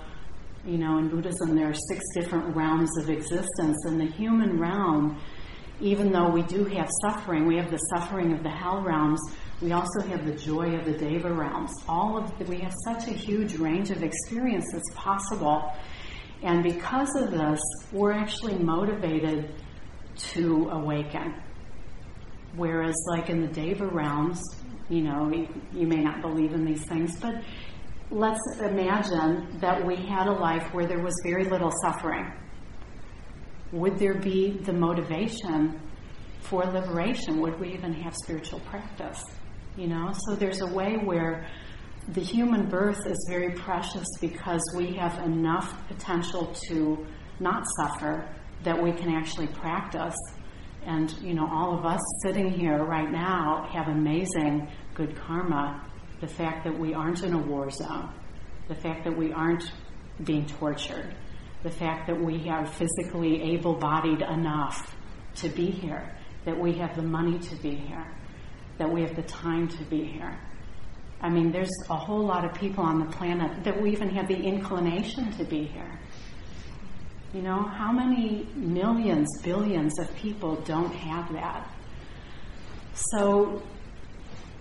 you 0.66 0.76
know, 0.76 0.98
in 0.98 1.08
Buddhism 1.08 1.56
there 1.56 1.70
are 1.70 1.74
six 1.74 2.04
different 2.14 2.54
realms 2.54 2.90
of 2.98 3.08
existence, 3.08 3.86
and 3.86 3.98
the 3.98 4.06
human 4.12 4.60
realm, 4.60 5.18
even 5.80 6.12
though 6.12 6.28
we 6.28 6.42
do 6.42 6.66
have 6.66 6.90
suffering, 7.06 7.46
we 7.46 7.56
have 7.56 7.70
the 7.70 7.78
suffering 7.78 8.34
of 8.34 8.42
the 8.42 8.50
hell 8.50 8.82
realms, 8.82 9.20
we 9.60 9.72
also 9.72 10.00
have 10.08 10.26
the 10.26 10.32
joy 10.32 10.74
of 10.74 10.84
the 10.84 10.92
Deva 10.92 11.32
realms. 11.32 11.72
All 11.88 12.18
of 12.18 12.38
the, 12.38 12.44
we 12.44 12.58
have 12.58 12.74
such 12.84 13.08
a 13.08 13.12
huge 13.12 13.56
range 13.56 13.90
of 13.90 14.02
experiences 14.02 14.82
possible. 14.94 15.72
And 16.42 16.62
because 16.62 17.14
of 17.16 17.30
this, 17.30 17.60
we're 17.92 18.12
actually 18.12 18.58
motivated 18.58 19.54
to 20.16 20.68
awaken. 20.70 21.34
Whereas, 22.56 22.94
like 23.08 23.30
in 23.30 23.40
the 23.40 23.48
Deva 23.48 23.86
realms, 23.86 24.42
you 24.88 25.02
know, 25.02 25.32
you, 25.32 25.48
you 25.72 25.86
may 25.86 26.02
not 26.02 26.20
believe 26.20 26.52
in 26.52 26.64
these 26.64 26.84
things, 26.84 27.18
but 27.18 27.34
let's 28.10 28.40
imagine 28.60 29.58
that 29.60 29.84
we 29.84 29.96
had 29.96 30.26
a 30.26 30.32
life 30.32 30.72
where 30.72 30.86
there 30.86 31.02
was 31.02 31.14
very 31.24 31.44
little 31.44 31.72
suffering. 31.82 32.32
Would 33.72 33.98
there 33.98 34.14
be 34.14 34.50
the 34.50 34.72
motivation 34.72 35.80
for 36.42 36.64
liberation? 36.64 37.40
Would 37.40 37.58
we 37.58 37.72
even 37.72 37.92
have 37.94 38.14
spiritual 38.14 38.60
practice? 38.60 39.24
You 39.76 39.88
know, 39.88 40.12
so 40.26 40.36
there's 40.36 40.60
a 40.60 40.66
way 40.66 40.98
where 41.02 41.48
the 42.08 42.20
human 42.20 42.68
birth 42.68 43.06
is 43.06 43.26
very 43.28 43.50
precious 43.54 44.06
because 44.20 44.62
we 44.76 44.92
have 44.94 45.18
enough 45.24 45.74
potential 45.88 46.54
to 46.68 47.04
not 47.40 47.64
suffer 47.80 48.28
that 48.62 48.80
we 48.80 48.92
can 48.92 49.12
actually 49.12 49.48
practice. 49.48 50.14
And, 50.86 51.10
you 51.20 51.34
know, 51.34 51.48
all 51.50 51.76
of 51.76 51.84
us 51.84 52.00
sitting 52.22 52.50
here 52.50 52.84
right 52.84 53.10
now 53.10 53.68
have 53.72 53.88
amazing 53.88 54.68
good 54.94 55.16
karma. 55.16 55.84
The 56.20 56.28
fact 56.28 56.62
that 56.64 56.78
we 56.78 56.94
aren't 56.94 57.24
in 57.24 57.32
a 57.32 57.38
war 57.38 57.68
zone, 57.68 58.12
the 58.68 58.76
fact 58.76 59.02
that 59.04 59.16
we 59.16 59.32
aren't 59.32 59.72
being 60.22 60.46
tortured, 60.46 61.16
the 61.64 61.70
fact 61.70 62.06
that 62.06 62.22
we 62.22 62.48
are 62.48 62.64
physically 62.64 63.42
able 63.54 63.74
bodied 63.74 64.22
enough 64.22 64.94
to 65.36 65.48
be 65.48 65.66
here, 65.66 66.14
that 66.44 66.56
we 66.56 66.74
have 66.74 66.94
the 66.94 67.02
money 67.02 67.40
to 67.40 67.56
be 67.56 67.74
here 67.74 68.06
that 68.78 68.90
we 68.90 69.02
have 69.02 69.14
the 69.16 69.22
time 69.22 69.68
to 69.68 69.84
be 69.84 70.04
here. 70.04 70.38
I 71.20 71.30
mean, 71.30 71.52
there's 71.52 71.70
a 71.88 71.96
whole 71.96 72.24
lot 72.24 72.44
of 72.44 72.54
people 72.54 72.84
on 72.84 72.98
the 72.98 73.10
planet 73.16 73.64
that 73.64 73.80
we 73.80 73.90
even 73.92 74.10
have 74.10 74.28
the 74.28 74.36
inclination 74.36 75.32
to 75.38 75.44
be 75.44 75.64
here. 75.64 75.98
You 77.32 77.42
know, 77.42 77.62
how 77.62 77.90
many 77.92 78.46
millions, 78.54 79.28
billions 79.42 79.98
of 79.98 80.14
people 80.16 80.56
don't 80.62 80.94
have 80.94 81.32
that? 81.32 81.68
So, 82.92 83.62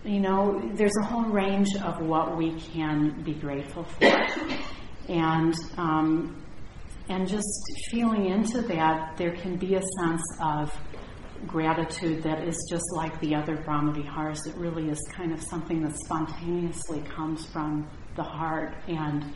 you 0.03 0.20
know, 0.20 0.59
there's 0.74 0.95
a 1.01 1.05
whole 1.05 1.26
range 1.26 1.76
of 1.84 2.01
what 2.01 2.36
we 2.36 2.59
can 2.59 3.22
be 3.24 3.34
grateful 3.34 3.84
for. 3.84 4.28
And, 5.09 5.53
um, 5.78 6.43
and 7.09 7.28
just 7.28 7.61
feeling 7.91 8.28
into 8.28 8.61
that, 8.61 9.18
there 9.18 9.36
can 9.36 9.57
be 9.57 9.76
a 9.76 9.84
sense 9.99 10.24
of 10.41 10.74
gratitude 11.48 12.24
that 12.24 12.48
is 12.48 12.58
just 12.70 12.86
like 12.96 13.20
the 13.20 13.36
other 13.36 13.58
Brahmaviharas. 13.58 14.48
It 14.48 14.56
really 14.56 14.89
is 14.89 15.00
kind 15.12 15.34
of 15.34 15.41
something 15.41 15.82
that 15.82 15.96
spontaneously 16.06 17.02
comes 17.02 17.46
from 17.48 17.88
the 18.16 18.24
heart 18.24 18.76
and 18.88 19.34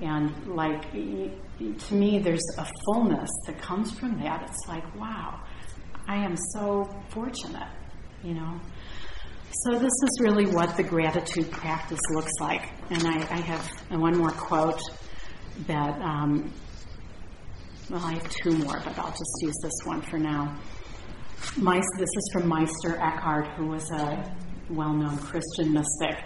and 0.00 0.46
like 0.46 0.92
to 0.92 1.94
me 1.94 2.18
there's 2.18 2.44
a 2.58 2.66
fullness 2.84 3.30
that 3.46 3.60
comes 3.60 3.90
from 3.92 4.20
that. 4.20 4.42
It's 4.42 4.68
like 4.68 4.84
wow 4.96 5.40
i 6.08 6.14
am 6.14 6.36
so 6.52 6.88
fortunate 7.08 7.68
you 8.22 8.34
know? 8.34 8.60
So 9.64 9.78
this 9.78 9.84
is 9.84 10.18
really 10.20 10.46
what 10.46 10.76
the 10.76 10.82
gratitude 10.82 11.50
practice 11.50 12.00
looks 12.10 12.32
like. 12.40 12.68
And 12.90 13.06
i, 13.06 13.14
I 13.14 13.40
have 13.40 13.64
one 13.90 14.16
more 14.16 14.30
quote 14.30 14.80
that 15.66 16.00
um, 16.02 16.52
well 17.88 18.04
i 18.04 18.12
have 18.12 18.28
two 18.28 18.50
more 18.58 18.80
but 18.84 18.98
i'll 18.98 19.10
just 19.10 19.36
use 19.40 19.54
this 19.62 19.72
one 19.84 20.02
for 20.02 20.18
now 20.18 20.54
this 21.98 22.08
is 22.16 22.30
from 22.32 22.48
Meister 22.48 22.96
Eckhart, 22.96 23.46
who 23.56 23.66
was 23.66 23.90
a 23.90 24.34
well 24.70 24.92
known 24.92 25.16
Christian 25.18 25.72
mystic. 25.72 26.24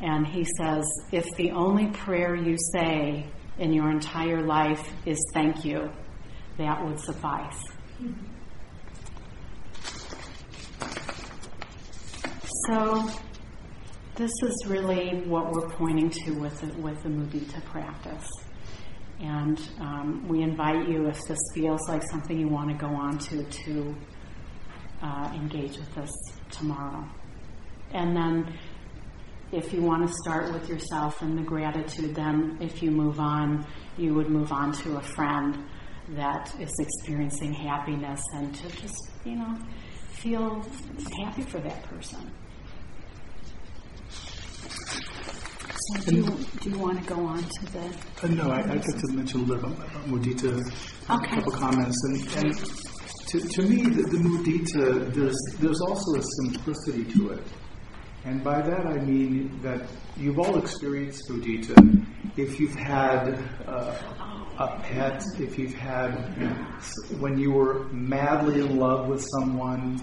And 0.00 0.26
he 0.26 0.44
says, 0.58 0.84
If 1.12 1.26
the 1.36 1.50
only 1.52 1.88
prayer 1.88 2.34
you 2.34 2.56
say 2.72 3.26
in 3.58 3.72
your 3.72 3.90
entire 3.90 4.42
life 4.42 4.92
is 5.06 5.18
thank 5.32 5.64
you, 5.64 5.90
that 6.58 6.84
would 6.84 6.98
suffice. 6.98 7.60
So 12.68 13.08
this 14.14 14.30
is 14.42 14.64
really 14.66 15.22
what 15.26 15.50
we're 15.50 15.68
pointing 15.70 16.10
to 16.10 16.32
with 16.32 16.60
the, 16.60 16.66
with 16.80 17.02
the 17.02 17.08
mudita 17.08 17.64
practice. 17.64 18.28
And 19.20 19.60
um, 19.80 20.26
we 20.28 20.42
invite 20.42 20.88
you, 20.88 21.06
if 21.06 21.18
this 21.28 21.38
feels 21.54 21.80
like 21.88 22.02
something 22.10 22.38
you 22.38 22.48
want 22.48 22.70
to 22.70 22.76
go 22.76 22.92
on 22.92 23.18
to, 23.18 23.44
to 23.44 23.94
uh, 25.02 25.30
engage 25.34 25.76
with 25.78 25.98
us 25.98 26.12
tomorrow. 26.50 27.04
And 27.92 28.16
then 28.16 28.58
if 29.52 29.72
you 29.72 29.82
want 29.82 30.06
to 30.08 30.14
start 30.22 30.52
with 30.52 30.68
yourself 30.68 31.20
and 31.22 31.36
the 31.38 31.42
gratitude, 31.42 32.14
then 32.14 32.56
if 32.60 32.82
you 32.82 32.90
move 32.90 33.20
on, 33.20 33.66
you 33.98 34.14
would 34.14 34.30
move 34.30 34.52
on 34.52 34.72
to 34.72 34.96
a 34.96 35.02
friend 35.02 35.58
that 36.10 36.52
is 36.60 36.72
experiencing 36.78 37.52
happiness 37.52 38.20
and 38.34 38.54
to 38.54 38.68
just, 38.80 39.10
you 39.24 39.36
know, 39.36 39.58
feel 40.08 40.64
happy 41.20 41.42
for 41.42 41.58
that 41.60 41.82
person. 41.84 42.30
So 45.94 46.10
do 46.10 46.16
you, 46.16 46.24
do 46.60 46.70
you 46.70 46.78
want 46.78 47.02
to 47.02 47.08
go 47.14 47.20
on 47.26 47.42
to 47.42 47.72
the? 47.72 47.94
Uh, 48.22 48.26
no, 48.28 48.50
I, 48.50 48.60
I'd 48.60 48.68
like 48.68 48.84
to 48.84 49.12
mention 49.12 49.40
a 49.40 49.44
little 49.44 49.68
bit 49.70 49.78
about 49.80 50.04
mudita, 50.06 50.60
Okay. 51.10 51.32
a 51.32 51.34
couple 51.34 51.52
comments. 51.52 51.96
And, 52.04 52.46
and 52.46 52.70
to, 53.32 53.40
to 53.40 53.62
me, 53.62 53.82
the, 53.82 54.02
the 54.02 54.18
mudita, 54.18 55.12
there's, 55.14 55.36
there's 55.58 55.80
also 55.80 56.16
a 56.16 56.22
simplicity 56.22 57.04
to 57.12 57.30
it. 57.30 57.44
And 58.24 58.44
by 58.44 58.62
that 58.62 58.86
I 58.86 58.98
mean 58.98 59.60
that 59.62 59.88
you've 60.16 60.38
all 60.38 60.58
experienced 60.58 61.28
mudita. 61.28 62.06
If 62.36 62.60
you've 62.60 62.74
had 62.74 63.42
uh, 63.66 63.96
a 64.58 64.80
pet, 64.82 65.24
if 65.40 65.58
you've 65.58 65.74
had, 65.74 66.12
when 67.18 67.38
you 67.38 67.50
were 67.50 67.88
madly 67.88 68.60
in 68.60 68.78
love 68.78 69.08
with 69.08 69.26
someone, 69.38 70.00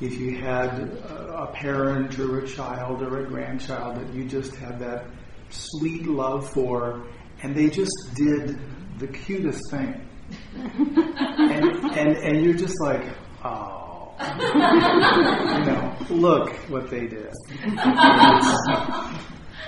if 0.00 0.18
you 0.18 0.38
had 0.38 0.80
a 0.80 1.32
a 1.42 1.46
parent 1.48 2.18
or 2.18 2.38
a 2.38 2.46
child 2.46 3.02
or 3.02 3.20
a 3.20 3.26
grandchild 3.26 3.96
that 3.96 4.14
you 4.14 4.24
just 4.24 4.54
had 4.56 4.78
that 4.78 5.06
sweet 5.50 6.06
love 6.06 6.48
for, 6.50 7.04
and 7.42 7.54
they 7.54 7.68
just 7.68 8.14
did 8.14 8.58
the 8.98 9.08
cutest 9.08 9.60
thing. 9.70 10.08
And, 10.54 11.84
and, 11.96 12.16
and 12.16 12.44
you're 12.44 12.54
just 12.54 12.80
like, 12.80 13.04
oh, 13.44 14.14
you 14.20 15.64
know, 15.64 15.96
look 16.10 16.54
what 16.68 16.90
they 16.90 17.06
did. 17.06 17.32
It's, 17.62 18.58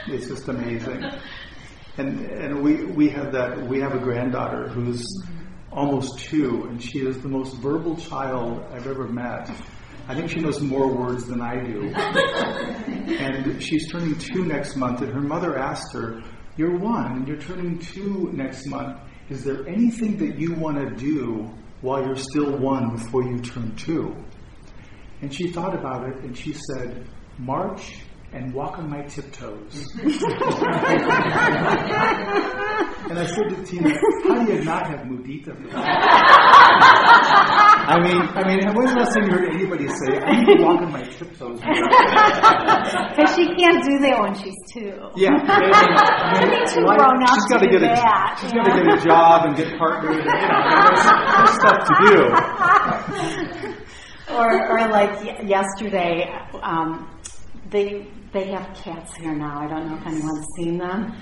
it's 0.06 0.28
just 0.28 0.48
amazing. 0.48 1.04
And, 1.96 2.20
and 2.20 2.62
we, 2.62 2.84
we 2.84 3.08
have 3.10 3.32
that, 3.32 3.66
we 3.66 3.80
have 3.80 3.94
a 3.94 3.98
granddaughter 3.98 4.68
who's 4.68 5.04
almost 5.72 6.18
two, 6.18 6.64
and 6.64 6.82
she 6.82 7.00
is 7.00 7.20
the 7.20 7.28
most 7.28 7.56
verbal 7.56 7.96
child 7.96 8.64
I've 8.72 8.86
ever 8.86 9.08
met. 9.08 9.50
I 10.06 10.14
think 10.14 10.30
she 10.30 10.40
knows 10.40 10.60
more 10.60 10.88
words 10.88 11.26
than 11.26 11.40
I 11.40 11.64
do. 11.64 11.88
and 13.14 13.62
she's 13.62 13.90
turning 13.90 14.18
two 14.18 14.44
next 14.44 14.76
month, 14.76 15.00
and 15.00 15.12
her 15.12 15.20
mother 15.20 15.58
asked 15.58 15.92
her, 15.94 16.22
You're 16.56 16.76
one, 16.78 17.12
and 17.12 17.28
you're 17.28 17.40
turning 17.40 17.78
two 17.78 18.30
next 18.32 18.66
month. 18.66 19.00
Is 19.34 19.42
there 19.42 19.66
anything 19.66 20.16
that 20.18 20.38
you 20.38 20.54
want 20.54 20.76
to 20.76 20.94
do 20.94 21.50
while 21.80 22.06
you're 22.06 22.14
still 22.14 22.56
one 22.56 22.94
before 22.94 23.24
you 23.24 23.40
turn 23.40 23.74
two? 23.74 24.14
And 25.22 25.34
she 25.34 25.50
thought 25.50 25.74
about 25.76 26.08
it, 26.08 26.18
and 26.22 26.38
she 26.38 26.52
said, 26.52 27.04
March 27.36 27.96
and 28.32 28.54
walk 28.54 28.78
on 28.78 28.88
my 28.88 29.02
tiptoes. 29.02 29.88
and 30.00 30.12
I 33.18 33.26
said 33.26 33.48
to 33.48 33.64
Tina, 33.66 33.90
How 34.22 34.44
do 34.44 34.52
you 34.52 34.62
not 34.62 34.86
have 34.86 35.00
mudita 35.00 35.56
for 35.60 35.66
that? 35.72 37.70
I 37.86 38.00
mean, 38.00 38.20
I 38.22 38.42
mean, 38.48 38.60
when's 38.74 38.92
the 38.92 38.98
last 39.00 39.12
time 39.14 39.24
you 39.26 39.32
heard 39.32 39.48
anybody 39.52 39.86
say, 39.88 40.16
I 40.18 40.40
need 40.40 40.56
to 40.56 40.62
walk 40.64 40.80
on 40.80 40.90
my 40.92 41.02
tiptoes? 41.02 41.60
Because 41.60 43.30
she 43.36 43.44
can't 43.56 43.82
do 43.84 43.98
that 44.00 44.16
when 44.20 44.34
she's 44.34 44.56
two. 44.72 44.96
Yeah, 45.16 45.30
I 45.44 46.40
mean, 46.48 46.66
too 46.66 46.84
why- 46.84 46.96
grown 46.96 47.22
up 47.22 47.28
she's 47.34 47.44
got 47.46 47.58
to 47.60 47.66
to 47.66 47.72
get 47.72 47.82
a 47.82 47.86
that, 47.94 48.38
she's 48.40 48.52
you 48.52 48.58
got 48.62 48.72
to 48.76 48.82
get 48.84 48.98
a 48.98 49.00
job 49.04 49.44
and 49.46 49.56
get 49.56 49.76
partnered. 49.78 50.24
And, 50.24 50.24
you 50.24 50.48
know, 50.48 50.64
there's, 50.88 51.04
there's 51.36 51.54
stuff 51.60 51.78
to 51.88 51.94
do. 52.08 52.18
or, 54.34 54.48
or 54.70 54.88
like 54.88 55.12
y- 55.20 55.40
yesterday, 55.46 56.28
um, 56.62 57.10
they 57.70 58.06
they 58.32 58.46
have 58.50 58.74
cats 58.76 59.14
here 59.16 59.34
now. 59.34 59.60
I 59.60 59.66
don't 59.68 59.88
know 59.88 59.96
if 59.96 60.06
anyone's 60.06 60.46
seen 60.56 60.78
them, 60.78 61.12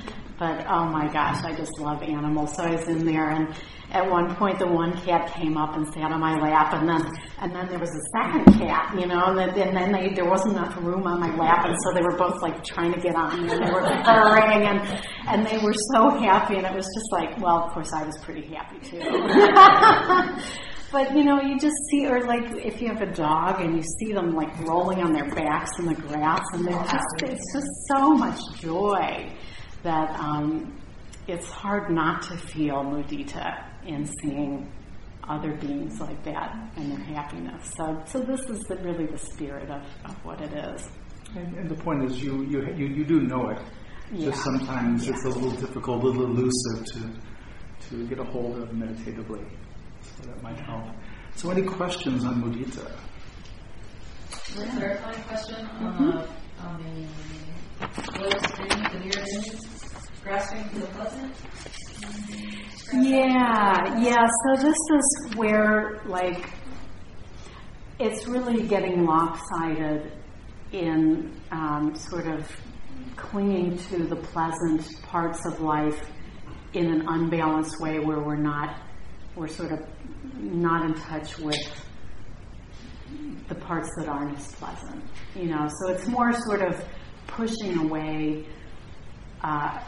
but 0.43 0.66
oh 0.68 0.86
my 0.86 1.07
gosh, 1.07 1.45
I 1.45 1.55
just 1.55 1.78
love 1.78 2.03
animals. 2.03 2.57
So 2.57 2.64
I 2.64 2.72
was 2.72 2.88
in 2.88 3.05
there, 3.07 3.30
and 3.30 3.55
at 3.93 4.11
one 4.11 4.34
point, 4.34 4.59
the 4.59 4.66
one 4.66 4.93
cat 5.03 5.32
came 5.34 5.57
up 5.57 5.76
and 5.76 5.86
sat 5.95 6.11
on 6.11 6.18
my 6.18 6.34
lap, 6.34 6.72
and 6.72 6.88
then 6.88 7.01
and 7.38 7.55
then 7.55 7.68
there 7.68 7.78
was 7.78 7.90
a 7.90 8.03
second 8.18 8.59
cat, 8.59 8.93
you 8.99 9.07
know, 9.07 9.26
and 9.26 9.38
then, 9.38 9.51
and 9.51 9.76
then 9.76 9.93
they, 9.93 10.12
there 10.12 10.28
wasn't 10.28 10.57
enough 10.57 10.76
room 10.78 11.07
on 11.07 11.20
my 11.20 11.32
lap, 11.36 11.64
and 11.64 11.76
so 11.84 11.95
they 11.95 12.03
were 12.03 12.16
both 12.18 12.43
like 12.43 12.64
trying 12.64 12.93
to 12.93 13.01
get 13.01 13.14
on 13.14 13.38
and 13.38 13.51
they 13.51 13.70
were 13.70 13.82
purring, 14.03 14.66
and 14.66 14.80
and 15.28 15.47
they 15.47 15.59
were 15.64 15.74
so 15.95 16.11
happy, 16.11 16.57
and 16.57 16.66
it 16.66 16.74
was 16.74 16.86
just 16.93 17.12
like, 17.12 17.40
well, 17.40 17.62
of 17.62 17.72
course, 17.72 17.93
I 17.93 18.03
was 18.03 18.18
pretty 18.22 18.53
happy 18.53 18.80
too. 18.80 18.99
But 20.90 21.16
you 21.16 21.24
know, 21.24 21.40
you 21.40 21.59
just 21.59 21.76
see, 21.90 22.07
or 22.07 22.26
like 22.26 22.45
if 22.66 22.82
you 22.82 22.88
have 22.88 23.01
a 23.01 23.11
dog 23.11 23.62
and 23.62 23.74
you 23.74 23.82
see 23.99 24.12
them 24.12 24.34
like 24.34 24.55
rolling 24.68 24.99
on 24.99 25.14
their 25.14 25.24
backs 25.34 25.70
in 25.78 25.86
the 25.86 25.95
grass, 25.95 26.45
and 26.53 26.66
they're 26.66 26.84
just, 26.84 27.22
it's 27.22 27.55
just 27.55 27.68
so 27.88 28.11
much 28.11 28.38
joy 28.61 29.32
that 29.83 30.18
um, 30.18 30.78
it's 31.26 31.49
hard 31.51 31.91
not 31.91 32.22
to 32.22 32.37
feel 32.37 32.85
mudita 32.85 33.64
in 33.87 34.09
seeing 34.20 34.70
other 35.28 35.53
beings 35.57 36.01
like 36.01 36.22
that 36.24 36.57
and 36.76 36.93
their 36.93 36.99
happiness. 36.99 37.72
So, 37.76 38.03
so 38.07 38.20
this 38.20 38.41
is 38.49 38.61
the, 38.64 38.76
really 38.76 39.07
the 39.07 39.18
spirit 39.18 39.70
of, 39.70 39.83
of 40.05 40.24
what 40.24 40.41
it 40.41 40.53
is. 40.53 40.89
And, 41.37 41.57
and 41.57 41.70
the 41.70 41.76
point 41.76 42.05
is, 42.05 42.22
you, 42.22 42.43
you, 42.45 42.66
you, 42.74 42.87
you 42.87 43.05
do 43.05 43.20
know 43.20 43.51
it. 43.51 43.59
Yeah. 44.12 44.30
Just 44.30 44.45
sometimes 44.45 45.09
it's 45.09 45.24
a 45.24 45.28
little 45.28 45.53
difficult, 45.53 46.03
a 46.03 46.07
little 46.07 46.24
elusive 46.26 46.85
to, 46.87 47.89
to 47.89 48.07
get 48.09 48.18
a 48.18 48.24
hold 48.24 48.59
of 48.59 48.74
meditatively. 48.74 49.47
So 50.03 50.24
that 50.24 50.43
might 50.43 50.61
help. 50.61 50.85
So, 51.37 51.51
any 51.51 51.62
questions 51.62 52.24
on 52.24 52.43
mudita? 52.43 52.91
One 54.55 54.70
clarifying 54.76 55.22
question 55.22 55.66
on 55.80 56.11
the, 56.11 56.28
on 56.62 56.83
the 56.83 57.07
grasping 60.22 60.80
the 60.80 60.87
pleasant? 60.87 61.35
Yeah, 62.95 64.01
yeah. 64.01 64.26
So 64.26 64.62
this 64.62 64.76
is 64.76 65.37
where, 65.37 66.01
like, 66.07 66.51
it's 67.99 68.26
really 68.26 68.66
getting 68.66 69.05
lopsided 69.05 70.12
in 70.72 71.33
um, 71.51 71.95
sort 71.95 72.26
of 72.26 72.51
clinging 73.16 73.78
to 73.78 74.05
the 74.05 74.16
pleasant 74.16 75.03
parts 75.03 75.45
of 75.47 75.61
life 75.61 76.01
in 76.72 76.87
an 76.87 77.07
unbalanced 77.09 77.80
way 77.80 77.99
where 77.99 78.20
we're 78.20 78.37
not, 78.37 78.76
we're 79.37 79.49
sort 79.49 79.72
of 79.72 79.80
not 80.39 80.85
in 80.85 80.95
touch 80.95 81.39
with 81.39 81.57
the 83.49 83.55
parts 83.55 83.91
that 83.99 84.09
aren't 84.09 84.39
as 84.39 84.53
pleasant. 84.53 85.03
You 85.35 85.51
know, 85.51 85.68
so 85.68 85.93
it's 85.93 86.07
more 86.09 86.33
sort 86.33 86.62
of 86.62 86.83
pushing 87.37 87.78
away. 87.78 88.45
Uh, 89.43 89.80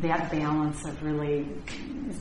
that 0.00 0.30
balance 0.30 0.84
of 0.84 1.02
really 1.02 1.46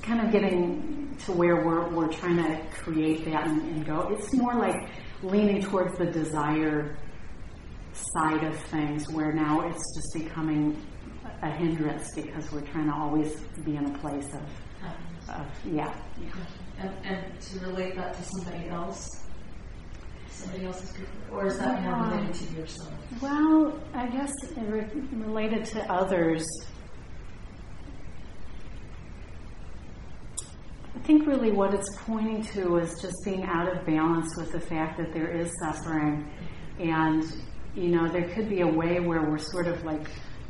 kind 0.02 0.26
of 0.26 0.32
getting 0.32 1.16
to 1.26 1.34
where 1.34 1.66
we're, 1.66 1.88
we're 1.90 2.08
trying 2.08 2.38
to 2.38 2.62
create 2.72 3.26
that 3.26 3.48
and, 3.48 3.62
and 3.62 3.86
go. 3.86 4.08
It's 4.12 4.34
more 4.34 4.56
like 4.56 4.90
leaning 5.22 5.62
towards 5.62 5.98
the 5.98 6.06
desire 6.06 6.96
side 7.94 8.44
of 8.44 8.58
things 8.66 9.10
where 9.12 9.34
now 9.34 9.62
it's 9.62 9.84
just 9.96 10.14
becoming 10.14 10.80
a 11.42 11.50
hindrance 11.50 12.10
because 12.16 12.52
we're 12.52 12.62
trying 12.62 12.88
to 12.88 12.96
always 12.96 13.36
be 13.66 13.76
in 13.76 13.86
a 13.86 13.98
place 14.00 14.28
of, 14.34 15.36
of 15.36 15.48
yeah. 15.66 15.94
yeah. 16.22 16.30
And, 16.80 16.92
and 17.04 17.42
to 17.42 17.60
relate 17.60 17.96
that 17.96 18.14
to 18.14 18.24
somebody 18.24 18.70
else? 18.70 19.26
Somebody 20.38 20.66
else's? 20.66 20.94
Or 21.32 21.48
is 21.48 21.58
that 21.58 21.82
more 21.82 21.96
related 21.96 22.34
to 22.36 22.54
yourself? 22.54 22.94
Well, 23.22 23.80
I 23.94 24.08
guess 24.08 24.32
re- 24.56 24.88
related 25.14 25.66
to 25.66 25.92
others. 25.92 26.46
I 30.96 31.00
think 31.00 31.26
really 31.26 31.52
what 31.52 31.74
it's 31.74 31.90
pointing 32.02 32.44
to 32.54 32.78
is 32.78 33.02
just 33.02 33.16
being 33.26 33.44
out 33.46 33.76
of 33.76 33.84
balance 33.86 34.36
with 34.38 34.52
the 34.52 34.60
fact 34.60 34.98
that 35.00 35.12
there 35.12 35.32
is 35.32 35.52
suffering. 35.60 36.30
And, 36.80 37.24
you 37.76 37.88
know, 37.88 38.08
there 38.08 38.30
could 38.30 38.48
be 38.48 38.62
a 38.62 38.68
way 38.68 39.00
where 39.00 39.28
we're 39.28 39.40
sort 39.40 39.68
of 39.68 39.84
like 39.86 40.08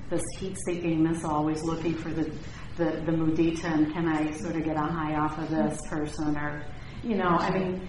this 0.10 0.24
heat 0.38 0.58
seeking 0.66 1.02
missile, 1.02 1.32
always 1.32 1.64
looking 1.64 1.94
for 1.94 2.10
the, 2.10 2.24
the, 2.76 2.86
the 3.06 3.12
mudita 3.12 3.66
and 3.66 3.94
can 3.94 4.08
I 4.08 4.32
sort 4.32 4.56
of 4.58 4.66
get 4.66 4.76
a 4.76 4.82
high 4.82 5.16
off 5.16 5.38
of 5.38 5.50
this 5.50 5.80
person 5.88 6.36
or, 6.36 6.66
you 7.08 7.16
know, 7.16 7.30
I 7.30 7.58
mean, 7.58 7.88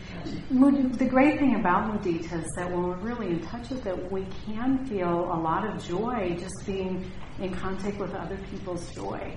mud- 0.51 0.97
the 0.99 1.05
great 1.05 1.39
thing 1.41 1.57
about 1.57 1.91
mudita 1.91 2.41
is 2.41 2.51
that 2.57 2.71
when 2.71 2.85
we're 2.85 2.97
really 2.97 3.27
in 3.29 3.41
touch 3.41 3.69
with 3.71 3.85
it, 3.87 4.13
we 4.13 4.25
can 4.47 4.87
feel 4.87 5.09
a 5.09 5.39
lot 5.39 5.67
of 5.69 5.85
joy 5.85 6.37
just 6.39 6.55
being 6.65 7.11
in 7.41 7.53
contact 7.53 7.99
with 7.99 8.15
other 8.15 8.39
people's 8.51 8.89
joy. 8.95 9.37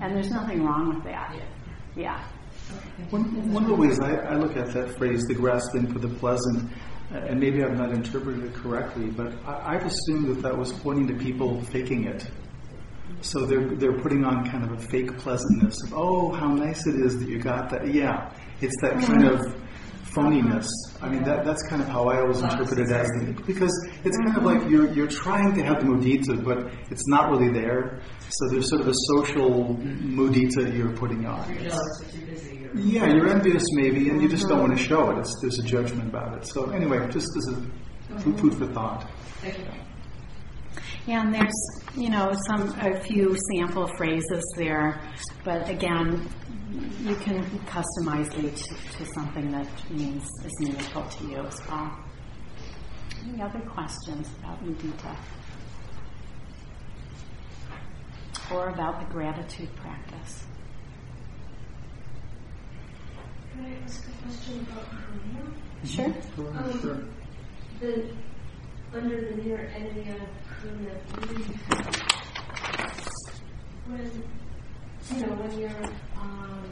And 0.00 0.16
there's 0.16 0.30
nothing 0.30 0.64
wrong 0.64 0.94
with 0.94 1.04
that. 1.04 1.36
Yeah. 1.96 2.20
One, 3.10 3.52
one 3.52 3.62
of 3.64 3.68
the 3.68 3.76
ways 3.76 4.00
I, 4.00 4.16
I 4.16 4.34
look 4.34 4.56
at 4.56 4.72
that 4.72 4.96
phrase, 4.96 5.24
the 5.26 5.34
grasping 5.34 5.92
for 5.92 6.00
the 6.00 6.08
pleasant, 6.08 6.70
uh, 7.12 7.18
and 7.18 7.38
maybe 7.38 7.62
I've 7.62 7.76
not 7.76 7.92
interpreted 7.92 8.44
it 8.44 8.54
correctly, 8.54 9.06
but 9.06 9.32
I, 9.46 9.74
I've 9.74 9.86
assumed 9.86 10.28
that 10.28 10.42
that 10.42 10.56
was 10.56 10.72
pointing 10.72 11.06
to 11.08 11.14
people 11.14 11.60
faking 11.66 12.04
it. 12.04 12.26
So 13.22 13.44
they're 13.44 13.68
they're 13.76 13.98
putting 14.00 14.24
on 14.24 14.48
kind 14.48 14.64
of 14.64 14.72
a 14.72 14.78
fake 14.78 15.18
pleasantness 15.18 15.76
of 15.84 15.94
oh 15.94 16.32
how 16.32 16.48
nice 16.48 16.86
it 16.86 16.96
is 16.96 17.18
that 17.18 17.28
you 17.28 17.38
got 17.38 17.70
that 17.70 17.92
yeah 17.92 18.32
it's 18.60 18.74
that 18.82 18.94
mm-hmm. 18.94 19.12
kind 19.12 19.24
of 19.24 19.40
phoniness. 20.10 20.66
I 21.00 21.08
mean 21.08 21.22
that 21.24 21.38
mm-hmm. 21.38 21.48
that's 21.48 21.62
kind 21.68 21.82
of 21.82 21.88
how 21.88 22.08
I 22.08 22.20
always 22.20 22.40
interpret 22.40 22.78
it 22.78 22.90
as 22.90 23.06
the, 23.08 23.42
because 23.46 23.72
it's 24.04 24.16
kind 24.16 24.36
of 24.36 24.42
mm-hmm. 24.42 24.46
like 24.46 24.70
you're 24.70 24.90
you're 24.92 25.06
trying 25.06 25.54
to 25.54 25.62
have 25.64 25.80
the 25.80 25.86
mudita 25.86 26.42
but 26.44 26.72
it's 26.90 27.06
not 27.08 27.30
really 27.30 27.52
there. 27.52 28.00
So 28.28 28.48
there's 28.50 28.68
sort 28.68 28.82
of 28.82 28.88
a 28.88 28.94
social 29.14 29.76
mudita 29.76 30.76
you're 30.76 30.96
putting 30.96 31.26
on. 31.26 31.48
You're 31.52 31.70
jealous 31.70 32.02
you're 32.14 32.26
busy. 32.26 32.66
Or 32.66 32.76
Yeah, 32.76 33.06
you're 33.06 33.28
envious 33.28 33.64
maybe, 33.72 34.08
and 34.10 34.22
you 34.22 34.28
just 34.28 34.48
don't 34.48 34.60
want 34.60 34.76
to 34.76 34.82
show 34.82 35.10
it. 35.10 35.18
It's, 35.18 35.40
there's 35.40 35.58
a 35.58 35.62
judgment 35.62 36.08
about 36.08 36.36
it. 36.38 36.46
So 36.46 36.70
anyway, 36.70 37.06
just 37.10 37.28
as 37.36 37.54
a 37.54 38.20
food 38.20 38.54
for 38.54 38.66
thought. 38.66 39.08
Thank 41.06 41.08
you. 41.08 41.12
Yeah, 41.14 41.22
and 41.22 41.34
there's, 41.34 41.80
you 41.96 42.10
know, 42.10 42.32
some, 42.48 42.68
a 42.80 43.00
few 43.00 43.36
sample 43.52 43.86
phrases 43.96 44.44
there, 44.56 45.00
but 45.44 45.68
again, 45.68 46.28
you 47.02 47.14
can 47.16 47.42
customize 47.66 48.32
each 48.42 48.62
to 48.98 49.06
something 49.14 49.50
that 49.52 49.66
means, 49.90 50.24
is 50.44 50.52
meaningful 50.60 51.02
to 51.04 51.24
you 51.24 51.38
as 51.38 51.60
well. 51.68 51.98
Any 53.28 53.42
other 53.42 53.60
questions 53.60 54.28
about 54.38 54.64
mudita? 54.64 55.16
Or 58.52 58.68
about 58.68 59.00
the 59.00 59.06
gratitude 59.12 59.74
practice? 59.76 60.44
Can 63.52 63.64
I 63.64 63.84
ask 63.84 64.04
a 64.08 64.22
question 64.22 64.66
about 64.70 64.86
karuna? 64.90 65.52
Sure. 65.84 66.14
Um, 66.58 66.80
Sure. 66.80 67.02
The, 67.80 68.10
under 68.92 69.20
the 69.20 69.42
near 69.42 69.70
enemy 69.74 70.10
of 70.10 70.18
karuna, 70.48 70.94
grief, 71.12 71.46
when, 73.86 74.22
you 75.10 75.26
know, 75.26 75.34
when 75.34 75.58
you're, 75.60 75.84
um, 76.20 76.64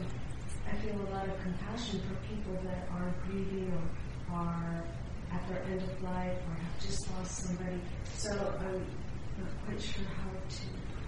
I 0.67 0.75
feel 0.77 0.99
a 1.01 1.09
lot 1.13 1.29
of 1.29 1.39
compassion 1.41 2.01
for 2.01 2.15
people 2.27 2.61
that 2.63 2.89
are 2.91 3.13
grieving 3.25 3.71
or 4.29 4.35
are 4.35 4.83
at 5.31 5.47
their 5.47 5.63
end 5.63 5.81
of 5.81 6.03
life 6.03 6.37
or 6.47 6.55
have 6.55 6.79
just 6.81 7.09
lost 7.11 7.43
somebody. 7.43 7.79
So 8.17 8.31
I'm 8.59 8.85
not 9.41 9.65
quite 9.65 9.81
sure 9.81 10.03
how 10.05 10.29
to 10.31 10.55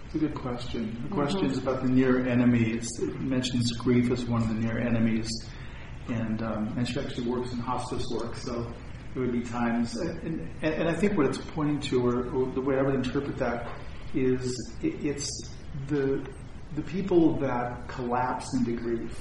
It's 0.06 0.16
a 0.16 0.18
good 0.18 0.36
question. 0.36 0.98
The 1.10 1.14
question 1.14 1.46
is 1.46 1.58
about 1.58 1.84
the 1.84 1.90
near 1.90 2.26
enemies. 2.26 2.88
It 3.02 3.20
mentions 3.20 3.72
grief 3.74 4.12
as 4.12 4.24
one 4.26 4.44
of 4.44 4.48
the 4.48 4.56
near 4.56 4.80
enemies. 4.80 5.30
And, 6.08 6.42
um, 6.42 6.74
and 6.78 6.88
she 6.88 7.00
actually 7.00 7.28
works 7.28 7.52
in 7.52 7.60
hospice 7.60 8.06
work, 8.12 8.36
so 8.36 8.74
there 9.14 9.24
would 9.24 9.32
be 9.32 9.42
times. 9.42 9.96
And, 9.96 10.50
and, 10.62 10.74
and 10.74 10.90
I 10.90 10.94
think 10.94 11.18
what 11.18 11.26
it's 11.28 11.38
pointing 11.38 11.80
to, 11.82 12.08
or, 12.08 12.30
or 12.30 12.52
the 12.52 12.62
way 12.62 12.78
I 12.78 12.82
would 12.82 12.96
interpret 12.96 13.38
that, 13.38 13.68
is 14.14 14.54
it, 14.82 15.06
it's 15.06 15.30
the, 15.88 16.26
the 16.76 16.82
people 16.82 17.38
that 17.40 17.88
collapse 17.88 18.48
into 18.58 18.74
grief. 18.74 19.20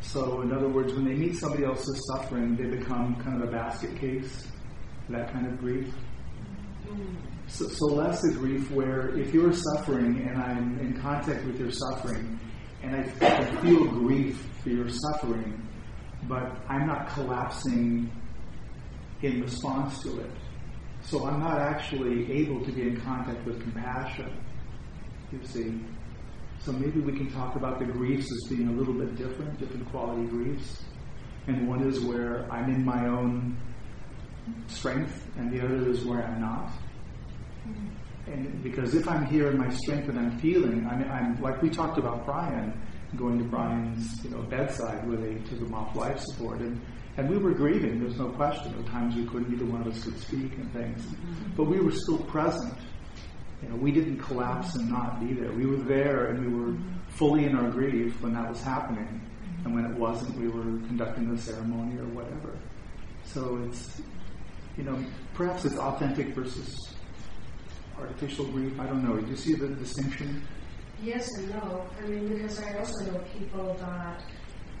So, 0.00 0.42
in 0.42 0.52
other 0.52 0.68
words, 0.68 0.92
when 0.94 1.04
they 1.04 1.14
meet 1.14 1.36
somebody 1.36 1.64
else's 1.64 2.00
suffering, 2.12 2.56
they 2.56 2.64
become 2.64 3.16
kind 3.16 3.42
of 3.42 3.48
a 3.48 3.52
basket 3.52 3.98
case, 3.98 4.46
that 5.08 5.32
kind 5.32 5.46
of 5.46 5.58
grief. 5.58 5.92
So, 7.48 7.66
so 7.68 7.86
less 7.86 8.20
the 8.22 8.32
grief 8.32 8.70
where 8.70 9.16
if 9.18 9.32
you're 9.32 9.52
suffering 9.52 10.28
and 10.28 10.40
I'm 10.40 10.78
in 10.78 11.00
contact 11.00 11.44
with 11.44 11.58
your 11.58 11.70
suffering 11.70 12.38
and 12.82 12.94
I, 12.94 13.26
I 13.26 13.62
feel 13.62 13.86
grief 13.86 14.46
for 14.62 14.68
your 14.68 14.88
suffering, 14.88 15.66
but 16.28 16.56
I'm 16.68 16.86
not 16.86 17.08
collapsing 17.08 18.10
in 19.22 19.42
response 19.42 20.02
to 20.02 20.20
it. 20.20 20.30
So 21.02 21.26
I'm 21.26 21.40
not 21.40 21.58
actually 21.58 22.30
able 22.32 22.64
to 22.64 22.72
be 22.72 22.82
in 22.82 23.00
contact 23.00 23.44
with 23.46 23.60
compassion, 23.62 24.30
you 25.32 25.40
see. 25.44 25.80
So 26.60 26.72
maybe 26.72 27.00
we 27.00 27.12
can 27.12 27.30
talk 27.32 27.56
about 27.56 27.78
the 27.78 27.86
griefs 27.86 28.26
as 28.30 28.50
being 28.50 28.68
a 28.68 28.72
little 28.72 28.94
bit 28.94 29.16
different, 29.16 29.58
different 29.58 29.88
quality 29.90 30.26
griefs. 30.26 30.82
And 31.46 31.68
one 31.68 31.86
is 31.86 32.00
where 32.00 32.50
I'm 32.52 32.68
in 32.68 32.84
my 32.84 33.06
own 33.06 33.56
strength, 34.66 35.26
and 35.36 35.50
the 35.50 35.64
other 35.64 35.88
is 35.88 36.04
where 36.04 36.22
I'm 36.22 36.40
not. 36.40 36.72
And 38.26 38.62
because 38.62 38.94
if 38.94 39.08
I'm 39.08 39.24
here 39.26 39.50
in 39.50 39.56
my 39.56 39.70
strength 39.70 40.08
and 40.08 40.18
I'm 40.18 40.38
feeling, 40.38 40.86
I'm, 40.86 41.10
I'm 41.10 41.40
like 41.40 41.62
we 41.62 41.70
talked 41.70 41.96
about 41.96 42.26
Brian, 42.26 42.78
going 43.16 43.38
to 43.38 43.44
Brian's 43.44 44.22
you 44.22 44.30
know 44.30 44.42
bedside 44.42 45.08
where 45.08 45.16
they 45.16 45.34
took 45.48 45.60
him 45.60 45.72
off 45.72 45.96
life 45.96 46.20
support, 46.20 46.60
and 46.60 46.80
and 47.18 47.28
we 47.28 47.36
were 47.36 47.52
grieving. 47.52 48.00
There's 48.00 48.16
no 48.16 48.28
question. 48.30 48.72
There 48.72 48.82
were 48.82 48.88
times 48.88 49.16
we 49.16 49.26
couldn't, 49.26 49.52
either 49.52 49.66
one 49.66 49.82
of 49.82 49.88
us 49.88 50.02
could 50.02 50.18
speak 50.18 50.52
and 50.56 50.72
things, 50.72 51.02
mm-hmm. 51.02 51.50
but 51.56 51.64
we 51.64 51.80
were 51.80 51.92
still 51.92 52.18
present. 52.18 52.74
You 53.62 53.68
know, 53.68 53.76
we 53.76 53.90
didn't 53.90 54.18
collapse 54.18 54.76
and 54.76 54.88
not 54.88 55.20
be 55.20 55.34
there. 55.34 55.50
We 55.50 55.66
were 55.66 55.76
there 55.76 56.26
and 56.26 56.46
we 56.46 56.58
were 56.58 56.72
mm-hmm. 56.72 56.98
fully 57.08 57.44
in 57.44 57.56
our 57.56 57.70
grief 57.70 58.20
when 58.22 58.32
that 58.34 58.48
was 58.48 58.62
happening, 58.62 59.20
and 59.64 59.74
when 59.74 59.84
it 59.84 59.96
wasn't, 59.98 60.38
we 60.38 60.48
were 60.48 60.62
conducting 60.86 61.34
the 61.34 61.40
ceremony 61.40 61.98
or 61.98 62.06
whatever. 62.06 62.56
So 63.24 63.60
it's 63.68 64.00
you 64.78 64.84
know, 64.84 64.96
perhaps 65.34 65.64
it's 65.64 65.76
authentic 65.76 66.28
versus 66.28 66.94
artificial 67.98 68.46
grief. 68.46 68.78
I 68.78 68.86
don't 68.86 69.02
know. 69.02 69.20
Do 69.20 69.28
you 69.28 69.36
see 69.36 69.54
the 69.54 69.66
distinction? 69.66 70.46
Yes 71.02 71.28
and 71.36 71.50
no. 71.50 71.84
I 72.00 72.06
mean, 72.06 72.28
because 72.28 72.60
I 72.60 72.78
also 72.78 73.10
know 73.10 73.18
people 73.36 73.76
that 73.80 74.22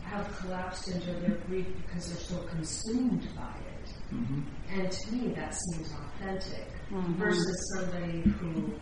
have 0.08 0.36
collapsed 0.38 0.88
into 0.88 1.12
their 1.20 1.36
grief 1.46 1.66
because 1.86 2.08
they're 2.08 2.38
so 2.38 2.42
consumed 2.48 3.28
by 3.36 3.54
it. 3.74 4.14
Mm-hmm. 4.14 4.40
And 4.80 4.90
to 4.90 5.12
me, 5.12 5.34
that 5.34 5.54
seems 5.54 5.92
authentic 5.92 6.66
Mhm. 6.90 7.16
versus 7.16 7.74
somebody 7.76 8.22
who 8.22 8.72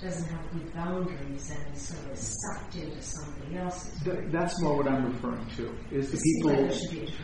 doesn't 0.00 0.28
have 0.30 0.50
good 0.52 0.72
boundaries 0.74 1.50
and 1.50 1.76
sort 1.76 2.10
of 2.10 2.16
sucked 2.18 2.74
into 2.76 3.02
somebody 3.02 3.56
else's. 3.58 4.02
Th- 4.02 4.24
that's 4.30 4.58
more 4.62 4.78
what 4.78 4.88
I'm 4.88 5.12
referring 5.12 5.46
to. 5.56 5.70
Is 5.90 6.10
the 6.10 6.16
It 6.16 6.20
seems 6.20 6.44
like 6.46 6.90
people 6.90 7.14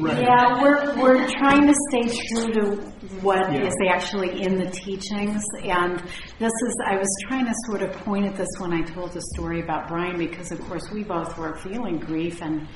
right? 0.00 0.22
Yeah, 0.22 0.62
we're, 0.62 0.96
we're 1.00 1.28
trying 1.30 1.66
to 1.66 1.74
stay 1.90 2.16
true 2.28 2.52
to 2.54 2.76
what 3.20 3.54
is 3.54 3.74
Yeah. 3.82 3.92
actually 3.92 4.42
in 4.42 4.56
the 4.56 4.70
teachings. 4.70 5.42
And 5.62 5.98
this 6.38 6.52
is, 6.66 6.76
I 6.86 6.96
was 6.96 7.08
trying 7.28 7.46
to 7.46 7.54
sort 7.66 7.82
of 7.82 7.92
point 8.04 8.26
at 8.26 8.36
this 8.36 8.48
when 8.58 8.72
I 8.72 8.82
told 8.82 9.12
the 9.12 9.22
story 9.34 9.60
about 9.60 9.88
Brian, 9.88 10.18
because 10.18 10.52
of 10.52 10.60
course 10.62 10.90
we 10.92 11.02
both 11.04 11.36
were 11.38 11.56
feeling 11.58 11.98
grief 11.98 12.40
and, 12.42 12.66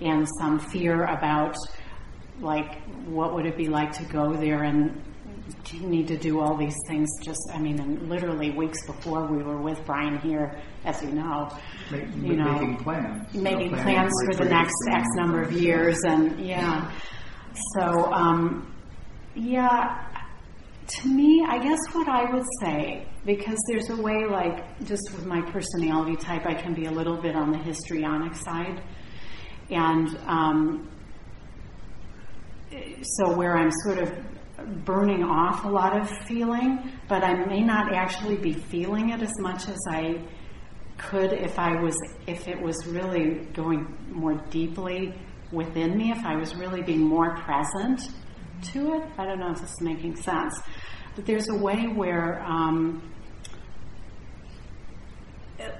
and 0.00 0.26
some 0.38 0.58
fear 0.58 1.04
about, 1.04 1.56
like, 2.40 2.82
what 3.06 3.34
would 3.34 3.46
it 3.46 3.56
be 3.56 3.68
like 3.68 3.92
to 3.92 4.04
go 4.04 4.34
there 4.34 4.62
and 4.64 5.02
do 5.64 5.76
you 5.76 5.86
need 5.86 6.08
to 6.08 6.16
do 6.16 6.40
all 6.40 6.56
these 6.56 6.76
things 6.88 7.08
just, 7.22 7.40
I 7.52 7.58
mean, 7.58 7.80
and 7.80 8.08
literally 8.08 8.50
weeks 8.50 8.84
before 8.86 9.26
we 9.26 9.42
were 9.42 9.60
with 9.60 9.84
Brian 9.86 10.18
here, 10.18 10.60
as 10.84 11.02
you 11.02 11.12
know 11.12 11.50
Ma- 11.90 11.96
you 11.96 12.36
know, 12.36 12.52
making 12.52 12.76
plans, 12.78 13.34
making 13.34 13.70
plans 13.70 14.12
for 14.26 14.44
the 14.44 14.50
next 14.50 14.74
X 14.90 15.06
number 15.16 15.42
of 15.42 15.52
years, 15.52 15.98
and 16.04 16.38
yeah. 16.40 16.90
So, 17.74 18.12
um, 18.12 18.74
yeah, 19.34 20.06
to 20.86 21.08
me, 21.08 21.44
I 21.48 21.58
guess 21.58 21.78
what 21.92 22.08
I 22.08 22.32
would 22.32 22.46
say, 22.60 23.06
because 23.24 23.58
there's 23.68 23.90
a 23.90 23.96
way, 23.96 24.24
like, 24.28 24.78
just 24.84 25.02
with 25.12 25.26
my 25.26 25.40
personality 25.50 26.16
type, 26.16 26.46
I 26.46 26.54
can 26.54 26.74
be 26.74 26.86
a 26.86 26.90
little 26.90 27.16
bit 27.16 27.36
on 27.36 27.52
the 27.52 27.58
histrionic 27.58 28.34
side. 28.34 28.82
And 29.70 30.16
um, 30.26 30.90
so, 33.02 33.36
where 33.36 33.56
I'm 33.56 33.70
sort 33.84 33.98
of 33.98 34.12
burning 34.84 35.22
off 35.22 35.64
a 35.64 35.68
lot 35.68 35.98
of 35.98 36.08
feeling, 36.26 36.90
but 37.08 37.22
I 37.22 37.44
may 37.46 37.62
not 37.62 37.92
actually 37.92 38.36
be 38.36 38.52
feeling 38.52 39.10
it 39.10 39.22
as 39.22 39.32
much 39.38 39.68
as 39.68 39.78
I 39.88 40.22
could 40.98 41.32
if 41.32 41.58
I 41.58 41.80
was 41.80 41.96
if 42.26 42.46
it 42.46 42.60
was 42.60 42.86
really 42.86 43.46
going 43.54 43.96
more 44.10 44.34
deeply 44.50 45.14
within 45.50 45.96
me, 45.96 46.10
if 46.10 46.24
I 46.24 46.36
was 46.36 46.54
really 46.54 46.82
being 46.82 47.00
more 47.00 47.36
present 47.38 48.00
to 48.72 48.94
it. 48.94 49.02
I 49.18 49.24
don't 49.24 49.38
know 49.38 49.50
if 49.50 49.60
this 49.60 49.70
is 49.70 49.80
making 49.80 50.16
sense, 50.16 50.60
but 51.16 51.26
there's 51.26 51.48
a 51.48 51.56
way 51.56 51.86
where, 51.86 52.42
um, 52.42 53.02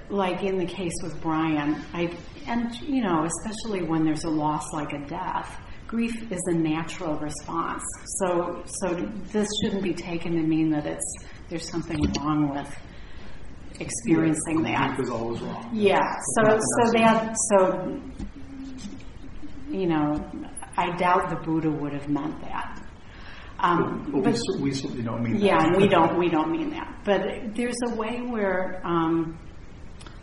like 0.09 0.43
in 0.43 0.57
the 0.57 0.65
case 0.65 0.93
with 1.03 1.21
Brian, 1.21 1.83
I 1.93 2.15
and 2.47 2.73
you 2.81 3.03
know 3.03 3.25
especially 3.25 3.83
when 3.83 4.03
there's 4.03 4.23
a 4.23 4.29
loss 4.29 4.65
like 4.73 4.93
a 4.93 5.05
death. 5.07 5.59
Grief 5.91 6.31
is 6.31 6.39
a 6.47 6.53
natural 6.53 7.19
response, 7.19 7.83
so 8.19 8.63
so 8.65 8.95
this 9.33 9.47
shouldn't 9.61 9.83
be 9.83 9.93
taken 9.93 10.31
to 10.35 10.41
mean 10.41 10.69
that 10.71 10.85
it's 10.85 11.13
there's 11.49 11.69
something 11.69 11.99
wrong 12.17 12.49
with 12.55 12.73
experiencing 13.81 14.61
that. 14.63 14.95
Grief 14.95 15.07
is 15.07 15.11
always 15.11 15.41
wrong. 15.41 15.69
Yeah. 15.73 15.99
So 16.37 16.57
so 16.57 16.91
that 16.93 17.35
so 17.49 18.01
you 19.69 19.85
know, 19.87 20.23
I 20.77 20.95
doubt 20.95 21.29
the 21.29 21.35
Buddha 21.35 21.69
would 21.69 21.91
have 21.91 22.07
meant 22.07 22.39
that. 22.41 22.81
Um, 23.59 24.09
But 24.11 24.25
we, 24.25 24.31
but 24.31 24.59
we 24.61 24.73
certainly 24.73 25.03
don't 25.03 25.21
mean 25.23 25.37
yeah, 25.41 25.57
that. 25.57 25.67
and 25.67 25.77
we 25.77 25.87
don't 25.89 26.17
we 26.17 26.29
don't 26.29 26.51
mean 26.51 26.69
that. 26.71 27.01
But 27.03 27.53
there's 27.55 27.77
a 27.87 27.95
way 27.95 28.21
where, 28.21 28.81
um, 28.85 29.37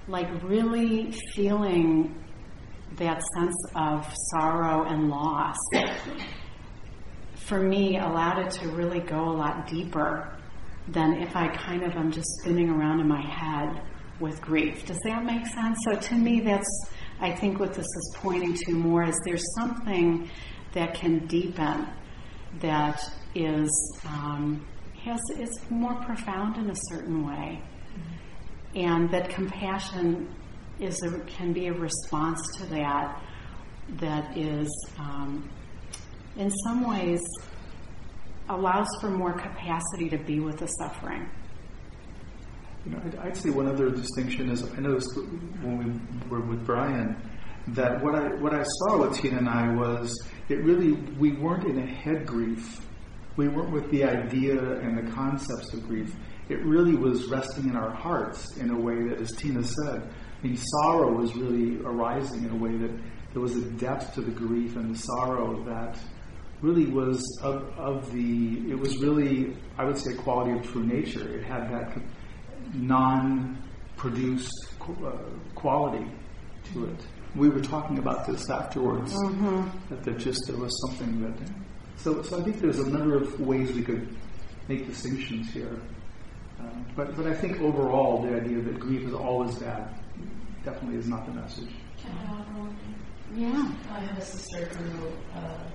like, 0.08 0.28
really 0.42 1.12
feeling 1.34 2.14
that 2.96 3.22
sense 3.34 3.56
of 3.74 4.12
sorrow 4.32 4.84
and 4.84 5.08
loss 5.08 5.56
for 7.48 7.60
me, 7.60 7.96
allowed 7.96 8.38
it 8.38 8.50
to 8.50 8.68
really 8.68 9.00
go 9.00 9.30
a 9.30 9.32
lot 9.32 9.66
deeper 9.66 10.28
than 10.88 11.14
if 11.14 11.34
I 11.34 11.48
kind 11.48 11.82
of 11.82 11.92
am 11.92 12.12
just 12.12 12.28
spinning 12.40 12.68
around 12.68 13.00
in 13.00 13.08
my 13.08 13.22
head 13.22 13.80
with 14.20 14.40
grief. 14.42 14.84
Does 14.86 14.98
that 15.04 15.24
make 15.24 15.46
sense? 15.46 15.78
So 15.84 15.98
to 15.98 16.14
me, 16.14 16.40
that's, 16.40 16.90
I 17.20 17.32
think 17.32 17.58
what 17.58 17.72
this 17.72 17.86
is 17.86 18.16
pointing 18.16 18.54
to 18.54 18.72
more 18.72 19.04
is 19.04 19.18
there's 19.24 19.44
something 19.56 20.28
that 20.72 20.94
can 20.94 21.26
deepen 21.26 21.88
that 22.60 23.02
is, 23.34 23.70
um, 24.06 24.66
has, 25.02 25.20
is 25.38 25.58
more 25.70 25.94
profound 26.04 26.56
in 26.56 26.68
a 26.68 26.76
certain 26.90 27.26
way. 27.26 27.62
And 28.74 29.10
that 29.10 29.30
compassion 29.30 30.28
is 30.80 31.02
a, 31.02 31.18
can 31.20 31.52
be 31.52 31.66
a 31.66 31.72
response 31.72 32.40
to 32.56 32.66
that 32.66 33.20
that 34.00 34.36
is, 34.36 34.68
um, 34.98 35.48
in 36.36 36.50
some 36.50 36.88
ways, 36.88 37.22
allows 38.48 38.88
for 39.00 39.10
more 39.10 39.32
capacity 39.32 40.08
to 40.08 40.18
be 40.18 40.40
with 40.40 40.58
the 40.58 40.66
suffering. 40.66 41.28
You 42.84 42.92
know, 42.92 43.02
I'd, 43.04 43.16
I'd 43.16 43.36
say 43.36 43.50
one 43.50 43.66
other 43.66 43.90
distinction 43.90 44.50
is 44.50 44.62
I 44.62 44.80
noticed 44.80 45.14
when 45.16 45.78
we 45.78 46.28
were 46.28 46.40
with 46.40 46.64
Brian 46.64 47.16
that 47.68 48.02
what 48.02 48.14
I 48.14 48.28
what 48.36 48.54
I 48.54 48.62
saw 48.62 48.98
with 48.98 49.18
Tina 49.18 49.38
and 49.38 49.48
I 49.48 49.74
was 49.74 50.14
it 50.48 50.64
really 50.64 50.92
we 50.92 51.32
weren't 51.32 51.64
in 51.64 51.78
a 51.78 51.86
head 51.86 52.26
grief. 52.26 52.80
We 53.36 53.48
weren't 53.48 53.70
with 53.70 53.90
the 53.90 54.04
idea 54.04 54.58
and 54.80 54.96
the 54.98 55.12
concepts 55.12 55.72
of 55.72 55.86
grief. 55.86 56.14
It 56.48 56.64
really 56.64 56.94
was 56.94 57.26
resting 57.26 57.68
in 57.68 57.76
our 57.76 57.90
hearts 57.90 58.56
in 58.56 58.70
a 58.70 58.78
way 58.78 59.02
that, 59.08 59.20
as 59.20 59.30
Tina 59.32 59.62
said, 59.62 60.10
I 60.42 60.46
mean, 60.46 60.56
sorrow 60.56 61.12
was 61.12 61.34
really 61.34 61.80
arising 61.84 62.44
in 62.44 62.50
a 62.50 62.56
way 62.56 62.76
that 62.76 62.90
there 63.32 63.42
was 63.42 63.56
a 63.56 63.64
depth 63.72 64.14
to 64.14 64.20
the 64.20 64.30
grief 64.30 64.76
and 64.76 64.94
the 64.94 64.98
sorrow 64.98 65.62
that 65.64 65.98
really 66.60 66.86
was 66.86 67.22
of, 67.42 67.62
of 67.78 68.12
the, 68.12 68.70
it 68.70 68.78
was 68.78 68.96
really, 68.98 69.56
I 69.76 69.84
would 69.84 69.98
say, 69.98 70.12
a 70.12 70.16
quality 70.16 70.52
of 70.58 70.66
true 70.70 70.84
nature. 70.84 71.28
It 71.28 71.44
had 71.44 71.70
that 71.72 71.96
non 72.74 73.58
produced 73.96 74.52
uh, 74.80 75.10
quality 75.54 76.06
to 76.72 76.86
it. 76.86 77.00
We 77.36 77.48
were 77.48 77.60
talking 77.60 77.98
about 77.98 78.26
this 78.26 78.48
afterwards, 78.48 79.12
Mm-hmm. 79.12 79.68
that 79.90 80.02
there 80.02 80.14
just 80.14 80.40
there 80.46 80.56
was 80.56 80.72
something 80.86 81.20
that. 81.22 81.50
So, 81.96 82.22
so 82.22 82.40
I 82.40 82.44
think 82.44 82.60
there's 82.60 82.78
a 82.78 82.88
number 82.88 83.16
of 83.16 83.38
ways 83.40 83.72
we 83.72 83.82
could 83.82 84.16
make 84.68 84.86
distinctions 84.86 85.52
here. 85.52 85.78
Uh, 86.60 86.64
but, 86.96 87.16
but 87.16 87.26
I 87.26 87.34
think 87.34 87.60
overall, 87.60 88.22
the 88.22 88.34
idea 88.36 88.60
that 88.62 88.78
grief 88.80 89.06
is 89.06 89.14
always 89.14 89.54
bad 89.56 89.88
definitely 90.70 90.98
is 90.98 91.08
not 91.08 91.26
the 91.26 91.32
message. 91.32 91.70
Can 92.00 92.12
I 92.12 92.32
offer 92.32 92.52
one? 92.58 92.76
Yeah. 93.34 93.72
I 93.90 94.00
have 94.00 94.18
a 94.18 94.24
sister 94.24 94.64
who 94.66 95.08
uh, 95.34 95.70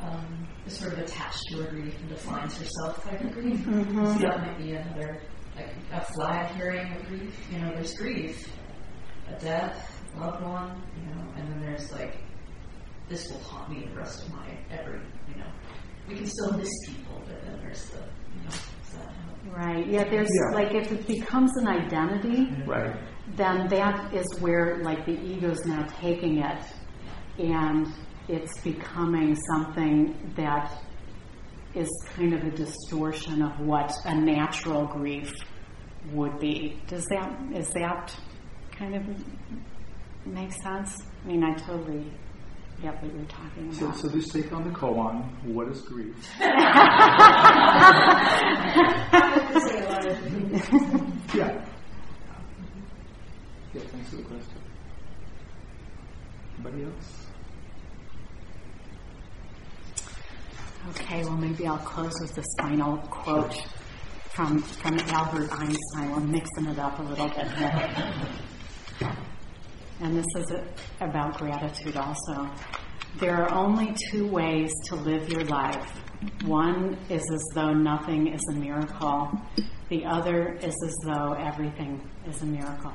um, 0.00 0.48
is 0.66 0.76
sort 0.76 0.92
of 0.94 0.98
attached 1.00 1.42
to 1.50 1.62
her 1.62 1.70
grief 1.70 1.98
and 2.00 2.08
defines 2.08 2.56
herself 2.58 3.04
by 3.04 3.12
her 3.16 3.28
grief. 3.28 3.58
Mhm. 3.60 4.14
So 4.14 4.18
that 4.26 4.40
might 4.40 4.58
be 4.58 4.72
another, 4.72 5.20
like 5.56 5.74
a 5.92 6.04
flag 6.14 6.54
carrying 6.56 6.92
of 6.94 7.06
grief. 7.06 7.34
You 7.52 7.58
know, 7.60 7.70
there's 7.74 7.94
grief, 7.94 8.50
a 9.28 9.38
death, 9.40 10.02
loved 10.16 10.42
one, 10.42 10.82
you 10.96 11.14
know, 11.14 11.24
and 11.36 11.48
then 11.52 11.60
there's 11.60 11.90
like, 11.92 12.16
this 13.08 13.28
will 13.30 13.40
haunt 13.40 13.70
me 13.70 13.86
the 13.86 13.94
rest 13.96 14.26
of 14.26 14.32
my 14.32 14.46
every, 14.70 15.00
you 15.28 15.36
know. 15.36 15.50
We 16.08 16.16
can 16.16 16.26
still 16.26 16.52
miss 16.56 16.70
people, 16.86 17.22
but 17.26 17.42
then 17.44 17.58
there's 17.62 17.84
the, 17.90 17.98
you 17.98 18.42
know, 18.44 18.48
is 18.48 18.54
that 18.54 18.60
how? 18.60 18.71
Right. 19.54 19.86
Yeah, 19.86 20.04
there's 20.04 20.30
Yeah. 20.30 20.54
like 20.54 20.74
if 20.74 20.90
it 20.92 21.06
becomes 21.06 21.54
an 21.58 21.68
identity, 21.68 22.48
Right. 22.66 22.94
then 23.36 23.68
that 23.68 24.12
is 24.14 24.26
where 24.40 24.78
like 24.82 25.04
the 25.04 25.18
ego's 25.20 25.64
now 25.66 25.82
taking 26.00 26.38
it 26.38 26.62
and 27.38 27.86
it's 28.28 28.60
becoming 28.62 29.36
something 29.52 30.14
that 30.36 30.72
is 31.74 31.88
kind 32.14 32.32
of 32.34 32.44
a 32.44 32.50
distortion 32.50 33.42
of 33.42 33.58
what 33.60 33.92
a 34.04 34.14
natural 34.14 34.86
grief 34.86 35.32
would 36.12 36.38
be. 36.38 36.80
Does 36.86 37.04
that 37.06 37.30
is 37.54 37.68
that 37.70 38.14
kind 38.70 38.94
of 38.94 39.02
make 40.26 40.52
sense? 40.52 40.96
I 41.24 41.28
mean, 41.28 41.44
I 41.44 41.54
totally 41.54 42.10
get 42.82 43.02
what 43.02 43.14
you're 43.14 43.24
talking 43.26 43.72
So, 43.72 43.86
about. 43.86 43.96
so 43.98 44.08
just 44.10 44.32
take 44.32 44.52
on 44.52 44.64
the 44.64 44.70
koan. 44.70 45.22
What 45.44 45.68
is 45.68 45.80
grief? 45.82 46.14
say 46.38 46.44
a 49.78 49.88
lot 49.88 50.06
of 50.06 50.10
different 50.10 50.50
things. 50.50 51.34
Yeah. 51.34 51.64
Yeah, 53.74 53.80
thanks 53.90 54.10
for 54.10 54.16
the 54.16 54.22
question. 54.24 54.58
Anybody 56.56 56.84
else? 56.84 57.26
Okay, 60.90 61.22
well, 61.24 61.36
maybe 61.36 61.66
I'll 61.66 61.78
close 61.78 62.12
with 62.20 62.34
this 62.34 62.44
final 62.60 62.98
quote 62.98 63.54
from, 64.34 64.58
from 64.60 64.98
Albert 65.08 65.50
Einstein. 65.52 66.10
We're 66.10 66.20
mixing 66.20 66.66
it 66.66 66.78
up 66.78 66.98
a 66.98 67.02
little 67.02 67.28
bit 67.28 67.50
here. 67.52 69.16
And 70.02 70.16
this 70.16 70.26
is 70.36 70.52
about 71.00 71.38
gratitude 71.38 71.96
also. 71.96 72.50
There 73.20 73.36
are 73.36 73.54
only 73.54 73.94
two 74.10 74.26
ways 74.26 74.72
to 74.86 74.96
live 74.96 75.28
your 75.28 75.44
life. 75.44 76.02
One 76.44 76.98
is 77.08 77.22
as 77.32 77.44
though 77.54 77.72
nothing 77.72 78.26
is 78.26 78.40
a 78.50 78.52
miracle, 78.52 79.30
the 79.90 80.04
other 80.04 80.54
is 80.54 80.74
as 80.84 80.96
though 81.04 81.34
everything 81.34 82.00
is 82.26 82.42
a 82.42 82.46
miracle. 82.46 82.94